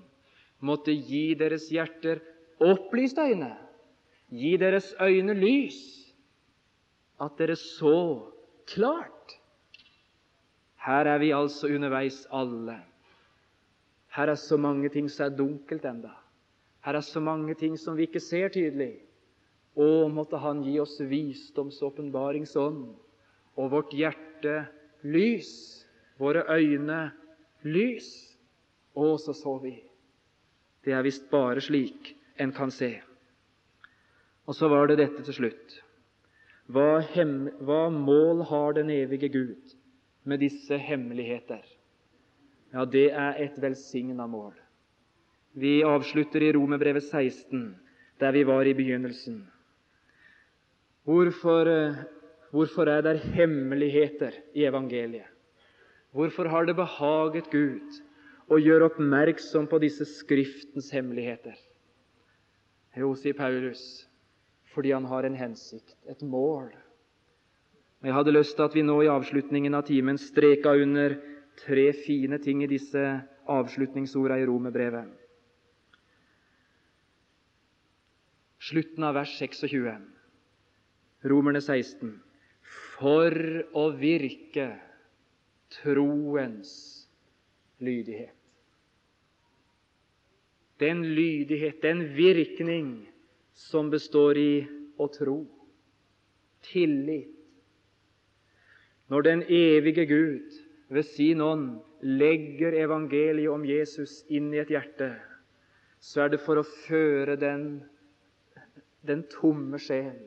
måtte 0.64 0.92
gi 0.94 1.34
deres 1.38 1.70
hjerter 1.72 2.20
opplyste 2.60 3.20
øyne, 3.20 3.52
gi 4.30 4.56
deres 4.56 4.94
øyne 5.00 5.34
lys, 5.34 5.78
at 7.20 7.38
dere 7.38 7.56
så 7.56 8.30
klart. 8.66 9.38
Her 10.84 11.08
er 11.08 11.18
vi 11.18 11.30
altså 11.32 11.66
underveis 11.66 12.26
alle. 12.32 12.76
Her 14.14 14.30
er 14.30 14.34
så 14.34 14.56
mange 14.56 14.88
ting 14.88 15.10
som 15.10 15.26
er 15.26 15.36
dunkelt 15.36 15.84
enda. 15.84 16.12
Her 16.84 16.94
er 16.94 17.00
så 17.00 17.20
mange 17.20 17.54
ting 17.54 17.78
som 17.78 17.96
vi 17.96 18.06
ikke 18.06 18.20
ser 18.20 18.48
tydelig. 18.48 19.00
Å, 19.74 20.08
måtte 20.08 20.38
Han 20.38 20.62
gi 20.62 20.78
oss 20.80 21.00
visdoms- 21.00 21.82
og 23.56 23.70
vårt 23.70 23.92
hjerte 23.94 24.66
lys 25.02 25.86
våre 26.18 26.44
øyne 26.50 27.12
lys. 27.64 28.36
Å, 28.94 29.16
så 29.18 29.32
så 29.34 29.58
vi. 29.58 29.74
Det 30.84 30.92
er 30.92 31.02
visst 31.02 31.30
bare 31.30 31.60
slik 31.64 32.14
en 32.36 32.52
kan 32.52 32.70
se. 32.70 32.96
Og 34.46 34.56
så 34.56 34.68
var 34.68 34.88
det 34.88 34.98
dette 35.00 35.24
til 35.24 35.38
slutt. 35.38 35.78
Hva, 36.72 37.00
hem, 37.14 37.48
hva 37.64 37.88
mål 37.92 38.44
har 38.48 38.76
den 38.78 38.90
evige 38.92 39.28
Gud 39.32 39.74
med 40.24 40.40
disse 40.40 40.76
hemmeligheter? 40.80 41.62
Ja, 42.72 42.84
det 42.84 43.10
er 43.12 43.40
et 43.44 43.58
velsigna 43.60 44.26
mål. 44.26 44.54
Vi 45.54 45.82
avslutter 45.86 46.42
i 46.42 46.52
Romerbrevet 46.56 47.04
16, 47.04 47.76
der 48.20 48.32
vi 48.32 48.42
var 48.46 48.66
i 48.66 48.74
begynnelsen. 48.74 49.44
Hvorfor, 51.04 51.68
eh, 51.68 52.00
hvorfor 52.50 52.88
er 52.88 53.02
det 53.02 53.20
hemmeligheter 53.36 54.32
i 54.54 54.64
evangeliet? 54.64 55.28
Hvorfor 56.10 56.48
har 56.48 56.64
det 56.64 56.76
behaget 56.76 57.50
Gud 57.50 58.00
å 58.48 58.58
gjøre 58.58 58.88
oppmerksom 58.88 59.66
på 59.66 59.80
disse 59.82 60.06
Skriftens 60.06 60.90
hemmeligheter? 60.94 61.58
Jo, 62.94 63.10
sier 63.18 63.34
Paulus, 63.34 63.80
fordi 64.74 64.92
han 64.94 65.06
har 65.10 65.26
en 65.26 65.36
hensikt, 65.38 65.96
et 66.06 66.22
mål. 66.22 66.70
Jeg 68.04 68.14
hadde 68.14 68.34
lyst 68.34 68.54
til 68.54 68.66
at 68.68 68.74
vi 68.76 68.84
nå 68.84 69.00
i 69.02 69.10
avslutningen 69.10 69.74
av 69.74 69.86
timen 69.88 70.18
streka 70.20 70.74
under 70.78 71.16
tre 71.64 71.88
fine 72.04 72.38
ting 72.42 72.62
i 72.62 72.70
disse 72.70 73.02
avslutningsorda 73.50 74.36
i 74.38 74.46
Romerbrevet. 74.46 75.08
Slutten 78.64 79.04
av 79.04 79.16
vers 79.18 79.32
26, 79.40 80.04
Romerne 81.28 81.60
16. 81.60 82.14
For 82.94 83.34
å 83.76 83.88
virke 83.98 84.70
troens 85.80 86.70
lydighet. 87.82 88.43
Den 90.82 91.04
lydighet, 91.14 91.82
den 91.82 92.02
virkning 92.16 93.06
som 93.54 93.90
består 93.90 94.38
i 94.38 94.64
å 94.98 95.08
tro. 95.12 95.38
Tillit. 96.64 97.30
Når 99.12 99.22
den 99.22 99.42
evige 99.52 100.06
Gud 100.08 100.54
ved 100.88 101.06
sin 101.06 101.40
ånd 101.44 101.78
legger 102.04 102.76
evangeliet 102.78 103.52
om 103.52 103.64
Jesus 103.68 104.22
inn 104.32 104.50
i 104.54 104.60
et 104.62 104.72
hjerte, 104.72 105.12
så 106.00 106.24
er 106.24 106.34
det 106.34 106.42
for 106.44 106.60
å 106.60 106.66
føre 106.84 107.36
den, 107.40 107.82
den 109.04 109.24
tomme 109.32 109.80
sjel 109.80 110.18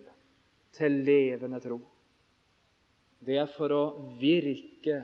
til 0.77 1.01
levende 1.05 1.59
tro. 1.61 1.79
Det 3.19 3.37
er 3.41 3.49
for 3.49 3.73
å 3.73 3.83
virke 4.21 5.01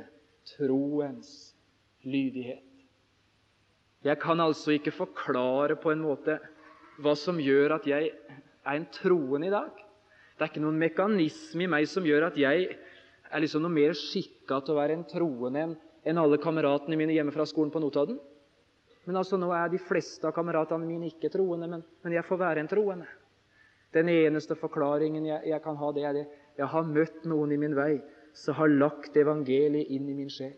troens 0.53 1.53
lydighet. 2.05 2.72
Jeg 4.03 4.19
kan 4.19 4.39
altså 4.43 4.73
ikke 4.75 4.91
forklare 4.91 5.77
på 5.79 5.93
en 5.93 6.01
måte 6.03 6.37
hva 7.03 7.13
som 7.17 7.39
gjør 7.39 7.77
at 7.77 7.87
jeg 7.87 8.11
er 8.11 8.75
en 8.75 8.87
troende 8.91 9.47
i 9.47 9.53
dag. 9.53 9.71
Det 10.33 10.43
er 10.43 10.51
ikke 10.51 10.63
noen 10.63 10.81
mekanisme 10.81 11.63
i 11.63 11.71
meg 11.71 11.87
som 11.89 12.05
gjør 12.05 12.27
at 12.27 12.37
jeg 12.39 12.67
er 12.73 13.41
liksom 13.41 13.63
noe 13.63 13.73
mer 13.73 13.95
skikka 13.97 14.59
til 14.61 14.75
å 14.75 14.79
være 14.81 14.97
en 14.97 15.07
troende 15.07 15.65
enn 16.03 16.19
alle 16.19 16.39
kameratene 16.41 16.99
mine 16.99 17.15
hjemme 17.15 17.33
fra 17.33 17.45
skolen 17.47 17.71
på 17.71 17.81
Notodden. 17.81 18.19
Men 19.07 19.19
altså, 19.19 19.39
nå 19.39 19.49
er 19.55 19.71
de 19.71 19.81
fleste 19.83 20.27
av 20.27 20.35
kameratene 20.35 20.87
mine 20.87 21.09
ikke 21.09 21.31
troende, 21.31 21.67
men, 21.67 21.83
men 22.03 22.15
jeg 22.15 22.27
får 22.27 22.39
være 22.39 22.63
en 22.63 22.71
troende. 22.71 23.07
Den 23.93 24.09
eneste 24.09 24.55
forklaringen 24.57 25.25
jeg, 25.27 25.47
jeg 25.51 25.63
kan 25.63 25.77
ha, 25.79 25.91
det 25.95 26.05
er 26.07 26.17
det 26.17 26.25
jeg 26.57 26.69
har 26.69 26.85
møtt 26.85 27.23
noen 27.29 27.53
i 27.53 27.59
min 27.59 27.75
vei 27.77 27.97
som 28.37 28.57
har 28.57 28.71
lagt 28.71 29.15
evangeliet 29.17 29.89
inn 29.93 30.07
i 30.09 30.15
min 30.17 30.31
sjel. 30.33 30.53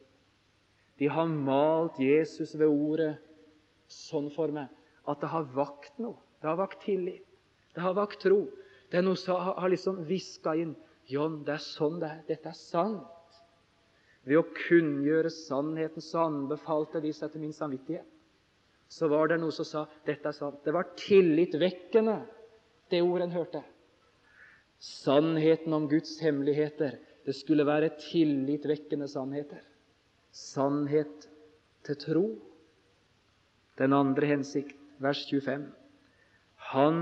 De 0.99 1.09
har 1.11 1.27
malt 1.27 1.99
Jesus 1.99 2.53
ved 2.55 2.69
ordet 2.71 3.15
sånn 3.91 4.31
for 4.33 4.53
meg 4.53 4.71
at 5.05 5.21
det 5.21 5.29
har 5.31 5.47
vakt 5.55 5.99
noe. 6.01 6.17
Det 6.41 6.49
har 6.49 6.59
vakt 6.59 6.81
tillit. 6.85 7.25
Det 7.75 7.83
har 7.83 7.95
vakt 7.97 8.21
tro. 8.23 8.45
Det 8.89 8.99
er 8.99 9.05
noe 9.05 9.19
som 9.19 9.39
har 9.57 9.69
liksom 9.71 10.03
hviska 10.07 10.55
inn 10.61 10.75
John, 11.09 11.43
det 11.45 11.53
er 11.57 11.61
sånn 11.61 11.99
det 12.01 12.09
er. 12.09 12.21
Dette 12.29 12.49
er 12.49 12.57
sant. 12.57 13.39
Ved 14.25 14.39
å 14.39 14.47
kunngjøre 14.57 15.29
sannheten 15.29 16.01
så 16.01 16.23
anbefalte 16.25 17.01
de 17.03 17.11
seg 17.13 17.33
til 17.33 17.43
min 17.43 17.53
samvittighet. 17.53 18.07
Så 18.89 19.09
var 19.09 19.29
det 19.29 19.37
noe 19.41 19.53
som 19.53 19.67
sa 19.67 19.83
dette 20.05 20.29
er 20.29 20.37
sant. 20.37 20.63
Det 20.65 20.73
var 20.73 20.89
tillitvekkende, 20.97 22.19
det 22.89 23.03
ordet 23.05 23.27
en 23.27 23.37
hørte. 23.37 23.61
Sannheten 24.81 25.73
om 25.73 25.87
Guds 25.89 26.17
hemmeligheter 26.21 26.97
det 27.25 27.33
skulle 27.37 27.65
være 27.65 27.93
tillitvekkende 28.01 29.07
sannheter. 29.09 29.61
Sannhet 30.35 31.29
til 31.85 32.01
tro. 32.01 32.25
Den 33.79 33.93
andre 33.93 34.29
hensikt, 34.29 34.77
vers 35.03 35.25
25. 35.27 35.67
Han 36.71 36.99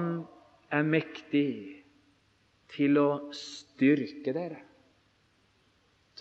er 0.73 0.85
mektig 0.87 1.83
til 2.73 2.97
å 2.97 3.09
styrke 3.37 4.33
dere. 4.33 4.61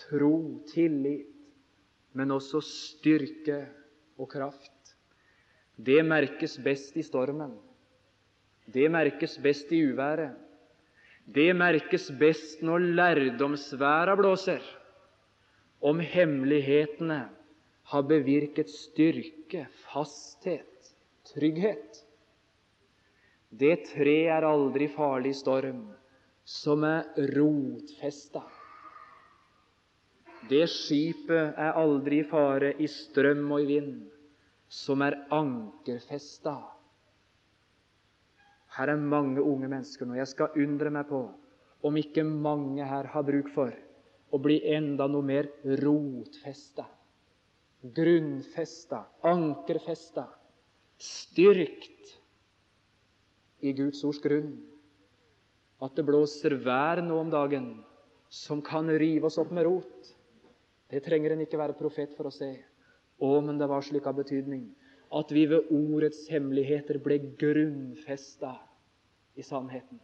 Tro, 0.05 0.61
tillit, 0.69 1.29
men 2.13 2.33
også 2.35 2.61
styrke 2.65 3.63
og 4.21 4.29
kraft. 4.29 4.93
Det 5.75 6.03
merkes 6.05 6.59
best 6.61 6.97
i 6.97 7.05
stormen. 7.05 7.55
Det 8.69 8.85
merkes 8.93 9.39
best 9.41 9.71
i 9.73 9.81
uværet. 9.89 10.37
Det 11.25 11.49
merkes 11.55 12.09
best 12.19 12.61
når 12.65 12.83
lærdomsværa 12.99 14.15
blåser, 14.19 14.61
om 15.83 15.99
hemmelighetene 15.99 17.21
har 17.93 18.05
bevirket 18.09 18.71
styrke, 18.73 19.67
fasthet, 19.91 20.89
trygghet. 21.29 22.01
Det 23.53 23.75
tre 23.91 24.17
er 24.33 24.47
aldri 24.49 24.87
farlig 24.89 25.35
storm 25.37 25.85
som 26.43 26.83
er 26.87 27.05
rotfesta. 27.35 28.41
Det 30.49 30.65
skipet 30.67 31.53
er 31.55 31.77
aldri 31.79 32.23
i 32.23 32.27
fare 32.27 32.73
i 32.81 32.89
strøm 32.89 33.45
og 33.53 33.61
i 33.63 33.69
vind 33.69 33.93
som 34.73 35.05
er 35.05 35.15
ankerfesta. 35.31 36.57
Her 38.73 38.89
er 38.89 38.99
mange 38.99 39.39
unge 39.39 39.69
mennesker 39.69 40.09
nå. 40.09 40.17
Jeg 40.17 40.31
skal 40.33 40.57
undre 40.59 40.89
meg 40.91 41.07
på 41.13 41.21
om 41.85 41.99
ikke 41.99 42.25
mange 42.25 42.83
her 42.89 43.11
har 43.13 43.27
bruk 43.27 43.53
for 43.53 43.71
å 44.33 44.39
bli 44.41 44.57
enda 44.73 45.05
noe 45.11 45.23
mer 45.23 45.51
rotfesta, 45.83 46.87
grunnfesta, 47.83 49.03
ankerfesta, 49.27 50.27
styrkt 50.97 52.13
i 53.63 53.73
Guds 53.75 54.03
ords 54.07 54.21
grunn. 54.23 54.55
At 55.83 55.97
det 55.97 56.05
blåser 56.07 56.55
vær 56.63 57.01
nå 57.03 57.17
om 57.19 57.31
dagen 57.31 57.73
som 58.31 58.61
kan 58.63 58.87
rive 58.87 59.27
oss 59.27 59.39
opp 59.41 59.51
med 59.51 59.67
rot. 59.67 60.13
Det 60.89 61.03
trenger 61.03 61.33
en 61.33 61.43
ikke 61.43 61.59
være 61.59 61.75
profet 61.77 62.15
for 62.15 62.29
å 62.29 62.33
se. 62.33 62.53
Å, 63.19 63.29
men 63.43 63.59
det 63.59 63.67
var 63.69 63.83
slik 63.85 64.07
av 64.09 64.17
betydning 64.19 64.69
at 65.13 65.31
vi 65.31 65.45
ved 65.45 65.69
ordets 65.73 66.25
hemmeligheter 66.31 66.97
ble 67.03 67.19
grunnfesta 67.37 68.55
i 69.37 69.45
sannheten. 69.45 69.99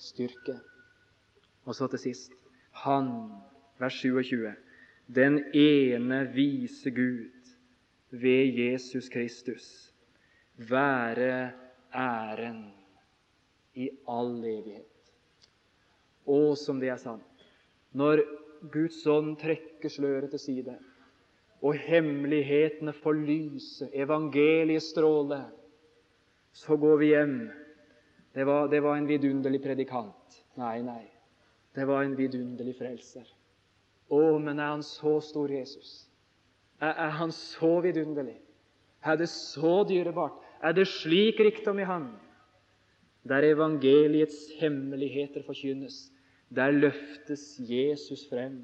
Styrke. 0.00 0.56
Og 1.64 1.76
så 1.78 1.86
til 1.92 2.02
sist 2.02 2.34
Han, 2.82 3.30
vers 3.78 3.94
27, 4.02 4.50
den 5.06 5.38
ene 5.54 6.24
vise 6.32 6.90
Gud 6.90 7.30
ved 8.10 8.58
Jesus 8.58 9.08
Kristus, 9.08 9.92
være 10.56 11.52
æren 11.94 12.72
i 13.74 13.90
all 14.08 14.38
evighet. 14.38 14.90
Å, 16.24 16.54
som 16.56 16.80
det 16.80 16.92
er 16.94 17.00
sant! 17.02 17.46
Når 17.94 18.22
Guds 18.72 19.02
ånd 19.06 19.36
trekker 19.42 19.92
sløret 19.92 20.32
til 20.32 20.40
side, 20.40 20.76
og 21.64 21.76
hemmelighetene 21.80 22.94
får 22.96 23.20
lyse, 23.24 23.88
evangeliet 23.92 24.84
stråle, 24.84 25.42
så 26.54 26.76
går 26.80 26.98
vi 27.00 27.12
hjem. 27.12 27.38
Det 28.34 28.46
var, 28.46 28.68
det 28.70 28.80
var 28.82 28.98
en 28.98 29.08
vidunderlig 29.08 29.62
predikant. 29.62 30.40
Nei, 30.60 30.78
nei. 30.86 31.02
Det 31.74 31.86
var 31.88 32.04
en 32.04 32.16
vidunderlig 32.18 32.76
frelser. 32.78 33.26
Å, 34.12 34.38
men 34.38 34.58
er 34.58 34.74
han 34.74 34.84
så 34.84 35.16
stor, 35.24 35.50
Jesus? 35.50 36.04
Er, 36.80 36.92
er 36.92 37.14
han 37.20 37.32
så 37.32 37.78
vidunderlig? 37.84 38.36
Er 39.04 39.18
det 39.20 39.30
så 39.32 39.82
dyrebart? 39.88 40.36
Er 40.64 40.76
det 40.76 40.88
slik 40.88 41.40
rikdom 41.40 41.80
i 41.80 41.88
ham? 41.88 42.10
Der 43.24 43.46
evangeliets 43.48 44.50
hemmeligheter 44.60 45.44
forkynnes, 45.46 46.10
der 46.52 46.74
løftes 46.76 47.54
Jesus 47.64 48.26
frem 48.28 48.62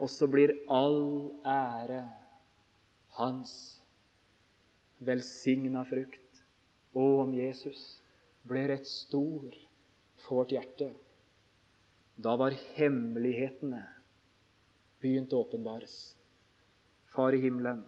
og 0.00 0.08
så 0.08 0.26
blir 0.32 0.54
all 0.72 1.28
ære 1.44 2.00
hans 3.18 3.52
velsigna 5.04 5.84
frukt. 5.88 6.16
Å, 6.96 7.04
om 7.22 7.34
Jesus 7.36 8.00
ble 8.48 8.64
rett 8.72 8.88
stor 8.88 9.52
for 10.24 10.40
vårt 10.40 10.54
hjerte, 10.56 10.88
da 12.20 12.34
var 12.40 12.56
hemmelighetene 12.76 13.82
begynt 15.02 15.32
å 15.32 15.44
åpenbares. 15.44 15.94
Far 17.14 17.34
i 17.34 17.40
himmelen, 17.42 17.82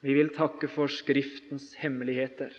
vi 0.00 0.14
vil 0.16 0.30
takke 0.32 0.70
for 0.72 0.88
Skriftens 0.88 1.74
hemmeligheter. 1.76 2.54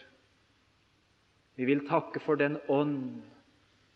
Vi 1.57 1.65
vil 1.65 1.81
takke 1.87 2.21
for 2.21 2.37
den 2.37 2.59
ånd 2.69 3.23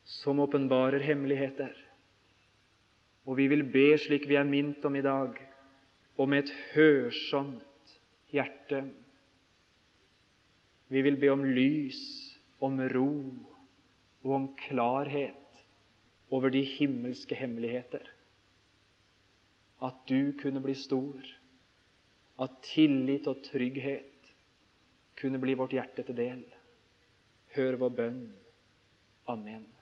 som 0.06 0.42
åpenbarer 0.42 1.04
hemmeligheter. 1.06 1.74
Og 3.26 3.38
vi 3.38 3.48
vil 3.50 3.64
be, 3.70 3.92
slik 4.02 4.26
vi 4.30 4.38
er 4.38 4.50
minnet 4.50 4.86
om 4.86 4.98
i 4.98 5.06
dag, 5.06 5.38
om 6.18 6.34
et 6.34 6.50
hørsomt 6.74 7.96
hjerte. 8.34 8.84
Vi 10.90 11.02
vil 11.06 11.18
be 11.22 11.32
om 11.34 11.46
lys, 11.46 12.02
om 12.62 12.82
ro 12.94 13.12
og 14.26 14.36
om 14.40 14.52
klarhet 14.58 15.66
over 16.34 16.54
de 16.54 16.64
himmelske 16.66 17.38
hemmeligheter. 17.38 18.15
At 19.84 20.06
du 20.10 20.32
kunne 20.40 20.62
bli 20.64 20.74
stor, 20.74 21.20
at 22.40 22.52
tillit 22.64 23.28
og 23.28 23.44
trygghet 23.44 24.34
kunne 25.20 25.40
bli 25.40 25.56
vårt 25.56 25.76
hjerte 25.76 26.04
til 26.04 26.18
del. 26.18 26.44
Hør 27.56 27.80
vår 27.80 27.96
bønn. 28.00 28.22
Amen. 29.28 29.75